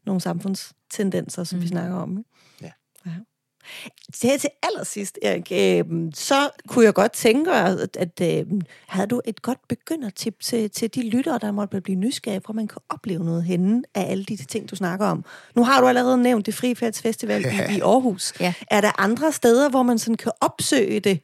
nogle 0.05 0.21
samfundstendenser, 0.21 1.43
som 1.43 1.57
mm. 1.57 1.63
vi 1.63 1.67
snakker 1.67 1.95
om. 1.95 2.17
Ikke? 2.17 2.29
Ja. 2.61 2.71
ja. 3.05 3.11
Til, 4.13 4.39
til 4.39 4.49
allersidst, 4.63 5.19
Erik, 5.21 5.51
øh, 5.51 6.11
så 6.13 6.49
kunne 6.67 6.85
jeg 6.85 6.93
godt 6.93 7.11
tænke, 7.11 7.51
at, 7.51 7.97
at 7.97 8.21
øh, 8.21 8.45
havde 8.87 9.07
du 9.07 9.21
et 9.25 9.41
godt 9.41 9.67
begyndertip 9.67 10.39
til, 10.39 10.69
til 10.69 10.95
de 10.95 11.09
lyttere, 11.09 11.39
der 11.41 11.51
måtte 11.51 11.81
blive 11.81 11.95
nysgerrige, 11.95 12.41
hvor 12.45 12.53
man 12.53 12.67
kan 12.67 12.81
opleve 12.89 13.25
noget 13.25 13.43
henne 13.43 13.83
af 13.95 14.11
alle 14.11 14.23
de 14.23 14.35
ting, 14.35 14.69
du 14.69 14.75
snakker 14.75 15.05
om. 15.05 15.25
Nu 15.55 15.63
har 15.63 15.81
du 15.81 15.87
allerede 15.87 16.17
nævnt 16.17 16.45
det 16.45 16.53
Frifærds 16.53 17.01
Festival 17.01 17.45
i, 17.45 17.47
i 17.77 17.79
Aarhus. 17.81 18.33
Ja. 18.39 18.53
Er 18.71 18.81
der 18.81 19.01
andre 19.01 19.31
steder, 19.31 19.69
hvor 19.69 19.83
man 19.83 19.99
sådan 19.99 20.15
kan 20.15 20.31
opsøge 20.41 20.99
det? 20.99 21.19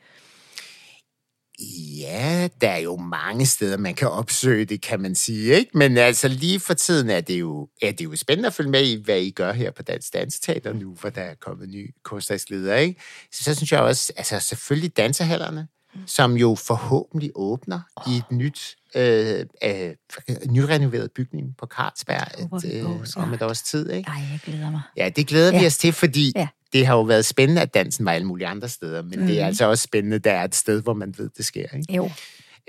Ja, 2.00 2.48
der 2.62 2.70
er 2.70 2.78
jo 2.78 2.96
mange 2.96 3.46
steder, 3.46 3.78
man 3.78 3.96
kan 3.96 4.10
opsøge 4.10 4.66
det, 4.66 4.82
kan 4.82 5.02
man 5.02 5.16
sige. 5.16 5.54
Ikke? 5.54 5.78
Men 5.78 5.98
altså 5.98 6.28
lige 6.28 6.60
for 6.60 6.74
tiden 6.74 7.10
er 7.10 7.22
det, 7.22 7.40
jo, 7.40 7.70
er 7.82 7.92
det 7.92 8.06
jo 8.06 8.16
spændende 8.16 8.48
at 8.48 8.54
følge 8.54 8.70
med 8.70 8.86
i, 8.86 9.02
hvad 9.04 9.20
I 9.20 9.32
gør 9.32 9.54
her 9.54 9.72
på 9.72 9.84
Dansk 9.84 10.14
Danseteater 10.14 10.74
nu, 10.74 10.94
hvor 10.94 11.10
der 11.10 11.22
er 11.22 11.36
kommet 11.42 11.70
ny 11.70 11.96
kursdagsleder. 12.04 12.76
Ikke? 12.76 13.02
Så, 13.32 13.44
så 13.44 13.56
synes 13.56 13.72
jeg 13.72 13.80
også, 13.80 14.14
altså 14.18 14.40
selvfølgelig 14.40 14.98
dansehallerne, 14.98 15.68
som 16.06 16.38
jo 16.38 16.56
forhåbentlig 16.56 17.32
åbner 17.36 17.80
oh. 17.96 18.14
i 18.14 18.18
et 18.18 18.32
nyt, 18.32 18.76
øh, 18.96 19.46
øh, 19.64 19.96
nyrenoveret 20.50 21.12
bygning 21.12 21.58
på 21.58 21.66
Carlsberg 21.66 22.28
et, 22.40 22.74
øh, 22.74 23.24
om 23.24 23.34
et 23.34 23.42
års 23.42 23.62
tid. 23.62 23.90
Ikke? 23.90 24.10
Ej, 24.10 24.22
jeg 24.32 24.40
glæder 24.46 24.72
mig. 24.72 24.82
Ja, 24.98 25.10
det 25.10 25.28
glæder. 25.28 25.54
Ja. 25.54 25.60
vi 25.60 25.66
os 25.66 25.78
til, 25.78 25.94
fordi 25.94 26.34
Ja. 26.36 26.48
Det 26.76 26.88
har 26.88 26.96
jo 26.96 27.02
været 27.02 27.26
spændende, 27.26 27.62
at 27.62 27.74
dansen 27.74 28.06
var 28.06 28.12
alle 28.12 28.28
mulige 28.28 28.48
andre 28.48 28.70
steder, 28.70 29.02
men 29.02 29.20
mm. 29.20 29.28
det 29.28 29.36
er 29.36 29.42
Mhm. 29.42 29.48
altså 29.48 29.66
også 29.66 29.84
spændende, 29.84 30.20
der 30.20 30.32
er 30.32 30.44
et 30.44 30.56
sted, 30.56 30.82
hvor 30.82 30.94
man 30.94 31.14
ved, 31.18 31.30
det 31.38 31.46
sker. 31.46 31.66
Ikke? 31.78 31.94
Jo. 31.94 32.12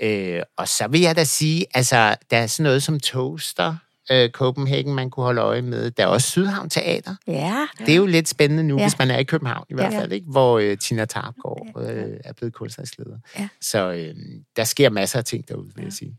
Øh, 0.01 0.41
og 0.57 0.67
så 0.67 0.87
vil 0.87 1.01
jeg 1.01 1.15
da 1.15 1.23
sige, 1.23 1.65
altså, 1.73 2.15
der 2.31 2.37
er 2.37 2.47
sådan 2.47 2.63
noget 2.63 2.83
som 2.83 2.99
Toaster, 2.99 3.75
øh, 4.11 4.29
Copenhagen, 4.29 4.93
man 4.93 5.09
kunne 5.09 5.23
holde 5.23 5.41
øje 5.41 5.61
med. 5.61 5.91
Der 5.91 6.03
er 6.03 6.07
også 6.07 6.29
Sydhavn 6.31 6.69
Teater. 6.69 7.15
Ja. 7.27 7.67
Det 7.79 7.89
er 7.89 7.95
jo 7.95 8.05
lidt 8.05 8.29
spændende 8.29 8.63
nu, 8.63 8.77
Ja. 8.77 8.83
hvis 8.83 8.97
man 8.99 9.11
er 9.11 9.17
i 9.17 9.23
København 9.23 9.65
i 9.69 9.73
hvert 9.73 9.93
Ja. 9.93 9.99
fald, 9.99 10.11
ikke? 10.11 10.27
hvor 10.29 10.59
øh, 10.59 10.77
Tina 10.77 11.05
Tarpgaard 11.05 11.67
øh, 11.77 12.17
er 12.25 12.33
blevet 12.33 12.53
kunstnersleder. 12.53 13.17
Ja. 13.39 13.47
Så 13.61 13.91
øh, 13.91 14.15
der 14.55 14.63
sker 14.63 14.89
masser 14.89 15.19
af 15.19 15.25
ting 15.25 15.47
derude, 15.47 15.69
vil 15.75 15.83
jeg 15.83 15.93
sige. 15.93 16.15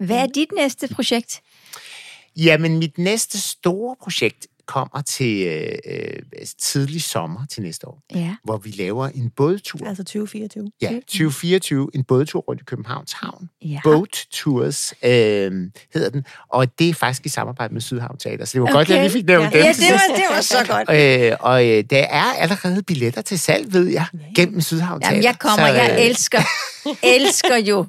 Hvad 0.00 0.16
er 0.16 0.26
dit 0.26 0.48
næste 0.56 0.88
projekt? 0.94 1.40
Jamen, 2.36 2.78
mit 2.78 2.98
næste 2.98 3.40
store 3.40 3.96
projekt, 4.02 4.46
kommer 4.66 5.02
til 5.02 5.46
øh, 5.46 5.72
øh, 5.92 6.46
tidlig 6.60 7.02
sommer 7.02 7.40
til 7.50 7.62
næste 7.62 7.88
år, 7.88 8.02
Ja. 8.14 8.34
hvor 8.44 8.56
vi 8.58 8.70
laver 8.70 9.08
en 9.08 9.30
bådtur. 9.36 9.86
Altså 9.88 10.04
2024. 10.04 10.70
Ja, 10.82 10.88
2024, 11.06 11.90
en 11.94 12.04
bådtur 12.04 12.40
rundt 12.40 12.60
i 12.62 12.64
Københavns 12.64 13.12
Havn. 13.12 13.48
Ja. 13.64 13.80
Boat 13.84 14.26
Tours 14.30 14.94
øh, 15.02 15.10
hedder 15.94 16.10
den, 16.10 16.24
og 16.52 16.78
det 16.78 16.88
er 16.88 16.94
faktisk 16.94 17.26
i 17.26 17.28
samarbejde 17.28 17.74
med 17.74 17.80
Sydhavn 17.80 18.18
Teater, 18.18 18.44
så 18.44 18.52
det 18.52 18.60
var 18.60 18.66
okay. 18.66 18.74
godt, 18.74 18.88
at 18.88 18.94
jeg 18.94 19.02
lige 19.02 19.12
fik 19.12 19.26
nævnt 19.26 19.44
Ja. 19.54 19.58
dem. 19.58 19.64
Ja, 19.64 19.72
det 19.72 19.92
var, 19.92 20.16
det 20.16 20.24
var 20.30 20.40
så 20.40 20.64
godt. 20.68 20.90
Øh, 21.30 21.36
og 21.40 21.66
øh, 21.68 21.84
der 21.90 21.98
er 22.02 22.22
allerede 22.38 22.82
billetter 22.82 23.20
til 23.22 23.38
salg, 23.38 23.72
ved 23.72 23.86
jeg, 23.86 24.06
gennem 24.36 24.60
Sydhavn 24.60 25.00
Teater. 25.00 25.14
Jamen, 25.14 25.24
jeg 25.24 25.38
kommer, 25.38 25.66
Så, 25.68 25.72
jeg 25.74 25.96
øh, 25.98 26.06
elsker, 26.06 26.40
elsker 27.16 27.56
jo 27.56 27.86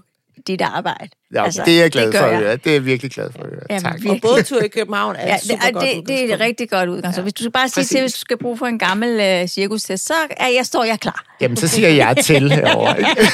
dit 0.48 0.62
arbejde. 0.62 1.10
Ja, 1.34 1.43
altså, 1.45 1.62
det 1.66 1.78
er 1.78 1.82
jeg 1.82 1.91
glad 1.91 2.06
det 2.12 2.16
for 2.16 2.26
at 2.26 2.32
jeg. 2.32 2.39
høre. 2.39 2.56
Det 2.56 2.68
er 2.68 2.72
jeg 2.74 2.86
virkelig 2.86 3.12
glad 3.12 3.32
for 3.32 3.39
at 3.43 3.50
høre. 3.50 3.60
Jamen, 3.70 3.82
tak. 3.84 3.93
virkelig. 3.93 4.12
Og 4.12 4.20
bådtur 4.22 4.62
i 4.62 4.68
København 4.68 5.16
er 5.16 5.28
Ja, 5.28 5.36
et 5.36 5.41
super 5.41 5.66
det, 5.66 5.74
godt 5.74 5.86
det, 5.86 6.08
det 6.08 6.30
er 6.30 6.34
et 6.34 6.39
rigtig 6.39 6.70
godt 6.70 6.89
udgangspunkt. 6.89 7.26
Hvis 7.26 7.34
du 7.34 7.43
skal 7.43 7.52
bare 7.52 7.70
sige 7.70 7.84
til, 7.86 8.00
hvis 8.02 8.14
du 8.14 8.20
skal 8.20 8.38
bruge 8.38 8.58
for 8.58 8.66
en 8.66 8.80
gammel 8.80 9.41
uh, 9.43 9.48
cirkustest, 9.50 10.06
så 10.06 10.14
er 10.38 10.48
jeg, 10.48 10.66
står 10.66 10.84
jeg 10.84 11.00
klar. 11.00 11.36
Jamen, 11.41 11.58
så 11.58 11.68
siger 11.68 11.89
jeg 11.89 12.18
til 12.24 12.52
herovre. 12.52 12.98
Ikke? 13.00 13.10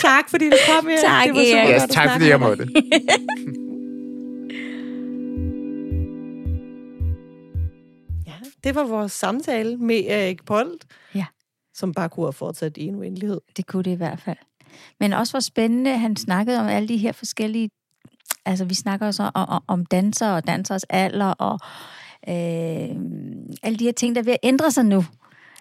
Tak, 0.00 0.30
fordi 0.30 0.50
du 0.50 0.56
kom 0.74 0.86
her. 0.88 1.00
Tak, 1.00 1.26
det 1.26 1.34
var 1.34 1.44
super. 1.44 1.72
Ja, 1.72 1.78
godt 1.80 1.90
tak 1.90 2.10
fordi 2.12 2.28
jeg 2.28 2.40
med 2.40 2.48
måtte. 2.48 2.66
Ja, 8.26 8.32
det 8.64 8.74
var 8.74 8.84
vores 8.84 9.12
samtale 9.12 9.76
med 9.76 10.04
Erik 10.08 10.44
Polt. 10.44 10.84
Ja. 11.14 11.26
Som 11.74 11.94
bare 11.94 12.08
kunne 12.08 12.26
have 12.26 12.32
fortsat 12.32 12.76
i 12.76 12.86
en 12.86 12.94
uendelighed. 12.94 13.40
Det 13.56 13.66
kunne 13.66 13.82
det 13.82 13.90
i 13.90 13.94
hvert 13.94 14.20
fald. 14.20 14.36
Men 15.00 15.12
også 15.12 15.32
hvor 15.32 15.40
spændende, 15.40 15.98
han 15.98 16.16
snakkede 16.16 16.60
om 16.60 16.66
alle 16.66 16.88
de 16.88 16.96
her 16.96 17.12
forskellige... 17.12 17.70
Altså, 18.44 18.64
vi 18.64 18.74
snakker 18.74 19.06
også 19.06 19.22
om, 19.22 19.48
om, 19.48 19.62
om 19.66 19.86
dansere 19.86 20.34
og 20.36 20.46
dansers 20.46 20.84
alder, 20.84 21.26
og 21.26 21.58
øh, 22.28 22.96
alle 23.62 23.78
de 23.78 23.84
her 23.84 23.92
ting, 23.92 24.14
der 24.14 24.20
er 24.20 24.24
ved 24.24 24.32
at 24.32 24.38
ændre 24.42 24.70
sig 24.70 24.84
nu. 24.84 25.04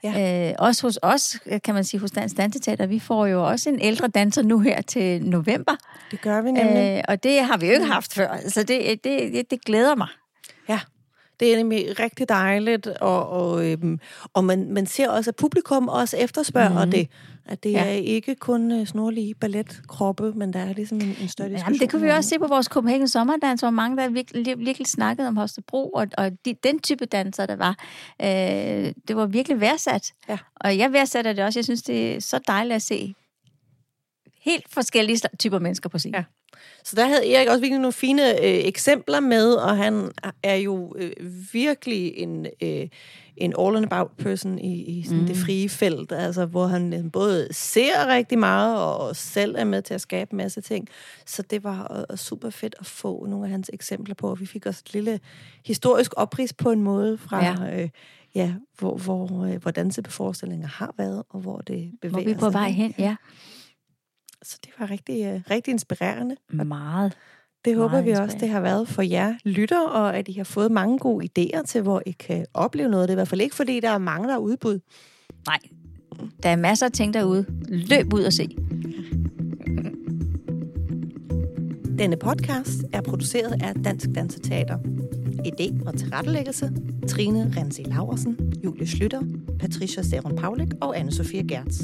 Ja. 0.04 0.50
Øh, 0.50 0.56
også 0.60 0.88
hos 0.88 1.00
os, 1.02 1.40
kan 1.64 1.74
man 1.74 1.84
sige, 1.84 2.00
hos 2.00 2.12
Dansk 2.12 2.38
Danseteater, 2.38 2.88
vi 2.88 3.00
får 3.00 3.26
jo 3.26 3.48
også 3.48 3.70
en 3.70 3.80
ældre 3.82 4.08
danser 4.08 4.42
nu 4.42 4.60
her 4.60 4.82
til 4.82 5.24
november. 5.26 5.76
Det 6.12 6.22
gør 6.22 6.42
vi 6.42 6.52
nemlig. 6.52 6.98
Øh, 6.98 7.04
og 7.08 7.24
det 7.24 7.44
har 7.44 7.58
vi 7.58 7.66
jo 7.66 7.72
ikke 7.72 7.86
haft 7.86 8.14
før. 8.14 8.38
Så 8.48 8.64
det, 8.64 9.04
det, 9.04 9.34
det, 9.34 9.52
det 9.52 9.66
glæder 9.66 9.96
mig. 9.96 10.08
Ja, 10.70 10.80
det 11.40 11.54
er 11.54 11.58
nemlig 11.58 12.00
rigtig 12.00 12.30
dejligt, 12.30 12.88
og, 12.88 13.30
og, 13.30 13.66
øhm, 13.66 14.00
og 14.34 14.44
man, 14.44 14.74
man 14.74 14.86
ser 14.86 15.10
også, 15.10 15.30
at 15.30 15.36
publikum 15.36 15.88
også 15.88 16.18
efterspørger 16.18 16.86
mm. 16.86 16.92
det. 16.92 17.08
At 17.52 17.64
det 17.64 17.72
Ja. 17.72 17.80
er 17.86 17.90
ikke 17.90 18.36
kun 18.36 18.72
uh, 18.72 18.86
snorlige 18.88 19.36
balletkroppe, 19.36 20.32
men 20.36 20.54
der 20.54 20.60
er 20.60 20.74
ligesom 20.74 20.98
en, 20.98 21.04
en 21.22 21.28
større 21.28 21.50
diskussion. 21.50 21.58
Jamen, 21.58 21.80
det 21.80 21.92
kunne 21.92 22.02
vi 22.02 22.10
også 22.10 22.30
se 22.30 22.40
på 22.40 22.48
vores 22.48 22.66
Copenhagen 22.66 23.08
Sommerdans, 23.08 23.62
hvor 23.62 23.70
mange, 23.70 23.98
der 23.98 24.10
virkelig, 24.10 24.58
virkelig 24.60 24.88
snakkede 24.88 25.28
om 25.28 25.38
Holstebro, 25.38 25.90
og, 25.90 26.08
og 26.18 26.32
de, 26.46 26.56
den 26.64 26.80
type 26.80 27.06
danser, 27.06 27.46
der 27.46 27.56
var. 27.56 27.76
Øh, 28.22 28.94
det 29.08 29.16
var 29.16 29.26
virkelig 29.26 29.62
værdsat. 29.62 30.14
Ja. 30.30 30.38
Og 30.56 30.78
jeg 30.78 30.94
værdsætter 30.94 31.34
det 31.34 31.44
også. 31.44 31.60
Jeg 31.60 31.66
synes, 31.66 31.82
det 31.84 32.16
er 32.16 32.20
så 32.22 32.40
dejligt 32.48 32.76
at 32.76 32.82
se 32.82 33.14
helt 34.50 34.66
forskellige 34.74 35.20
typer 35.40 35.60
mennesker 35.60 35.90
på 35.90 35.98
scenen. 35.98 36.16
Ja. 36.16 36.24
Så 36.84 36.96
der 36.96 37.06
havde 37.06 37.34
Erik 37.34 37.48
også 37.48 37.60
virkelig 37.60 37.80
nogle 37.80 37.94
fine 37.94 38.32
øh, 38.32 38.66
eksempler 38.66 39.20
med, 39.20 39.54
og 39.54 39.78
han 39.78 40.12
er 40.44 40.56
jo 40.56 40.96
øh, 40.98 41.12
virkelig 41.54 42.14
en, 42.18 42.48
øh, 42.64 42.88
en 43.38 43.54
all-and-about 43.60 44.12
person 44.18 44.60
i, 44.60 44.84
i 44.84 45.04
sådan 45.04 45.20
mm. 45.20 45.28
det 45.28 45.38
frie 45.38 45.70
felt, 45.70 46.12
altså 46.12 46.46
hvor 46.46 46.68
han 46.68 46.94
øh, 46.94 47.12
både 47.12 47.48
ser 47.52 48.08
rigtig 48.08 48.40
meget, 48.40 48.78
og 48.78 49.16
selv 49.16 49.56
er 49.58 49.64
med 49.64 49.82
til 49.82 49.94
at 49.94 50.02
skabe 50.02 50.34
en 50.34 50.38
masse 50.38 50.62
ting. 50.62 50.88
Så 51.26 51.42
det 51.42 51.64
var 51.64 52.06
øh, 52.12 52.18
super 52.18 52.50
fedt 52.50 52.76
at 52.80 52.86
få 52.86 53.26
nogle 53.26 53.46
af 53.46 53.52
hans 53.52 53.70
eksempler 53.74 54.16
på, 54.16 54.30
og 54.30 54.40
vi 54.40 54.46
fik 54.46 54.66
også 54.66 54.84
et 54.86 54.94
lille 54.94 55.20
historisk 55.66 56.12
oprids 56.18 56.54
på 56.54 56.72
en 56.72 56.82
måde 56.82 57.18
fra... 57.18 57.46
Ja. 57.46 57.82
Øh, 57.82 57.90
Ja, 58.36 58.54
hvor, 58.80 58.98
hvor, 58.98 59.46
øh, 59.46 59.62
hvor 59.62 59.72
danseforestillinger 59.72 60.68
har 60.68 60.94
været, 60.98 61.24
og 61.30 61.40
hvor 61.40 61.58
det 61.58 61.92
bevæger 62.02 62.12
Hvor 62.12 62.24
vi 62.24 62.32
er 62.32 62.36
på 62.36 62.46
sig 62.46 62.54
vej 62.54 62.70
hen, 62.70 62.94
ja. 62.98 63.16
Så 64.44 64.60
det 64.66 64.72
var 64.80 64.92
rigtig, 64.92 65.26
øh, 65.26 65.42
rigtig 65.52 65.72
inspirerende. 65.72 66.36
Meget. 66.50 67.18
Det 67.66 67.76
håber 67.76 67.90
Meget 67.90 68.06
vi 68.06 68.12
også, 68.12 68.38
det 68.40 68.50
har 68.50 68.62
været 68.62 68.88
for 68.88 69.02
jer 69.02 69.34
lytter, 69.44 69.88
og 69.88 70.18
at 70.18 70.28
I 70.28 70.34
har 70.34 70.44
fået 70.44 70.72
mange 70.72 71.00
gode 71.00 71.28
idéer 71.30 71.64
til, 71.64 71.82
hvor 71.82 72.02
I 72.06 72.12
kan 72.12 72.46
opleve 72.54 72.90
noget. 72.90 73.08
Det 73.08 73.14
er 73.14 73.16
i 73.16 73.20
hvert 73.20 73.28
fald 73.28 73.42
ikke, 73.42 73.56
fordi 73.56 73.80
der 73.80 73.90
er 73.90 73.98
mange, 73.98 74.28
der 74.28 74.34
er 74.34 74.38
udbud. 74.38 74.80
Nej, 75.48 75.60
der 76.44 76.50
er 76.50 76.56
masser 76.56 76.86
af 76.86 76.92
ting 76.92 77.14
derude. 77.14 77.46
Løb 77.68 78.14
ud 78.14 78.24
og 78.24 78.34
se. 78.34 78.58
Denne 82.00 82.18
podcast 82.18 82.84
er 82.94 83.02
produceret 83.02 83.64
af 83.64 83.74
Dansk 83.84 84.10
Danseteater. 84.16 84.78
Idé 85.46 85.88
og 85.88 85.98
tilrettelæggelse, 85.98 86.72
Trine 87.08 87.54
Rensi 87.58 87.84
Laversen, 87.84 88.54
Julie 88.64 88.88
Slytter, 88.88 89.22
Patricia 89.60 90.04
Seron 90.04 90.36
Paulik 90.36 90.70
og 90.82 90.98
Anne-Sophie 90.98 91.48
Gertz. 91.48 91.82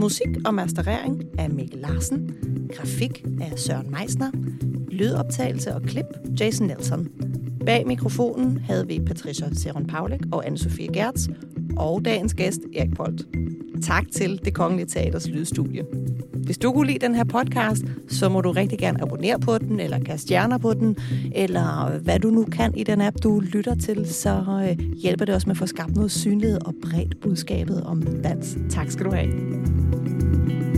Musik 0.00 0.28
og 0.46 0.54
masterering 0.54 1.24
af 1.38 1.50
Mikkel 1.50 1.78
Larsen. 1.78 2.34
Grafik 2.76 3.24
af 3.40 3.58
Søren 3.58 3.90
Meisner. 3.90 4.30
Lydoptagelse 4.88 5.74
og 5.74 5.82
klip 5.82 6.04
Jason 6.40 6.66
Nelson. 6.66 7.08
Bag 7.66 7.86
mikrofonen 7.86 8.58
havde 8.58 8.86
vi 8.86 9.00
Patricia 9.06 9.54
Seron 9.54 9.86
Paulik 9.86 10.20
og 10.32 10.46
Anne-Sophie 10.46 10.92
Gertz. 10.92 11.28
Og 11.76 12.04
dagens 12.04 12.34
gæst, 12.34 12.60
Erik 12.76 12.94
Polt. 12.96 13.26
Tak 13.82 14.04
til 14.12 14.40
Det 14.44 14.54
Kongelige 14.54 14.86
Teaters 14.86 15.28
Lydstudie. 15.28 15.84
Hvis 16.48 16.58
du 16.58 16.72
kunne 16.72 16.86
lide 16.86 16.98
den 16.98 17.14
her 17.14 17.24
podcast, 17.24 17.84
så 18.08 18.28
må 18.28 18.40
du 18.40 18.50
rigtig 18.50 18.78
gerne 18.78 19.02
abonnere 19.02 19.38
på 19.38 19.58
den, 19.58 19.80
eller 19.80 19.98
kaste 19.98 20.26
stjerner 20.26 20.58
på 20.58 20.74
den, 20.74 20.96
eller 21.34 21.98
hvad 21.98 22.18
du 22.18 22.30
nu 22.30 22.44
kan 22.44 22.74
i 22.76 22.84
den 22.84 23.00
app, 23.00 23.16
du 23.22 23.40
lytter 23.40 23.74
til, 23.74 24.14
så 24.14 24.64
øh, 24.70 24.78
hjælper 24.94 25.24
det 25.24 25.34
også 25.34 25.46
med 25.46 25.54
at 25.54 25.58
få 25.58 25.66
skabt 25.66 25.94
noget 25.94 26.10
synlighed 26.10 26.58
og 26.66 26.74
bredt 26.82 27.20
budskabet 27.20 27.82
om 27.82 28.02
dans. 28.02 28.58
Tak 28.70 28.90
skal 28.90 29.06
du 29.06 29.10
have. 29.10 30.77